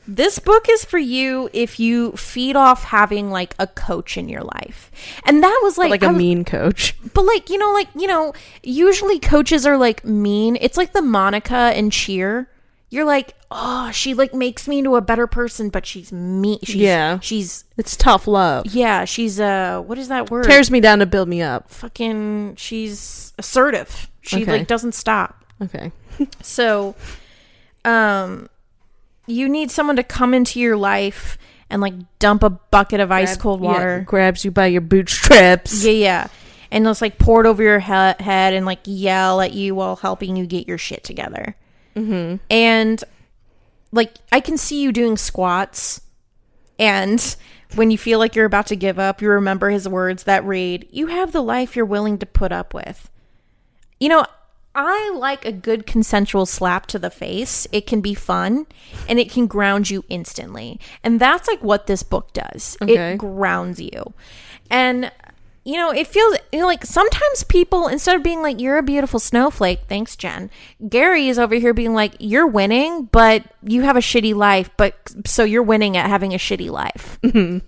This 0.07 0.37
book 0.37 0.67
is 0.69 0.85
for 0.85 0.99
you 0.99 1.49
if 1.51 1.79
you 1.79 2.11
feed 2.11 2.55
off 2.55 2.83
having 2.83 3.31
like 3.31 3.55
a 3.57 3.65
coach 3.65 4.17
in 4.17 4.29
your 4.29 4.41
life. 4.43 4.91
And 5.25 5.41
that 5.41 5.59
was 5.63 5.77
like 5.77 5.89
Like 5.89 6.03
a 6.03 6.09
was- 6.09 6.17
mean 6.17 6.45
coach. 6.45 6.95
but 7.13 7.23
like, 7.25 7.49
you 7.49 7.57
know, 7.57 7.71
like, 7.71 7.87
you 7.95 8.05
know, 8.07 8.33
usually 8.61 9.17
coaches 9.19 9.65
are 9.65 9.77
like 9.77 10.05
mean. 10.05 10.57
It's 10.61 10.77
like 10.77 10.93
the 10.93 11.01
Monica 11.01 11.55
and 11.55 11.91
Cheer. 11.91 12.47
You're 12.95 13.03
like, 13.05 13.35
oh, 13.51 13.91
she 13.91 14.13
like 14.13 14.33
makes 14.33 14.67
me 14.69 14.79
into 14.79 14.95
a 14.95 15.01
better 15.01 15.27
person, 15.27 15.67
but 15.69 15.85
she's 15.85 16.11
me. 16.13 16.59
She's, 16.63 16.75
Yeah. 16.75 17.19
She's 17.19 17.65
It's 17.77 17.97
tough 17.97 18.25
love. 18.25 18.67
yeah, 18.67 19.03
she's 19.03 19.39
uh 19.39 19.81
what 19.85 19.97
is 19.97 20.07
that 20.07 20.31
word? 20.31 20.45
Tears 20.45 20.71
me 20.71 20.79
down 20.79 20.99
to 20.99 21.05
build 21.05 21.27
me 21.27 21.41
up. 21.41 21.69
fucking 21.69 22.55
she's 22.55 23.33
assertive. 23.37 24.09
She 24.21 24.43
Okay. 24.43 24.51
like 24.59 24.67
doesn't 24.67 24.93
stop. 24.93 25.43
Okay. 25.61 25.91
So 26.41 26.95
um 27.83 28.49
you 29.27 29.49
need 29.49 29.71
someone 29.71 29.95
to 29.95 30.03
come 30.03 30.33
into 30.33 30.59
your 30.59 30.77
life 30.77 31.37
and 31.69 31.81
like 31.81 31.93
dump 32.19 32.43
a 32.43 32.49
bucket 32.49 32.99
of 32.99 33.11
ice 33.11 33.35
cold 33.37 33.59
Yeah, 33.61 33.67
water. 33.67 34.03
grabs 34.07 34.45
you 34.45 34.51
by 34.51 34.67
your 34.67 34.81
bootstraps. 34.81 35.83
Yeah, 35.83 35.91
yeah. 35.91 36.27
And 36.71 36.85
just 36.85 37.01
like 37.01 37.17
pour 37.17 37.41
it 37.41 37.47
over 37.47 37.61
your 37.63 37.79
he- 37.79 37.89
head 37.89 38.53
and 38.53 38.65
like 38.65 38.79
yell 38.85 39.41
at 39.41 39.53
you 39.53 39.75
while 39.75 39.95
helping 39.95 40.35
you 40.35 40.45
get 40.45 40.67
your 40.67 40.77
shit 40.77 41.03
together. 41.03 41.55
Mm-hmm. 41.95 42.37
And 42.49 43.03
like 43.91 44.15
I 44.31 44.39
can 44.39 44.57
see 44.57 44.81
you 44.81 44.91
doing 44.91 45.17
squats, 45.17 46.01
and 46.77 47.35
when 47.75 47.91
you 47.91 47.97
feel 47.97 48.19
like 48.19 48.35
you're 48.35 48.45
about 48.45 48.67
to 48.67 48.75
give 48.75 48.99
up, 48.99 49.21
you 49.21 49.29
remember 49.29 49.69
his 49.69 49.87
words 49.87 50.23
that 50.23 50.45
read, 50.45 50.87
"You 50.91 51.07
have 51.07 51.31
the 51.31 51.41
life 51.41 51.75
you're 51.75 51.85
willing 51.85 52.17
to 52.19 52.25
put 52.25 52.51
up 52.51 52.73
with." 52.73 53.09
You 53.99 54.09
know, 54.09 54.25
I 54.75 55.13
like 55.15 55.45
a 55.45 55.53
good 55.53 55.85
consensual 55.87 56.45
slap 56.45 56.85
to 56.87 56.99
the 56.99 57.09
face. 57.09 57.65
It 57.71 57.87
can 57.87 58.01
be 58.01 58.13
fun 58.13 58.67
and 59.07 59.19
it 59.19 59.31
can 59.31 59.47
ground 59.47 59.89
you 59.89 60.03
instantly. 60.09 60.81
And 61.01 61.19
that's 61.19 61.47
like 61.47 61.63
what 61.63 61.87
this 61.87 62.03
book 62.03 62.33
does. 62.33 62.77
Okay. 62.81 63.13
It 63.13 63.17
grounds 63.17 63.79
you. 63.79 64.13
And 64.69 65.11
you 65.65 65.77
know, 65.77 65.89
it 65.91 66.05
feels 66.07 66.37
you 66.53 66.59
know, 66.59 66.67
like 66.67 66.85
sometimes 66.85 67.43
people 67.43 67.87
instead 67.87 68.15
of 68.15 68.21
being 68.23 68.41
like 68.41 68.61
you're 68.61 68.77
a 68.77 68.83
beautiful 68.83 69.19
snowflake, 69.19 69.81
thanks 69.89 70.15
Jen. 70.15 70.49
Gary 70.87 71.27
is 71.27 71.37
over 71.39 71.55
here 71.55 71.73
being 71.73 71.93
like 71.93 72.13
you're 72.19 72.47
winning, 72.47 73.05
but 73.11 73.43
you 73.63 73.81
have 73.81 73.95
a 73.97 73.99
shitty 73.99 74.33
life, 74.35 74.69
but 74.77 74.95
so 75.25 75.43
you're 75.43 75.63
winning 75.63 75.97
at 75.97 76.07
having 76.09 76.33
a 76.33 76.37
shitty 76.37 76.69
life. 76.69 77.19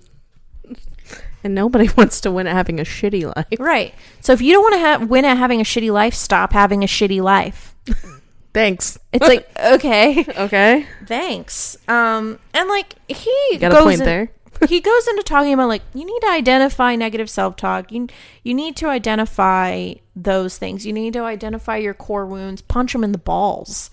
And 1.43 1.53
nobody 1.55 1.87
wants 1.97 2.19
to 2.21 2.31
win 2.31 2.47
at 2.47 2.53
having 2.53 2.79
a 2.79 2.83
shitty 2.83 3.33
life. 3.33 3.45
right. 3.59 3.93
So 4.21 4.33
if 4.33 4.41
you 4.41 4.53
don't 4.53 4.63
want 4.63 4.75
to 4.75 4.79
ha- 4.79 5.05
win 5.05 5.23
at 5.23 5.37
having 5.37 5.61
a 5.61 5.63
shitty 5.63 5.91
life, 5.91 6.13
stop 6.13 6.51
having 6.51 6.83
a 6.83 6.87
shitty 6.87 7.21
life. 7.21 7.75
Thanks. 8.53 8.97
It's 9.13 9.25
like, 9.27 9.47
okay. 9.57 10.25
Okay. 10.35 10.85
thanks 11.05 11.77
um 11.87 12.39
and 12.55 12.67
like 12.67 12.95
he 13.07 13.57
Got 13.59 13.71
a 13.71 13.83
point 13.83 13.99
in- 13.99 14.05
there. 14.05 14.31
he 14.69 14.79
goes 14.79 15.07
into 15.07 15.23
talking 15.23 15.53
about 15.53 15.67
like 15.67 15.81
you 15.93 16.05
need 16.05 16.19
to 16.21 16.29
identify 16.29 16.95
negative 16.95 17.29
self-talk 17.29 17.91
you 17.91 18.07
you 18.43 18.53
need 18.53 18.75
to 18.75 18.87
identify 18.87 19.93
those 20.15 20.57
things 20.57 20.85
you 20.85 20.93
need 20.93 21.13
to 21.13 21.19
identify 21.19 21.77
your 21.77 21.93
core 21.93 22.25
wounds 22.25 22.61
punch 22.61 22.93
them 22.93 23.03
in 23.03 23.11
the 23.11 23.17
balls 23.17 23.89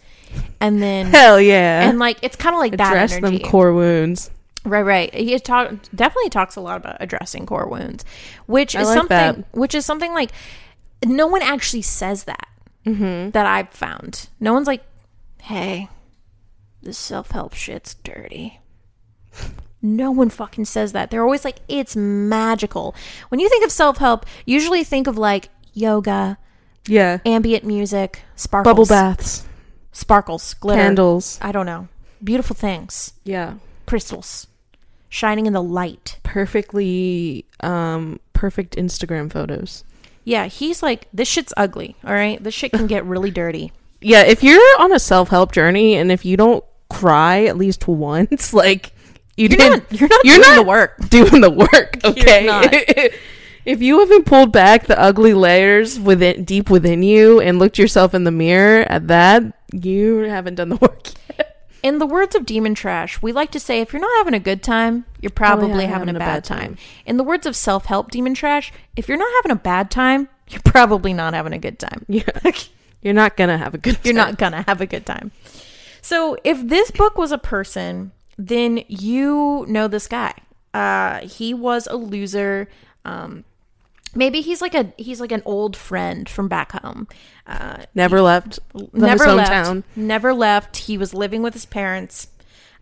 and 0.61 0.83
then 0.83 1.07
Hell 1.07 1.41
yeah. 1.41 1.89
and 1.89 1.99
like 1.99 2.19
it's 2.23 2.37
kind 2.37 2.55
of 2.55 2.59
like 2.61 2.77
that. 2.77 2.89
Address 2.93 3.13
that 3.13 3.21
them 3.23 3.35
energy 3.35 3.45
core 3.45 3.73
wounds. 3.73 4.31
right 4.65 4.83
right 4.83 5.15
he 5.15 5.39
talk 5.39 5.73
definitely 5.95 6.31
talks 6.31 6.57
a 6.57 6.61
lot 6.61 6.77
about 6.77 6.97
addressing 7.01 7.47
core 7.47 7.69
wounds 7.69 8.05
which 8.47 8.75
I 8.75 8.81
is 8.83 8.89
like 8.89 8.97
something 8.97 9.17
that. 9.43 9.45
which 9.59 9.75
is 9.75 9.85
something 9.85 10.13
like 10.13 10.31
no 11.05 11.27
one 11.27 11.43
actually 11.43 11.83
says 11.83 12.25
that 12.25 12.49
Mm-hmm. 12.87 13.31
that 13.31 13.47
I've 13.47 13.71
found. 13.71 14.29
No 14.41 14.53
one's 14.53 14.67
like, 14.67 14.85
hey, 15.41 15.89
this 16.83 16.99
self 16.99 17.31
help 17.31 17.55
shit's 17.55 17.95
dirty. 17.95 18.61
No 19.85 20.11
one 20.11 20.31
fucking 20.31 20.65
says 20.65 20.93
that. 20.93 21.11
They're 21.11 21.23
always 21.23 21.45
like, 21.45 21.59
it's 21.69 21.95
magical. 21.95 22.95
When 23.29 23.39
you 23.39 23.49
think 23.51 23.65
of 23.65 23.71
self 23.71 23.99
help, 23.99 24.25
usually 24.47 24.83
think 24.83 25.07
of 25.07 25.19
like 25.19 25.51
yoga, 25.75 26.39
Yeah. 26.89 27.19
ambient 27.27 27.65
music, 27.65 28.23
sparkles, 28.35 28.73
Bubble 28.73 28.87
baths, 28.87 29.45
sparkles, 29.93 30.55
glitter. 30.55 30.81
candles. 30.81 31.39
I 31.43 31.53
don't 31.53 31.67
know. 31.67 31.89
Beautiful 32.23 32.57
things, 32.57 33.13
Yeah. 33.25 33.55
crystals, 33.87 34.47
shining 35.11 35.45
in 35.45 35.53
the 35.53 35.63
light. 35.63 36.17
Perfectly 36.23 37.45
um 37.61 38.21
perfect 38.33 38.77
Instagram 38.77 39.31
photos. 39.31 39.85
Yeah, 40.25 40.47
he's 40.47 40.83
like, 40.83 41.09
this 41.13 41.29
shit's 41.29 41.53
ugly. 41.59 41.97
All 42.07 42.15
right, 42.15 42.43
this 42.43 42.55
shit 42.55 42.73
can 42.73 42.87
get 42.87 43.05
really 43.13 43.31
dirty. 43.31 43.71
Yeah, 44.01 44.23
if 44.23 44.43
you're 44.43 44.63
on 44.81 44.93
a 44.95 44.99
self-help 44.99 45.53
journey 45.53 45.95
and 45.95 46.11
if 46.11 46.25
you 46.25 46.39
don't 46.39 46.65
cry 46.89 47.45
at 47.45 47.59
least 47.59 47.87
once, 47.87 48.55
like 48.65 48.93
you 49.37 49.49
You're 49.49 49.57
didn't 49.59 49.91
not, 49.91 50.01
you're 50.01 50.09
not 50.09 50.25
you're 50.25 50.37
doing 50.37 50.49
not 50.49 50.57
the 50.57 50.69
work. 50.69 50.97
doing 51.09 51.41
the 51.41 51.51
work, 51.51 51.99
okay? 52.05 53.11
if 53.65 53.83
you 53.83 54.01
haven't 54.01 54.27
pulled 54.27 54.53
back 54.53 54.87
the 54.87 54.99
ugly 54.99 55.35
layers 55.35 55.99
within 55.99 56.45
deep 56.45 56.71
within 56.71 57.03
you 57.03 57.41
and 57.41 57.59
looked 57.59 57.79
yourself 57.79 58.15
in 58.15 58.25
the 58.25 58.31
mirror 58.31 58.83
at 58.89 59.09
that, 59.09 59.43
you 59.73 60.19
haven't 60.19 60.57
done 60.57 60.69
the 60.69 60.77
work 60.81 61.09
yet. 61.37 61.69
In 61.83 61.99
the 61.99 62.07
words 62.07 62.35
of 62.35 62.47
Demon 62.47 62.75
Trash, 62.75 63.21
we 63.21 63.33
like 63.33 63.51
to 63.51 63.61
say 63.61 63.81
if 63.81 63.93
you're 63.93 64.01
not 64.01 64.17
having 64.17 64.33
a 64.35 64.41
good 64.41 64.63
time, 64.63 65.05
you're 65.21 65.31
probably 65.31 65.67
Probably 65.69 65.87
having, 65.87 66.09
a 66.17 66.19
bad, 66.19 66.43
time. 66.45 66.79
In 67.05 67.19
the 67.19 67.25
words 67.25 67.45
of 67.45 67.55
self 67.55 67.87
help 67.87 68.11
Demon 68.11 68.33
Trash, 68.35 68.73
if 68.97 69.09
you're 69.09 69.19
not 69.19 69.31
having 69.43 69.51
a 69.53 69.61
bad 69.61 69.91
time, 69.91 70.29
you're 70.49 70.63
probably 70.65 71.13
not 71.13 71.35
having 71.35 71.53
a 71.53 71.59
good 71.59 71.79
time. 71.79 72.05
Yeah. 72.09 72.23
You're 73.03 73.13
not 73.15 73.37
gonna 73.37 73.59
have 73.59 73.75
a 73.75 73.79
good 73.79 73.97
time. 73.97 74.01
You're 74.05 74.15
not 74.15 74.39
gonna 74.39 74.63
have 74.67 74.81
a 74.81 74.87
good 74.87 75.05
time. 75.05 75.31
So 76.01 76.39
if 76.43 76.67
this 76.67 76.91
book 76.91 77.19
was 77.19 77.33
a 77.33 77.39
person, 77.39 78.13
then 78.37 78.85
you 78.89 79.65
know 79.69 79.89
this 79.89 80.07
guy. 80.07 80.35
Uh, 80.73 81.21
he 81.21 81.55
was 81.55 81.87
a 81.87 81.97
loser. 81.97 82.69
Um, 83.05 83.45
maybe 84.15 84.41
he's 84.41 84.61
like 84.61 84.75
a 84.75 84.93
he's 84.97 85.21
like 85.21 85.33
an 85.33 85.43
old 85.45 85.77
friend 85.77 86.29
from 86.29 86.49
back 86.49 86.73
home. 86.73 87.09
Uh, 87.47 87.85
never 87.95 88.21
left 88.21 88.59
never 88.93 89.25
his 89.25 89.35
left. 89.35 89.53
hometown. 89.53 89.83
Never 89.95 90.35
left. 90.35 90.77
He 90.79 90.99
was 90.99 91.15
living 91.15 91.43
with 91.43 91.55
his 91.55 91.67
parents. 91.67 92.29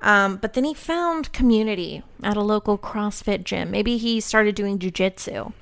Um, 0.01 0.37
but 0.37 0.55
then 0.55 0.65
he 0.65 0.75
found 0.75 1.33
community 1.33 2.03
at 2.25 2.37
a 2.37 2.41
local 2.41 2.77
CrossFit 2.77 3.45
gym. 3.45 3.71
Maybe 3.71 3.99
he 3.99 4.21
started 4.21 4.57
doing 4.57 4.79
jujitsu. 4.79 5.53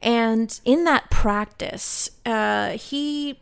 And 0.00 0.58
in 0.64 0.84
that 0.84 1.10
practice, 1.10 2.08
uh, 2.24 2.70
he, 2.78 3.40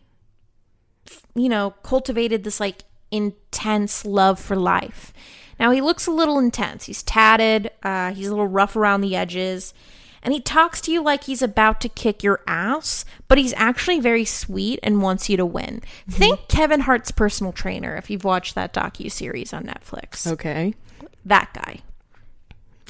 you 1.35 1.49
know, 1.49 1.75
cultivated 1.83 2.43
this 2.43 2.59
like 2.59 2.83
intense 3.11 4.05
love 4.05 4.41
for 4.41 4.57
life. 4.57 5.13
Now 5.59 5.71
he 5.71 5.81
looks 5.81 6.07
a 6.07 6.11
little 6.11 6.39
intense. 6.39 6.85
He's 6.85 7.03
tatted. 7.03 7.71
Uh, 7.83 8.13
he's 8.13 8.27
a 8.27 8.31
little 8.31 8.47
rough 8.47 8.77
around 8.77 9.01
the 9.01 9.17
edges, 9.17 9.73
and 10.23 10.35
he 10.35 10.41
talks 10.41 10.81
to 10.83 10.93
you 10.93 11.03
like 11.03 11.25
he's 11.25 11.43
about 11.43 11.81
to 11.83 11.89
kick 11.89 12.23
your 12.23 12.41
ass, 12.47 13.05
but 13.29 13.39
he's 13.39 13.55
actually 13.57 14.01
very 14.01 14.25
sweet 14.25 14.81
and 14.83 15.01
wants 15.03 15.29
you 15.31 15.37
to 15.37 15.47
win. 15.47 15.83
Think 16.09 16.49
Kevin 16.49 16.81
Hart's 16.81 17.11
personal 17.11 17.53
trainer 17.53 17.97
if 17.97 18.11
you've 18.11 18.25
watched 18.25 18.55
that 18.55 18.75
docu 18.75 19.11
series 19.11 19.53
on 19.53 19.65
Netflix. 19.65 20.27
Okay. 20.27 20.75
That 21.25 21.53
guy. 21.55 21.81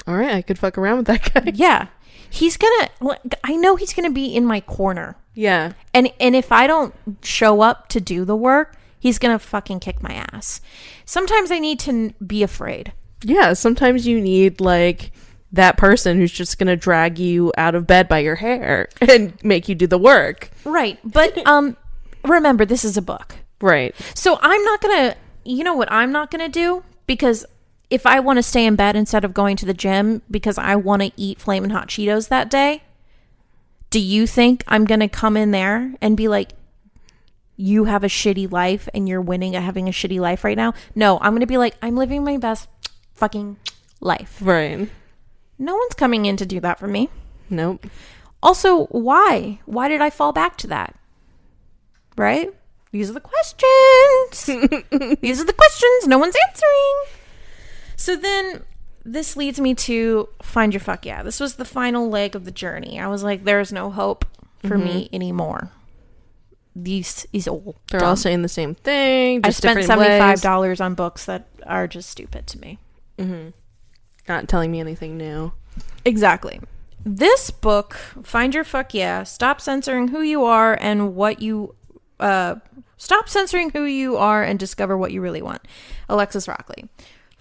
All 0.05 0.15
right, 0.15 0.35
I 0.35 0.41
could 0.41 0.57
fuck 0.59 0.77
around 0.77 0.97
with 0.97 1.07
that 1.07 1.33
guy. 1.33 1.51
Yeah, 1.55 1.87
he's 2.29 2.57
gonna. 2.57 3.17
I 3.43 3.55
know 3.55 3.75
he's 3.75 3.93
gonna 3.93 4.09
be 4.11 4.33
in 4.35 4.45
my 4.45 4.61
corner. 4.61 5.15
Yeah. 5.33 5.73
And 5.93 6.11
and 6.19 6.35
if 6.35 6.51
I 6.51 6.65
don't 6.65 6.93
show 7.21 7.61
up 7.61 7.89
to 7.89 7.99
do 8.01 8.25
the 8.25 8.35
work, 8.35 8.75
he's 8.99 9.19
gonna 9.19 9.39
fucking 9.39 9.79
kick 9.79 10.01
my 10.01 10.25
ass. 10.31 10.61
Sometimes 11.05 11.51
I 11.51 11.59
need 11.59 11.79
to 11.81 11.91
n- 11.91 12.13
be 12.25 12.43
afraid. 12.43 12.93
Yeah, 13.23 13.53
sometimes 13.53 14.05
you 14.05 14.21
need 14.21 14.61
like 14.61 15.11
that 15.51 15.77
person 15.77 16.17
who's 16.17 16.31
just 16.31 16.59
going 16.59 16.67
to 16.67 16.75
drag 16.75 17.17
you 17.19 17.53
out 17.57 17.73
of 17.73 17.87
bed 17.87 18.07
by 18.07 18.19
your 18.19 18.35
hair 18.35 18.89
and 19.01 19.33
make 19.43 19.69
you 19.69 19.75
do 19.75 19.87
the 19.87 19.97
work. 19.97 20.49
Right. 20.65 20.99
But 21.03 21.37
um 21.47 21.77
remember 22.23 22.65
this 22.65 22.85
is 22.85 22.97
a 22.97 23.01
book. 23.01 23.35
Right. 23.61 23.95
So 24.13 24.37
I'm 24.41 24.63
not 24.63 24.81
gonna 24.81 25.15
you 25.43 25.63
know 25.63 25.75
what 25.75 25.91
I'm 25.91 26.11
not 26.11 26.31
gonna 26.31 26.49
do? 26.49 26.83
Because 27.05 27.45
if 27.89 28.05
I 28.05 28.19
want 28.19 28.37
to 28.37 28.43
stay 28.43 28.65
in 28.65 28.75
bed 28.75 28.97
instead 28.97 29.23
of 29.23 29.33
going 29.33 29.55
to 29.57 29.65
the 29.65 29.73
gym 29.73 30.21
because 30.29 30.57
I 30.57 30.75
want 30.75 31.01
to 31.03 31.11
eat 31.15 31.39
flaming 31.39 31.69
hot 31.69 31.87
Cheetos 31.87 32.27
that 32.27 32.49
day, 32.49 32.83
do 33.89 33.99
you 33.99 34.27
think 34.27 34.63
I'm 34.67 34.83
gonna 34.83 35.07
come 35.07 35.37
in 35.37 35.51
there 35.51 35.93
and 36.01 36.17
be 36.17 36.27
like, 36.27 36.51
you 37.57 37.85
have 37.85 38.03
a 38.03 38.07
shitty 38.07 38.49
life 38.49 38.87
and 38.93 39.09
you're 39.09 39.21
winning 39.21 39.55
at 39.55 39.63
having 39.63 39.89
a 39.89 39.91
shitty 39.91 40.19
life 40.19 40.43
right 40.43 40.55
now? 40.55 40.73
No, 40.95 41.19
I'm 41.19 41.33
gonna 41.33 41.47
be 41.47 41.57
like, 41.57 41.75
I'm 41.81 41.97
living 41.97 42.23
my 42.23 42.37
best 42.37 42.69
fucking 43.13 43.57
life. 43.99 44.37
Right. 44.41 44.89
No 45.59 45.75
one's 45.75 45.95
coming 45.95 46.25
in 46.25 46.37
to 46.37 46.45
do 46.45 46.59
that 46.59 46.79
for 46.79 46.87
me. 46.87 47.09
Nope. 47.49 47.87
Also, 48.41 48.85
why? 48.87 49.59
Why 49.65 49.87
did 49.87 50.01
I 50.01 50.09
fall 50.09 50.31
back 50.31 50.57
to 50.57 50.67
that? 50.67 50.95
Right? 52.15 52.53
These 52.91 53.09
are 53.09 53.13
the 53.13 53.19
questions. 53.19 54.45
These 55.21 55.41
are 55.41 55.45
the 55.45 55.53
questions 55.53 56.07
no 56.07 56.17
one's 56.17 56.35
answering. 56.47 57.17
So 57.95 58.15
then 58.15 58.63
this 59.03 59.35
leads 59.35 59.59
me 59.59 59.73
to 59.73 60.29
find 60.41 60.73
your 60.73 60.79
fuck 60.79 61.05
yeah. 61.05 61.23
This 61.23 61.39
was 61.39 61.55
the 61.55 61.65
final 61.65 62.09
leg 62.09 62.35
of 62.35 62.45
the 62.45 62.51
journey. 62.51 62.99
I 62.99 63.07
was 63.07 63.23
like, 63.23 63.43
there's 63.43 63.73
no 63.73 63.89
hope 63.89 64.25
for 64.65 64.77
me 64.77 65.05
mm-hmm. 65.05 65.15
anymore. 65.15 65.71
These 66.79 67.25
is 67.33 67.47
all. 67.47 67.75
They're 67.89 68.01
dumb. 68.01 68.09
all 68.09 68.15
saying 68.15 68.43
the 68.43 68.47
same 68.49 68.75
thing. 68.75 69.41
I 69.43 69.49
spent 69.49 69.83
seventy 69.83 70.19
five 70.19 70.41
dollars 70.41 70.79
on 70.79 70.93
books 70.93 71.25
that 71.25 71.47
are 71.65 71.87
just 71.87 72.09
stupid 72.09 72.45
to 72.47 72.59
me. 72.59 72.77
Not 74.27 74.47
telling 74.47 74.71
me 74.71 74.79
anything 74.79 75.17
new. 75.17 75.53
Exactly. 76.05 76.59
This 77.03 77.49
book, 77.49 77.95
Find 78.21 78.53
Your 78.53 78.63
Fuck 78.63 78.93
Yeah, 78.93 79.23
Stop 79.23 79.59
Censoring 79.61 80.09
Who 80.09 80.21
You 80.21 80.43
Are 80.43 80.77
and 80.79 81.15
What 81.15 81.41
You 81.41 81.73
uh 82.19 82.55
Stop 82.97 83.27
Censoring 83.29 83.71
Who 83.71 83.83
You 83.85 84.17
Are 84.17 84.43
and 84.43 84.59
Discover 84.59 84.97
What 84.97 85.11
You 85.11 85.21
Really 85.21 85.41
Want. 85.41 85.61
Alexis 86.09 86.47
Rockley. 86.47 86.89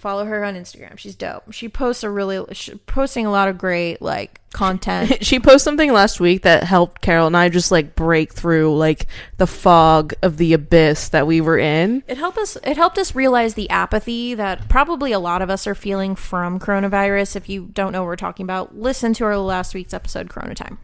Follow 0.06 0.24
her 0.24 0.44
on 0.44 0.54
Instagram. 0.54 0.96
She's 0.98 1.16
dope. 1.16 1.52
She 1.52 1.68
posts 1.68 2.04
a 2.04 2.10
really 2.10 2.38
posting 2.86 3.26
a 3.26 3.30
lot 3.32 3.48
of 3.48 3.58
great 3.58 4.00
like 4.00 4.40
content. 4.52 5.18
she 5.24 5.40
posted 5.40 5.62
something 5.62 5.92
last 5.92 6.20
week 6.20 6.42
that 6.42 6.62
helped 6.62 7.00
Carol 7.00 7.26
and 7.26 7.36
I 7.36 7.48
just 7.48 7.72
like 7.72 7.96
break 7.96 8.32
through 8.32 8.76
like 8.78 9.08
the 9.38 9.48
fog 9.48 10.14
of 10.22 10.36
the 10.36 10.52
abyss 10.52 11.08
that 11.08 11.26
we 11.26 11.40
were 11.40 11.58
in. 11.58 12.04
It 12.06 12.18
helped 12.18 12.38
us 12.38 12.56
it 12.62 12.76
helped 12.76 12.98
us 12.98 13.16
realize 13.16 13.54
the 13.54 13.68
apathy 13.68 14.32
that 14.34 14.68
probably 14.68 15.10
a 15.10 15.18
lot 15.18 15.42
of 15.42 15.50
us 15.50 15.66
are 15.66 15.74
feeling 15.74 16.14
from 16.14 16.60
coronavirus. 16.60 17.34
If 17.34 17.48
you 17.48 17.68
don't 17.72 17.90
know 17.90 18.02
what 18.02 18.06
we're 18.06 18.14
talking 18.14 18.44
about, 18.44 18.78
listen 18.78 19.12
to 19.14 19.24
our 19.24 19.36
last 19.36 19.74
week's 19.74 19.92
episode 19.92 20.30
Corona 20.30 20.54
Time. 20.54 20.78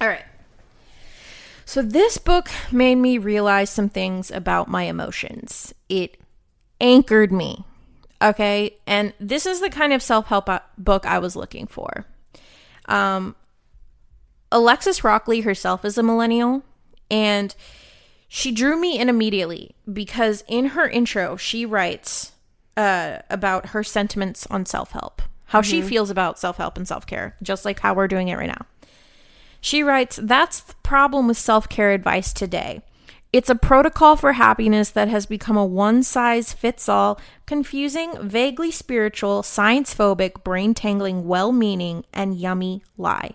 All 0.00 0.08
right. 0.08 0.24
So 1.66 1.82
this 1.82 2.16
book 2.16 2.48
made 2.72 2.94
me 2.94 3.18
realize 3.18 3.68
some 3.68 3.90
things 3.90 4.30
about 4.30 4.68
my 4.68 4.84
emotions. 4.84 5.74
It 5.90 6.16
anchored 6.80 7.30
me. 7.30 7.66
Okay? 8.22 8.76
And 8.86 9.12
this 9.18 9.46
is 9.46 9.60
the 9.60 9.70
kind 9.70 9.92
of 9.92 10.02
self-help 10.02 10.48
uh, 10.48 10.60
book 10.78 11.04
I 11.06 11.18
was 11.18 11.36
looking 11.36 11.66
for. 11.66 12.06
Um 12.86 13.36
Alexis 14.52 15.02
Rockley 15.02 15.40
herself 15.40 15.84
is 15.84 15.96
a 15.96 16.02
millennial 16.02 16.62
and 17.10 17.54
she 18.28 18.52
drew 18.52 18.78
me 18.78 18.98
in 18.98 19.08
immediately 19.08 19.74
because 19.90 20.44
in 20.46 20.66
her 20.66 20.88
intro 20.88 21.36
she 21.36 21.66
writes 21.66 22.32
uh, 22.76 23.18
about 23.28 23.66
her 23.66 23.82
sentiments 23.82 24.46
on 24.50 24.64
self-help 24.66 25.22
how 25.46 25.60
she 25.60 25.82
feels 25.82 26.08
about 26.10 26.38
self-help 26.38 26.76
and 26.76 26.86
self-care 26.88 27.34
just 27.42 27.64
like 27.64 27.80
how 27.80 27.92
we're 27.92 28.08
doing 28.08 28.28
it 28.28 28.36
right 28.36 28.46
now 28.46 28.66
she 29.60 29.82
writes 29.82 30.18
that's 30.22 30.60
the 30.60 30.74
problem 30.82 31.28
with 31.28 31.36
self-care 31.36 31.92
advice 31.92 32.32
today 32.32 32.82
it's 33.32 33.48
a 33.48 33.54
protocol 33.54 34.16
for 34.16 34.32
happiness 34.34 34.90
that 34.90 35.08
has 35.08 35.24
become 35.26 35.56
a 35.56 35.64
one 35.64 36.02
size 36.02 36.52
fits 36.52 36.88
all, 36.88 37.18
confusing, 37.46 38.12
vaguely 38.20 38.70
spiritual, 38.70 39.42
science 39.42 39.94
phobic, 39.94 40.44
brain 40.44 40.74
tangling, 40.74 41.26
well 41.26 41.50
meaning, 41.52 42.04
and 42.12 42.36
yummy 42.36 42.82
lie. 42.98 43.32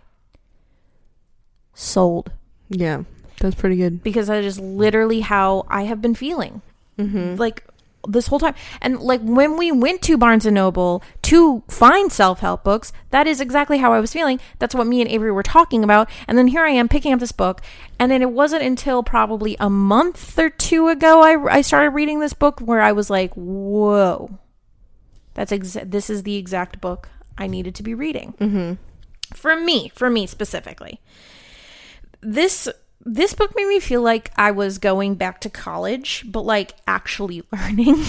Sold 1.73 2.31
Yeah, 2.69 3.03
that's 3.39 3.55
pretty 3.55 3.75
good. 3.75 4.03
because 4.03 4.27
that 4.27 4.43
is 4.43 4.59
literally 4.59 5.21
how 5.21 5.65
I 5.67 5.83
have 5.83 6.01
been 6.01 6.15
feeling. 6.15 6.61
Mm-hmm. 6.97 7.35
Like 7.35 7.63
this 8.07 8.27
whole 8.27 8.39
time. 8.39 8.55
And 8.81 8.99
like 8.99 9.21
when 9.21 9.57
we 9.57 9.71
went 9.71 10.01
to 10.03 10.17
Barnes 10.17 10.45
and 10.45 10.55
Noble 10.55 11.03
to 11.23 11.63
find 11.67 12.11
self 12.11 12.39
help 12.39 12.63
books, 12.63 12.93
that 13.11 13.27
is 13.27 13.41
exactly 13.41 13.77
how 13.77 13.93
I 13.93 13.99
was 13.99 14.13
feeling. 14.13 14.39
That's 14.59 14.73
what 14.73 14.87
me 14.87 15.01
and 15.01 15.09
Avery 15.09 15.31
were 15.31 15.43
talking 15.43 15.83
about. 15.83 16.09
And 16.27 16.37
then 16.37 16.47
here 16.47 16.63
I 16.63 16.69
am 16.69 16.87
picking 16.87 17.13
up 17.13 17.19
this 17.19 17.31
book. 17.31 17.61
And 17.99 18.11
then 18.11 18.21
it 18.21 18.31
wasn't 18.31 18.63
until 18.63 19.03
probably 19.03 19.57
a 19.59 19.69
month 19.69 20.37
or 20.39 20.49
two 20.49 20.87
ago 20.87 21.21
I, 21.21 21.57
I 21.57 21.61
started 21.61 21.91
reading 21.91 22.19
this 22.19 22.33
book 22.33 22.59
where 22.59 22.81
I 22.81 22.91
was 22.91 23.09
like, 23.09 23.33
whoa, 23.33 24.39
that's 25.33 25.51
exa- 25.51 25.89
this 25.89 26.09
is 26.09 26.23
the 26.23 26.35
exact 26.35 26.81
book 26.81 27.09
I 27.37 27.47
needed 27.47 27.75
to 27.75 27.83
be 27.83 27.93
reading. 27.93 28.33
Mm-hmm. 28.39 28.73
For 29.35 29.55
me, 29.55 29.89
for 29.89 30.09
me 30.09 30.25
specifically 30.25 31.01
this 32.21 32.67
this 33.07 33.33
book 33.33 33.55
made 33.55 33.67
me 33.67 33.79
feel 33.79 34.01
like 34.01 34.31
I 34.35 34.51
was 34.51 34.77
going 34.77 35.15
back 35.15 35.39
to 35.41 35.49
college, 35.49 36.25
but 36.27 36.41
like 36.41 36.73
actually 36.85 37.41
learning. 37.51 38.03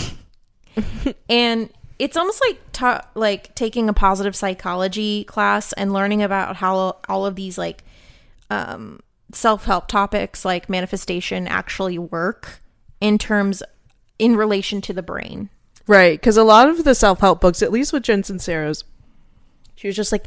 and 1.29 1.71
it's 1.99 2.17
almost 2.17 2.43
like 2.47 2.59
ta- 2.73 3.07
like 3.15 3.55
taking 3.55 3.89
a 3.89 3.93
positive 3.93 4.35
psychology 4.35 5.25
class 5.25 5.73
and 5.73 5.93
learning 5.93 6.23
about 6.23 6.57
how 6.57 6.97
all 7.09 7.27
of 7.27 7.37
these 7.37 7.57
like 7.57 7.85
um, 8.51 9.01
self-help 9.33 9.89
topics 9.89 10.45
like 10.45 10.69
manifestation 10.69 11.47
actually 11.47 11.99
work 11.99 12.61
in 13.01 13.19
terms 13.19 13.63
in 14.19 14.37
relation 14.37 14.81
to 14.81 14.93
the 14.93 15.03
brain. 15.03 15.49
Right, 15.87 16.21
because 16.21 16.37
a 16.37 16.45
lot 16.45 16.69
of 16.69 16.85
the 16.85 16.95
self 16.95 17.21
help 17.21 17.41
books, 17.41 17.63
at 17.63 17.73
least 17.73 17.93
with 17.93 18.03
Jen 18.03 18.25
Sincero's, 18.25 18.85
she 19.77 19.87
was 19.87 19.97
just 19.97 20.11
like, 20.11 20.27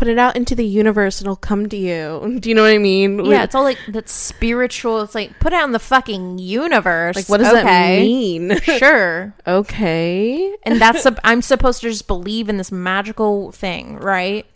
put 0.00 0.08
it 0.08 0.18
out 0.18 0.34
into 0.34 0.54
the 0.54 0.64
universe 0.64 1.20
and 1.20 1.26
it'll 1.26 1.36
come 1.36 1.68
to 1.68 1.76
you. 1.76 2.38
Do 2.40 2.48
you 2.48 2.54
know 2.54 2.62
what 2.62 2.70
I 2.70 2.78
mean? 2.78 3.22
Yeah, 3.26 3.44
it's 3.44 3.54
all 3.54 3.64
like 3.64 3.76
that's 3.86 4.10
spiritual. 4.10 5.02
It's 5.02 5.14
like 5.14 5.38
put 5.40 5.52
it 5.52 5.56
out 5.56 5.66
in 5.66 5.72
the 5.72 5.78
fucking 5.78 6.38
universe. 6.38 7.16
like, 7.16 7.28
what 7.28 7.36
does 7.36 7.52
that 7.52 7.66
mean? 8.00 8.58
Sure. 8.80 9.34
okay. 9.46 10.56
and 10.62 10.80
that's 10.80 11.06
I'm 11.22 11.42
supposed 11.42 11.82
to 11.82 11.90
just 11.90 12.06
believe 12.06 12.48
in 12.48 12.56
this 12.56 12.72
magical 12.72 13.52
thing, 13.52 13.96
right? 13.96 14.46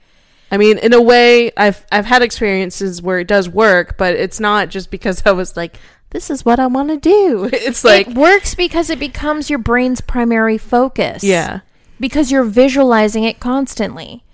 I 0.51 0.57
mean, 0.57 0.79
in 0.79 0.95
a 0.95 1.03
way, 1.03 1.53
I've 1.59 1.85
I've 1.93 2.07
had 2.07 2.23
experiences 2.23 3.03
where 3.03 3.19
it 3.19 3.29
does 3.29 3.47
work, 3.47 3.99
but 3.99 4.15
it's 4.15 4.41
not 4.41 4.71
just 4.71 4.91
because 4.91 5.23
I 5.27 5.33
was 5.33 5.59
like, 5.59 5.79
this 6.09 6.31
is 6.31 6.47
what 6.47 6.59
I 6.59 6.69
want 6.69 6.89
to 6.89 6.97
do. 6.97 7.51
It's 7.53 7.85
like, 7.85 8.09
it 8.09 8.15
works 8.15 8.55
because 8.55 8.89
it 8.89 8.99
becomes 8.99 9.51
your 9.51 9.59
brain's 9.59 10.01
primary 10.01 10.57
focus. 10.57 11.23
yeah, 11.23 11.61
because 12.01 12.33
you're 12.33 12.45
visualizing 12.45 13.25
it 13.25 13.41
constantly. 13.41 14.25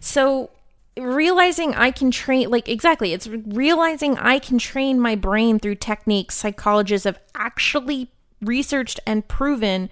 So 0.00 0.50
realizing 0.96 1.74
I 1.74 1.90
can 1.90 2.10
train 2.10 2.50
like 2.50 2.68
exactly, 2.68 3.12
it's 3.12 3.28
realizing 3.28 4.16
I 4.18 4.38
can 4.38 4.58
train 4.58 4.98
my 4.98 5.14
brain 5.14 5.58
through 5.58 5.76
techniques 5.76 6.34
psychologists 6.34 7.04
have 7.04 7.20
actually 7.34 8.10
researched 8.40 8.98
and 9.06 9.28
proven 9.28 9.90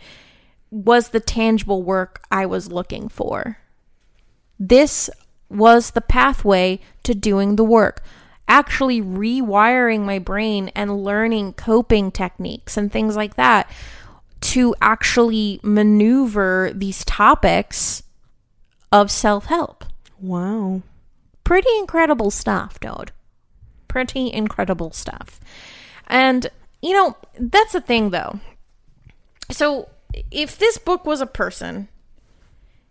was 0.71 1.11
the 1.11 1.21
tangible 1.21 1.83
work 1.83 2.23
I 2.31 2.47
was 2.47 2.73
looking 2.73 3.09
for. 3.09 3.59
This 4.59 5.09
was 5.49 5.93
the 5.93 6.01
pathway 6.01 6.81
to 7.05 7.15
doing 7.15 7.57
the 7.57 7.65
work. 7.65 8.03
Actually 8.49 9.01
rewiring 9.01 10.01
my 10.01 10.19
brain 10.19 10.71
and 10.75 11.05
learning 11.05 11.53
coping 11.53 12.11
techniques 12.11 12.77
and 12.77 12.91
things 12.91 13.15
like 13.15 13.37
that 13.37 13.71
to 14.41 14.75
actually 14.81 15.61
maneuver 15.63 16.71
these 16.75 17.05
topics 17.05 18.03
of 18.91 19.11
self 19.11 19.47
help. 19.47 19.85
Wow, 20.21 20.83
Pretty 21.49 21.71
incredible 21.79 22.31
stuff, 22.31 22.79
dude. 22.79 23.11
Pretty 23.89 24.31
incredible 24.31 24.91
stuff. 24.93 25.41
And, 26.07 26.47
you 26.83 26.93
know, 26.93 27.17
that's 27.41 27.73
the 27.73 27.81
thing 27.81 28.11
though. 28.11 28.39
So, 29.51 29.89
if 30.31 30.59
this 30.59 30.77
book 30.77 31.07
was 31.07 31.23
a 31.23 31.27
person, 31.27 31.89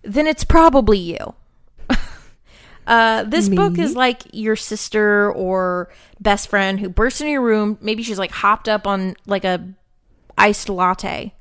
then 0.02 0.26
it's 0.26 0.44
probably 0.44 0.98
you. 0.98 1.36
Uh, 2.88 3.24
this 3.24 3.50
book 3.50 3.78
is 3.78 3.98
like 3.98 4.24
your 4.32 4.56
sister 4.56 5.30
or 5.34 5.90
best 6.22 6.48
friend 6.48 6.80
who 6.80 6.88
bursts 6.88 7.20
into 7.20 7.32
your 7.32 7.42
room. 7.42 7.78
Maybe 7.82 8.02
she's 8.02 8.18
like 8.18 8.32
hopped 8.32 8.70
up 8.70 8.88
on 8.88 9.18
like 9.26 9.44
a 9.44 9.74
iced 10.38 10.70
latte 10.70 11.34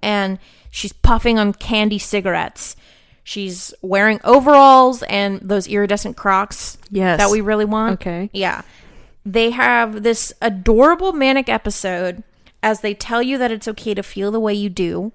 and 0.00 0.38
she's 0.70 0.94
puffing 0.94 1.38
on 1.38 1.52
candy 1.52 1.98
cigarettes. 1.98 2.74
She's 3.28 3.74
wearing 3.82 4.20
overalls 4.24 5.02
and 5.02 5.38
those 5.42 5.66
iridescent 5.68 6.16
Crocs 6.16 6.78
Yes. 6.90 7.18
that 7.18 7.28
we 7.30 7.42
really 7.42 7.66
want. 7.66 8.00
Okay. 8.00 8.30
Yeah. 8.32 8.62
They 9.26 9.50
have 9.50 10.02
this 10.02 10.32
adorable 10.40 11.12
manic 11.12 11.50
episode 11.50 12.22
as 12.62 12.80
they 12.80 12.94
tell 12.94 13.20
you 13.22 13.36
that 13.36 13.50
it's 13.52 13.68
okay 13.68 13.92
to 13.92 14.02
feel 14.02 14.30
the 14.30 14.40
way 14.40 14.54
you 14.54 14.70
do 14.70 15.12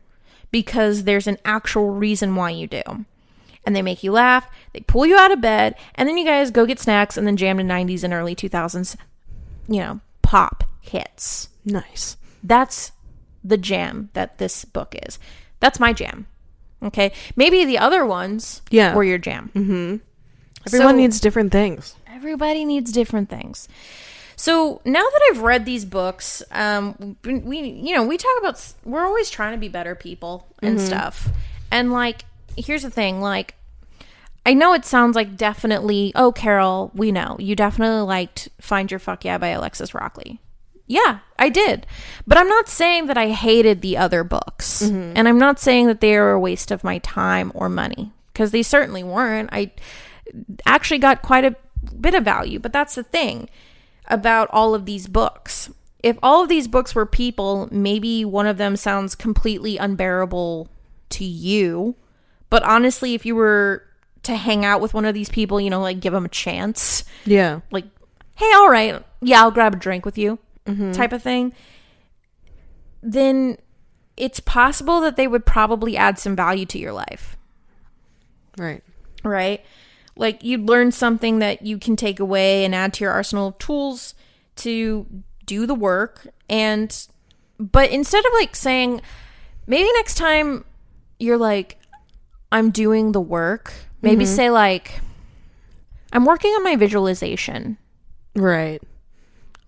because 0.51 1.05
there's 1.05 1.25
an 1.25 1.39
actual 1.43 1.89
reason 1.89 2.35
why 2.35 2.51
you 2.51 2.67
do. 2.67 2.83
And 3.65 3.75
they 3.75 3.81
make 3.81 4.03
you 4.03 4.11
laugh, 4.11 4.47
they 4.73 4.81
pull 4.81 5.07
you 5.07 5.17
out 5.17 5.31
of 5.31 5.41
bed, 5.41 5.73
and 5.95 6.07
then 6.07 6.15
you 6.15 6.23
guys 6.23 6.51
go 6.51 6.67
get 6.67 6.79
snacks 6.79 7.17
and 7.17 7.25
then 7.25 7.35
jam 7.35 7.57
to 7.57 7.63
90s 7.63 8.03
and 8.03 8.13
early 8.13 8.35
2000s, 8.35 8.95
you 9.67 9.79
know, 9.79 10.01
pop 10.21 10.65
hits. 10.81 11.49
nice. 11.65 12.15
That's 12.43 12.91
the 13.43 13.57
jam 13.57 14.09
that 14.13 14.37
this 14.37 14.65
book 14.65 14.93
is. 15.07 15.17
That's 15.59 15.79
my 15.79 15.93
jam. 15.93 16.27
Okay. 16.83 17.11
Maybe 17.35 17.65
the 17.65 17.77
other 17.77 18.05
ones 18.05 18.61
Yeah. 18.69 18.93
were 18.95 19.03
your 19.03 19.17
jam. 19.17 19.49
Mm-hmm. 19.55 19.95
Everyone 20.67 20.93
So- 20.95 20.97
needs 20.97 21.19
different 21.19 21.51
things. 21.51 21.95
Everybody 22.13 22.63
needs 22.65 22.91
different 22.91 23.29
things. 23.29 23.67
So 24.35 24.81
now 24.85 25.01
that 25.03 25.21
I've 25.31 25.41
read 25.41 25.65
these 25.65 25.85
books, 25.85 26.41
um, 26.51 27.17
we 27.23 27.59
you 27.59 27.93
know 27.95 28.03
we 28.03 28.17
talk 28.17 28.31
about 28.39 28.73
we're 28.83 29.05
always 29.05 29.29
trying 29.29 29.53
to 29.53 29.57
be 29.59 29.67
better 29.69 29.93
people 29.95 30.47
and 30.61 30.81
stuff, 30.81 31.29
and 31.71 31.91
like 31.93 32.25
here's 32.57 32.81
the 32.83 32.89
thing, 32.89 33.21
like 33.21 33.55
I 34.45 34.53
know 34.53 34.73
it 34.73 34.85
sounds 34.85 35.15
like 35.15 35.37
definitely 35.37 36.11
oh 36.15 36.31
Carol, 36.31 36.91
we 36.95 37.11
know 37.11 37.35
you 37.39 37.55
definitely 37.55 38.01
liked 38.01 38.49
Find 38.59 38.89
Your 38.89 38.99
Fuck 38.99 39.23
Yeah 39.23 39.37
by 39.37 39.49
Alexis 39.49 39.93
Rockley. 39.93 40.39
Yeah, 40.85 41.19
I 41.39 41.49
did. 41.49 41.87
But 42.27 42.37
I'm 42.37 42.47
not 42.49 42.67
saying 42.67 43.07
that 43.07 43.17
I 43.17 43.29
hated 43.29 43.81
the 43.81 43.97
other 43.97 44.23
books. 44.23 44.83
Mm-hmm. 44.83 45.13
And 45.15 45.27
I'm 45.27 45.39
not 45.39 45.59
saying 45.59 45.87
that 45.87 46.01
they 46.01 46.15
are 46.15 46.31
a 46.31 46.39
waste 46.39 46.71
of 46.71 46.83
my 46.83 46.97
time 46.99 47.51
or 47.55 47.69
money 47.69 48.11
because 48.31 48.51
they 48.51 48.63
certainly 48.63 49.03
weren't. 49.03 49.49
I 49.51 49.71
actually 50.65 50.99
got 50.99 51.21
quite 51.21 51.45
a 51.45 51.55
bit 51.99 52.13
of 52.13 52.23
value, 52.25 52.59
but 52.59 52.73
that's 52.73 52.95
the 52.95 53.03
thing 53.03 53.49
about 54.07 54.49
all 54.51 54.75
of 54.75 54.85
these 54.85 55.07
books. 55.07 55.69
If 56.01 56.17
all 56.21 56.43
of 56.43 56.49
these 56.49 56.67
books 56.67 56.93
were 56.93 57.05
people, 57.05 57.69
maybe 57.71 58.25
one 58.25 58.47
of 58.47 58.57
them 58.57 58.75
sounds 58.75 59.15
completely 59.15 59.77
unbearable 59.77 60.67
to 61.11 61.23
you, 61.25 61.95
But 62.49 62.63
honestly, 62.63 63.13
if 63.13 63.25
you 63.25 63.35
were 63.35 63.83
to 64.23 64.35
hang 64.35 64.63
out 64.65 64.79
with 64.81 64.93
one 64.93 65.05
of 65.05 65.13
these 65.13 65.29
people, 65.29 65.59
you 65.61 65.69
know, 65.69 65.79
like 65.81 65.99
give 65.99 66.13
them 66.13 66.25
a 66.25 66.29
chance, 66.29 67.03
Yeah. 67.25 67.61
like, 67.71 67.85
hey, 68.35 68.51
all 68.55 68.69
right, 68.69 69.03
yeah, 69.21 69.41
I'll 69.41 69.51
grab 69.51 69.73
a 69.73 69.77
drink 69.77 70.05
with 70.05 70.17
you, 70.17 70.39
Mm-hmm. 70.65 70.93
type 70.93 71.11
of 71.11 71.21
thing, 71.21 71.53
then 73.01 73.57
it's 74.15 74.39
possible 74.39 75.01
that 75.01 75.17
they 75.17 75.27
would 75.27 75.45
probably 75.45 75.97
add 75.97 76.17
some 76.19 76.35
value 76.35 76.65
to 76.67 76.79
your 76.79 76.93
life, 76.93 77.35
Right. 78.57 78.83
right? 79.23 79.63
Like 80.15 80.43
you'd 80.43 80.69
learn 80.69 80.91
something 80.91 81.39
that 81.39 81.65
you 81.65 81.77
can 81.77 81.95
take 81.95 82.19
away 82.19 82.63
and 82.63 82.73
add 82.73 82.93
to 82.93 83.03
your 83.03 83.11
arsenal 83.11 83.49
of 83.49 83.57
tools 83.57 84.13
to 84.57 85.05
do 85.45 85.65
the 85.65 85.75
work. 85.75 86.27
And, 86.49 86.95
but 87.59 87.89
instead 87.89 88.23
of 88.25 88.31
like 88.33 88.55
saying, 88.55 89.01
maybe 89.65 89.89
next 89.95 90.15
time 90.15 90.63
you're 91.19 91.37
like, 91.37 91.77
I'm 92.51 92.69
doing 92.69 93.11
the 93.11 93.21
work, 93.21 93.73
maybe 94.01 94.25
mm-hmm. 94.25 94.35
say 94.35 94.49
like, 94.51 95.01
I'm 96.11 96.25
working 96.25 96.51
on 96.51 96.63
my 96.63 96.75
visualization. 96.75 97.77
Right. 98.35 98.81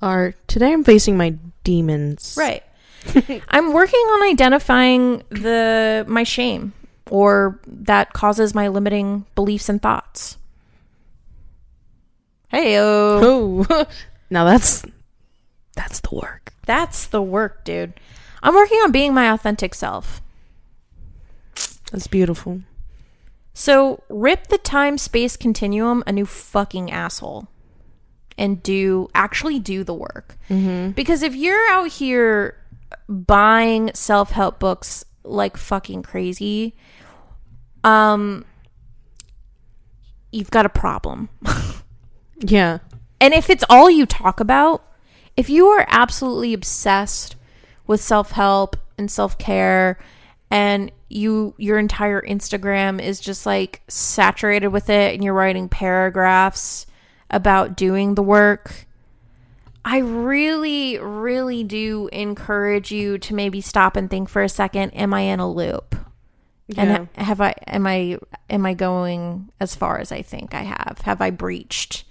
Or 0.06 0.36
today 0.48 0.72
I'm 0.72 0.84
facing 0.84 1.18
my 1.18 1.36
demons. 1.64 2.36
Right. 2.38 2.64
I'm 3.50 3.74
working 3.74 4.00
on 4.00 4.30
identifying 4.32 5.24
the 5.30 6.06
my 6.08 6.24
shame 6.24 6.74
or 7.10 7.60
that 7.68 8.14
causes 8.14 8.54
my 8.56 8.68
limiting 8.68 9.26
beliefs 9.36 9.68
and 9.68 9.82
thoughts. 9.82 10.38
Hey, 12.50 12.78
Oh. 12.80 13.66
now 14.30 14.46
that's 14.46 14.86
that's 15.76 16.00
the 16.02 16.16
work. 16.16 16.54
that's 16.66 17.08
the 17.08 17.22
work, 17.22 17.66
dude. 17.66 17.94
I'm 18.44 18.54
working 18.54 18.78
on 18.80 18.92
being 18.92 19.14
my 19.14 19.32
authentic 19.32 19.74
self. 19.74 20.22
That's 21.92 22.08
beautiful. 22.08 22.62
So, 23.54 24.04
rip 24.10 24.48
the 24.48 24.58
time 24.58 24.98
space 24.98 25.38
continuum 25.38 26.04
a 26.06 26.12
new 26.12 26.26
fucking 26.26 26.92
asshole 26.92 27.48
and 28.38 28.62
do 28.64 29.10
actually 29.16 29.60
do 29.60 29.84
the 29.84 29.94
work. 29.94 30.38
Because 30.92 31.24
if 31.24 31.36
you're 31.36 31.70
out 31.70 31.90
here 31.90 32.58
buying 33.08 33.92
self 33.94 34.32
help 34.32 34.60
books 34.60 35.06
like 35.24 35.58
fucking 35.58 36.04
crazy, 36.04 36.76
um, 37.84 38.46
you've 40.32 40.52
got 40.52 40.66
a 40.66 40.70
problem. 40.70 41.30
Yeah. 42.40 42.80
And 43.22 43.34
if 43.34 43.50
it's 43.50 43.64
all 43.70 43.90
you 43.90 44.06
talk 44.06 44.40
about, 44.40 44.84
if 45.38 45.50
you 45.50 45.68
are 45.68 45.86
absolutely 45.90 46.54
obsessed 46.54 47.36
with 47.88 48.02
self-help 48.02 48.78
and 48.98 49.10
self-care 49.10 50.00
and 50.52 50.92
you 51.10 51.54
your 51.58 51.78
entire 51.78 52.22
Instagram 52.22 53.02
is 53.02 53.20
just 53.20 53.46
like 53.46 53.82
saturated 53.88 54.68
with 54.68 54.90
it 54.90 55.14
and 55.14 55.24
you're 55.24 55.34
writing 55.34 55.70
paragraphs 55.70 56.86
about 57.30 57.76
doing 57.76 58.16
the 58.16 58.24
work, 58.24 58.86
I 59.84 60.00
really 60.00 60.98
really 61.00 61.64
do 61.64 62.10
encourage 62.12 62.92
you 62.92 63.18
to 63.20 63.34
maybe 63.36 63.62
stop 63.62 63.96
and 63.96 64.10
think 64.10 64.30
for 64.30 64.42
a 64.42 64.50
second, 64.50 64.92
am 64.92 65.14
I 65.14 65.22
in 65.22 65.40
a 65.40 65.50
loop? 65.52 65.96
And 66.76 66.90
Yeah. 66.90 66.98
ha- 67.18 67.24
have 67.24 67.42
I 67.42 67.54
am 67.68 67.86
I 67.86 68.18
am 68.50 68.66
I 68.66 68.74
going 68.74 69.50
as 69.60 69.76
far 69.76 70.00
as 70.00 70.12
I 70.12 70.22
think 70.22 70.54
I 70.56 70.64
have? 70.64 71.02
Have 71.04 71.22
I 71.22 71.30
breached 71.30 72.04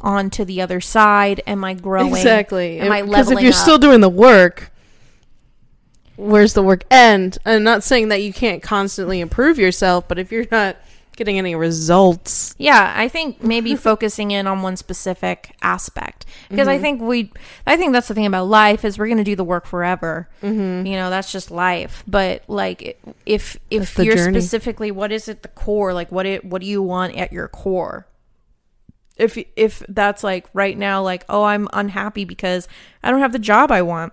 onto 0.00 0.44
the 0.44 0.62
other 0.62 0.80
side? 0.80 1.42
Am 1.46 1.62
I 1.64 1.74
growing? 1.74 2.08
Exactly. 2.14 2.80
Am 2.80 2.90
I 2.90 3.02
leveling? 3.02 3.10
Because 3.10 3.30
if 3.32 3.40
you're 3.40 3.50
up? 3.52 3.54
still 3.58 3.78
doing 3.78 4.00
the 4.00 4.08
work, 4.08 4.72
where's 6.16 6.54
the 6.54 6.62
work 6.62 6.84
end? 6.90 7.38
I'm 7.44 7.62
not 7.62 7.82
saying 7.84 8.08
that 8.08 8.22
you 8.22 8.32
can't 8.32 8.62
constantly 8.62 9.20
improve 9.20 9.58
yourself, 9.58 10.08
but 10.08 10.18
if 10.18 10.32
you're 10.32 10.46
not 10.50 10.76
getting 11.16 11.38
any 11.38 11.54
results, 11.54 12.54
yeah, 12.58 12.92
I 12.96 13.08
think 13.08 13.42
maybe 13.42 13.76
focusing 13.90 14.30
in 14.30 14.46
on 14.46 14.62
one 14.62 14.76
specific 14.76 15.54
aspect 15.62 16.26
because 16.48 16.68
Mm-hmm. 16.68 16.78
I 16.78 16.78
think 16.78 17.00
we, 17.02 17.32
I 17.66 17.76
think 17.76 17.92
that's 17.92 18.08
the 18.08 18.14
thing 18.14 18.26
about 18.26 18.46
life 18.46 18.84
is 18.84 18.98
we're 18.98 19.08
gonna 19.08 19.24
do 19.24 19.36
the 19.36 19.44
work 19.44 19.66
forever. 19.66 20.28
Mm-hmm. 20.42 20.86
You 20.86 20.96
know, 20.96 21.10
that's 21.10 21.32
just 21.32 21.50
life. 21.50 22.04
But 22.06 22.44
like, 22.48 23.00
if 23.26 23.58
if 23.70 23.98
you're 23.98 24.16
journey. 24.16 24.40
specifically, 24.40 24.90
what 24.90 25.12
is 25.12 25.28
at 25.28 25.42
the 25.42 25.48
core? 25.48 25.92
Like, 25.92 26.10
what 26.12 26.26
it, 26.26 26.44
what 26.44 26.60
do 26.60 26.66
you 26.66 26.82
want 26.82 27.16
at 27.16 27.32
your 27.32 27.48
core? 27.48 28.06
if 29.16 29.38
if 29.56 29.82
that's 29.88 30.24
like 30.24 30.46
right 30.54 30.76
now 30.76 31.02
like 31.02 31.24
oh 31.28 31.44
i'm 31.44 31.68
unhappy 31.72 32.24
because 32.24 32.66
i 33.02 33.10
don't 33.10 33.20
have 33.20 33.32
the 33.32 33.38
job 33.38 33.70
i 33.70 33.82
want 33.82 34.12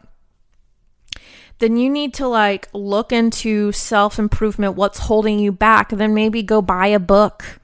then 1.59 1.77
you 1.77 1.89
need 1.89 2.13
to 2.15 2.27
like 2.27 2.67
look 2.73 3.11
into 3.11 3.71
self 3.71 4.17
improvement 4.19 4.75
what's 4.75 4.99
holding 4.99 5.39
you 5.39 5.51
back 5.51 5.89
then 5.89 6.13
maybe 6.13 6.41
go 6.41 6.61
buy 6.61 6.87
a 6.87 6.99
book 6.99 7.59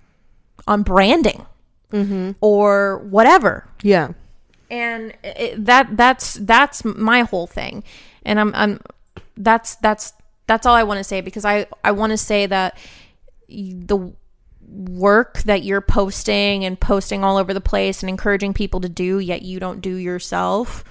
on 0.67 0.83
branding 0.83 1.45
or 2.41 2.97
whatever. 3.09 3.67
Yeah. 3.81 4.09
and 4.69 5.13
it, 5.23 5.63
that 5.65 5.95
that's 5.95 6.33
that's 6.33 6.83
my 6.83 7.21
whole 7.21 7.47
thing. 7.47 7.83
And 8.23 8.39
i'm 8.39 8.51
i'm 8.55 8.79
that's 9.37 9.75
that's 9.77 10.13
that's 10.47 10.65
all 10.65 10.75
i 10.75 10.83
want 10.83 10.97
to 10.97 11.03
say 11.03 11.21
because 11.21 11.45
i 11.45 11.65
i 11.83 11.91
want 11.91 12.11
to 12.11 12.17
say 12.17 12.45
that 12.47 12.77
the 13.47 14.13
work 14.67 15.39
that 15.43 15.63
you're 15.63 15.81
posting 15.81 16.65
and 16.65 16.79
posting 16.79 17.23
all 17.23 17.37
over 17.37 17.53
the 17.53 17.61
place 17.61 18.01
and 18.01 18.09
encouraging 18.09 18.53
people 18.53 18.81
to 18.81 18.89
do 18.89 19.19
yet 19.19 19.41
you 19.43 19.59
don't 19.59 19.79
do 19.81 19.95
yourself 19.95 20.83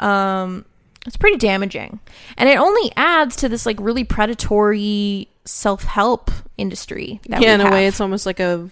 um 0.00 0.64
it's 1.06 1.16
pretty 1.16 1.36
damaging 1.36 1.98
and 2.36 2.48
it 2.48 2.58
only 2.58 2.92
adds 2.96 3.36
to 3.36 3.48
this 3.48 3.66
like 3.66 3.78
really 3.80 4.04
predatory 4.04 5.28
self-help 5.44 6.30
industry 6.56 7.20
that 7.28 7.42
yeah, 7.42 7.54
in 7.54 7.60
a 7.60 7.70
way, 7.70 7.86
it's 7.86 8.00
almost 8.00 8.26
like 8.26 8.40
a, 8.40 8.70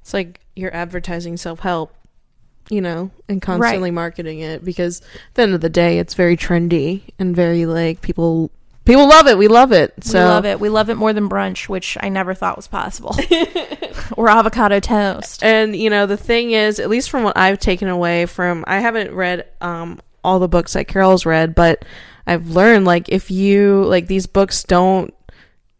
it's 0.00 0.12
like 0.12 0.40
you're 0.56 0.74
advertising 0.74 1.36
self 1.36 1.60
help, 1.60 1.94
you 2.68 2.80
know, 2.80 3.10
and 3.28 3.40
constantly 3.40 3.90
marketing 3.90 4.40
it 4.40 4.64
because 4.64 5.00
at 5.00 5.34
the 5.34 5.42
end 5.42 5.54
of 5.54 5.60
the 5.60 5.68
day, 5.68 5.98
it's 5.98 6.14
very 6.14 6.36
trendy 6.36 7.02
and 7.18 7.34
very 7.34 7.66
like 7.66 8.00
people 8.00 8.50
people 8.84 9.08
love 9.08 9.26
it. 9.26 9.38
We 9.38 9.48
love 9.48 9.72
it. 9.72 10.04
So 10.04 10.18
we 10.18 10.24
love 10.24 10.44
it. 10.46 10.60
We 10.60 10.68
love 10.68 10.90
it 10.90 10.96
more 10.96 11.12
than 11.12 11.28
brunch, 11.28 11.68
which 11.68 11.96
I 12.00 12.08
never 12.08 12.34
thought 12.34 12.56
was 12.56 12.68
possible. 12.68 13.16
or 14.16 14.28
avocado 14.28 14.80
toast. 14.80 15.44
And 15.44 15.76
you 15.76 15.90
know, 15.90 16.06
the 16.06 16.16
thing 16.16 16.52
is, 16.52 16.80
at 16.80 16.90
least 16.90 17.10
from 17.10 17.22
what 17.22 17.36
I've 17.36 17.58
taken 17.58 17.88
away 17.88 18.26
from, 18.26 18.64
I 18.66 18.80
haven't 18.80 19.12
read 19.14 19.46
um 19.60 20.00
all 20.24 20.38
the 20.38 20.48
books 20.48 20.72
that 20.74 20.88
Carol's 20.88 21.26
read, 21.26 21.54
but 21.54 21.84
I've 22.26 22.48
learned 22.48 22.84
like 22.84 23.08
if 23.08 23.30
you 23.30 23.84
like 23.84 24.06
these 24.06 24.26
books 24.26 24.62
don't 24.62 25.14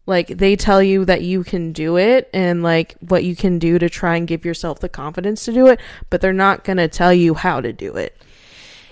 like 0.06 0.28
they 0.28 0.56
tell 0.56 0.82
you 0.82 1.04
that 1.04 1.22
you 1.22 1.44
can 1.44 1.72
do 1.72 1.96
it 1.96 2.28
and 2.32 2.62
like 2.62 2.96
what 3.00 3.24
you 3.24 3.36
can 3.36 3.58
do 3.58 3.78
to 3.78 3.88
try 3.88 4.16
and 4.16 4.26
give 4.26 4.44
yourself 4.44 4.80
the 4.80 4.88
confidence 4.88 5.44
to 5.44 5.52
do 5.52 5.68
it, 5.68 5.80
but 6.10 6.20
they're 6.20 6.32
not 6.32 6.64
going 6.64 6.78
to 6.78 6.88
tell 6.88 7.12
you 7.12 7.34
how 7.34 7.60
to 7.60 7.72
do 7.72 7.96
it. 7.96 8.20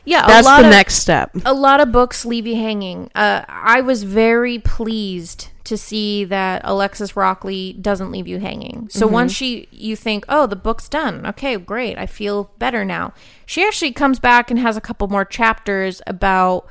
Yeah, 0.05 0.27
That's 0.27 0.47
a 0.47 0.51
lot 0.51 0.61
the 0.61 0.69
of, 0.69 0.71
next 0.71 0.95
step. 0.95 1.33
A 1.45 1.53
lot 1.53 1.81
of 1.81 1.93
books 1.93 2.25
leave 2.25 2.47
you 2.47 2.55
hanging. 2.55 3.11
Uh, 3.15 3.45
I 3.47 3.83
was 3.83 4.05
very 4.05 4.59
pleased 4.59 5.49
to 5.69 5.79
see 5.79 6.25
that 6.25 6.63
Alexis 6.65 7.17
Rockley 7.17 7.73
doesn't 7.81 8.11
leave 8.11 8.27
you 8.29 8.39
hanging. 8.39 8.89
So 8.91 9.07
Mm-hmm. 9.07 9.15
once 9.15 9.33
she, 9.33 9.69
you 9.71 9.97
think, 9.97 10.25
oh, 10.29 10.47
the 10.47 10.57
book's 10.57 10.89
done. 10.89 11.25
Okay, 11.27 11.57
great. 11.57 11.97
I 11.97 12.07
feel 12.07 12.51
better 12.59 12.85
now. 12.85 13.13
She 13.47 13.65
actually 13.65 13.93
comes 13.93 14.19
back 14.19 14.51
and 14.51 14.59
has 14.61 14.77
a 14.77 14.81
couple 14.81 15.09
more 15.09 15.25
chapters 15.25 16.03
about, 16.07 16.67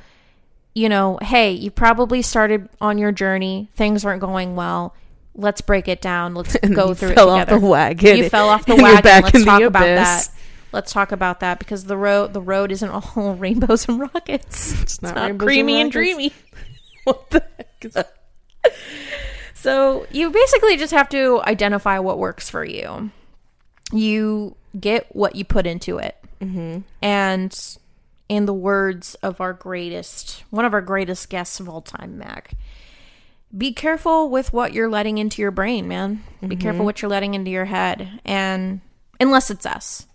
you 0.76 0.90
know, 0.90 1.18
hey, 1.22 1.52
you 1.52 1.72
probably 1.72 2.22
started 2.22 2.70
on 2.82 2.98
your 2.98 3.12
journey. 3.12 3.70
Things 3.76 4.06
aren't 4.06 4.22
going 4.22 4.56
well. 4.56 4.94
Let's 5.34 5.62
break 5.62 5.88
it 5.88 6.02
down. 6.02 6.34
Let's 6.36 6.56
go 6.74 6.90
you 6.90 6.96
through 6.96 7.14
fell 7.14 7.30
it 7.30 7.34
off 7.34 7.40
together. 7.48 7.60
the 7.62 7.68
wagon 7.68 8.18
You 8.18 8.30
fell 8.30 8.50
off 8.50 8.66
the 8.68 8.76
wagon. 8.76 9.24
Let's 9.24 9.44
talk 9.46 9.62
about 9.62 9.86
that. 9.86 10.30
Let's 10.74 10.92
talk 10.92 11.12
about 11.12 11.40
that 11.40 11.60
because 11.60 11.86
the 11.86 11.96
road 11.98 12.34
the 12.34 12.42
road 12.42 12.72
isn't 12.72 12.90
all 12.90 13.36
rainbows 13.40 13.88
and 13.88 14.00
rockets. 14.02 14.82
It's 14.82 15.02
not 15.02 15.16
not, 15.16 15.22
rainbows 15.24 15.30
and 15.32 15.40
creamy 15.40 15.82
and, 15.82 15.92
dreamy. 15.92 16.34
what 17.06 17.30
the 17.30 17.44
heck 17.58 17.86
is 17.86 17.94
that? 17.94 18.17
So 19.54 20.06
you 20.12 20.30
basically 20.30 20.78
just 20.78 20.94
have 20.94 21.10
to 21.10 21.42
identify 21.46 22.00
what 22.00 22.20
works 22.20 22.50
for 22.50 22.64
you. 22.64 23.12
You 23.92 24.56
get 24.80 25.14
what 25.16 25.36
you 25.36 25.46
put 25.46 25.66
into 25.66 25.98
it, 25.98 26.18
mm-hmm. 26.40 26.80
and 27.02 27.78
in 28.30 28.46
the 28.46 28.54
words 28.54 29.16
of 29.16 29.42
our 29.42 29.54
greatest, 29.54 30.44
one 30.50 30.66
of 30.66 30.74
our 30.74 30.82
greatest 30.82 31.30
guests 31.30 31.60
of 31.60 31.68
all 31.70 31.82
time, 31.82 32.18
Mac. 32.18 32.54
Be 33.58 33.72
careful 33.72 34.30
with 34.30 34.52
what 34.52 34.74
you're 34.74 34.90
letting 34.90 35.18
into 35.18 35.42
your 35.42 35.52
brain, 35.52 35.88
man. 35.88 36.22
Be 36.46 36.58
careful 36.58 36.84
what 36.84 37.02
you're 37.02 37.10
letting 37.10 37.34
into 37.34 37.50
your 37.50 37.66
head, 37.66 38.20
and 38.26 38.82
unless 39.20 39.50
it's 39.50 39.66
us, 39.66 40.06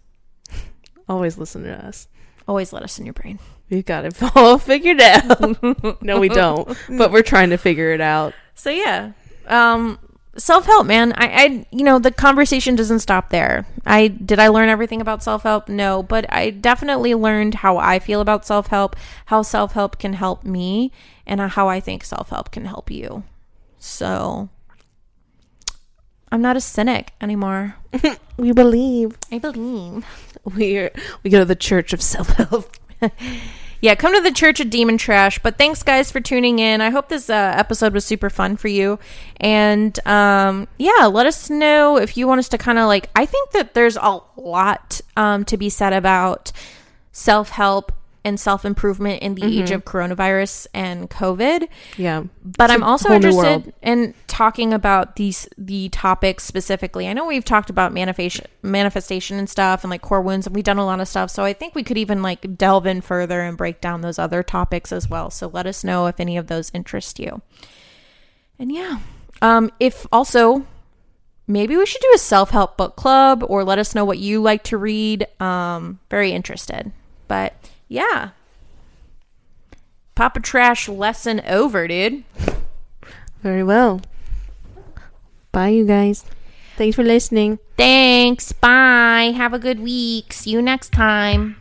Always 1.09 1.37
listen 1.39 1.65
to 1.65 1.73
us. 1.73 2.09
always 2.47 2.73
let 2.73 2.83
us 2.83 2.99
in 2.99 3.07
your 3.07 3.15
brain. 3.15 3.39
We've 3.71 3.85
got 3.85 4.05
it 4.05 4.23
all 4.37 4.59
figured 4.59 5.01
out. 5.01 6.03
no, 6.03 6.21
we 6.21 6.29
don't. 6.29 6.77
But 6.89 7.11
we're 7.11 7.23
trying 7.23 7.51
to 7.51 7.57
figure 7.57 7.93
it 7.93 8.01
out. 8.01 8.35
So 8.55 8.71
yeah, 8.71 9.13
um, 9.47 9.99
self 10.37 10.67
help, 10.67 10.87
man. 10.87 11.13
I, 11.15 11.27
I, 11.27 11.67
you 11.71 11.85
know, 11.85 11.99
the 11.99 12.11
conversation 12.11 12.77
doesn't 12.77 13.01
stop 13.01 13.31
there. 13.31 13.67
I 13.85 14.09
did 14.09 14.39
I 14.39 14.49
learn 14.49 14.69
everything 14.69 15.01
about 15.01 15.23
self 15.23 15.43
help? 15.43 15.69
No, 15.69 16.03
but 16.03 16.27
I 16.33 16.51
definitely 16.51 17.15
learned 17.15 17.55
how 17.55 17.77
I 17.79 17.99
feel 17.99 18.21
about 18.21 18.47
self 18.47 18.69
help, 18.69 18.97
how 19.27 19.43
self 19.43 19.73
help 19.73 19.99
can 19.99 20.15
help 20.15 20.45
me, 20.45 20.93
and 21.27 21.41
how 21.41 21.69
I 21.69 21.81
think 21.81 22.05
self 22.05 22.31
help 22.31 22.51
can 22.51 22.65
help 22.65 22.91
you. 22.91 23.25
So, 23.79 24.49
I'm 26.31 26.43
not 26.43 26.57
a 26.57 26.61
cynic 26.61 27.13
anymore. 27.21 27.77
We 28.39 28.51
believe. 28.53 29.19
I 29.31 29.39
believe. 29.39 30.05
We're 30.45 30.91
we 31.23 31.31
go 31.31 31.39
to 31.41 31.45
the 31.45 31.55
church 31.55 31.93
of 31.93 32.03
self 32.03 32.29
help. 32.29 32.75
Yeah, 33.83 33.97
come 33.97 34.15
to 34.15 34.21
the 34.21 34.31
Church 34.31 34.61
of 34.61 34.71
Demon 34.71 34.97
Trash. 34.97 35.41
But 35.41 35.59
thanks, 35.59 35.83
guys, 35.83 36.13
for 36.13 36.21
tuning 36.21 36.61
in. 36.61 36.81
I 36.81 36.91
hope 36.91 37.09
this 37.09 37.29
uh, 37.29 37.55
episode 37.57 37.93
was 37.93 38.05
super 38.05 38.31
fun 38.31 38.57
for 38.57 38.69
you. 38.69 39.01
And 39.39 39.99
um, 40.07 40.69
yeah, 40.79 41.07
let 41.07 41.27
us 41.27 41.51
know 41.51 41.99
if 41.99 42.17
you 42.17 42.29
want 42.29 42.39
us 42.39 42.49
to 42.51 42.59
kind 42.59 42.79
of 42.79 42.87
like. 42.87 43.11
I 43.17 43.27
think 43.27 43.51
that 43.51 43.75
there's 43.75 43.97
a 43.97 44.21
lot 44.37 45.01
um, 45.17 45.45
to 45.47 45.57
be 45.57 45.69
said 45.69 45.93
about 45.93 46.53
self 47.11 47.49
help 47.49 47.91
and 48.25 48.39
self 48.39 48.65
improvement 48.65 49.23
in 49.23 49.35
the 49.35 49.45
age 49.45 49.71
of 49.71 49.85
coronavirus 49.85 50.67
and 50.73 51.11
COVID. 51.11 51.69
Yeah. 51.97 52.25
But 52.45 52.65
It's 52.65 52.75
I'm 52.75 52.83
also 52.83 53.13
interested 53.13 53.75
in 53.83 54.15
talking 54.27 54.73
about 54.73 55.17
these 55.17 55.49
the 55.59 55.89
topics 55.89 56.45
specifically. 56.45 57.09
I 57.09 57.13
know 57.13 57.27
we've 57.27 57.45
talked 57.45 57.71
about 57.71 57.93
manifestation 57.93 58.47
manifestation 58.63 59.39
and 59.39 59.49
stuff 59.51 59.83
and 59.85 59.91
like 59.91 60.03
core 60.03 60.23
wounds 60.23 60.47
and 60.47 60.55
we've 60.55 60.65
done 60.65 60.79
a 60.79 60.87
lot 60.87 61.01
of 61.01 61.09
stuff. 61.09 61.31
So 61.31 61.45
I 61.45 61.53
think 61.53 61.75
we 61.75 61.83
could 61.83 61.99
even 61.99 62.23
like 62.23 62.57
delve 62.57 62.87
in 62.87 63.01
further 63.01 63.41
and 63.41 63.57
break 63.57 63.81
down 63.81 64.01
those 64.01 64.19
other 64.19 64.43
topics 64.43 64.93
as 64.93 65.09
well. 65.09 65.31
So 65.31 65.49
let 65.49 65.67
us 65.67 65.83
know 65.85 66.07
if 66.07 66.21
any 66.21 66.37
of 66.37 66.47
those 66.47 66.71
interest 66.73 67.19
you. 67.19 67.43
And 68.59 68.71
yeah. 68.73 69.01
Um 69.41 69.71
if 69.81 70.07
also 70.13 70.67
maybe 71.49 71.77
we 71.77 71.85
should 71.85 72.01
do 72.01 72.13
a 72.15 72.19
self-help 72.19 72.77
book 72.77 72.95
club 72.95 73.45
or 73.49 73.65
let 73.65 73.79
us 73.79 73.95
know 73.95 74.05
what 74.05 74.19
you 74.19 74.41
like 74.41 74.63
to 74.65 74.79
read. 74.79 75.27
Um 75.41 75.99
very 76.09 76.33
interested. 76.33 76.93
But 77.29 77.55
yeah. 77.93 78.31
Papa 80.15 80.41
Trash 80.41 80.89
lesson 80.89 81.41
over, 81.47 81.87
dude. 81.87 82.25
Very 83.43 83.63
well. 83.63 84.01
Bye, 85.53 85.69
you 85.69 85.85
guys. 85.85 86.25
Thanks 86.77 86.97
for 86.97 87.03
listening. 87.03 87.59
Thanks. 87.77 88.53
Bye. 88.53 89.35
Have 89.37 89.53
a 89.53 89.59
good 89.59 89.81
week. 89.81 90.33
See 90.33 90.51
you 90.51 90.63
next 90.63 90.93
time. 90.93 91.57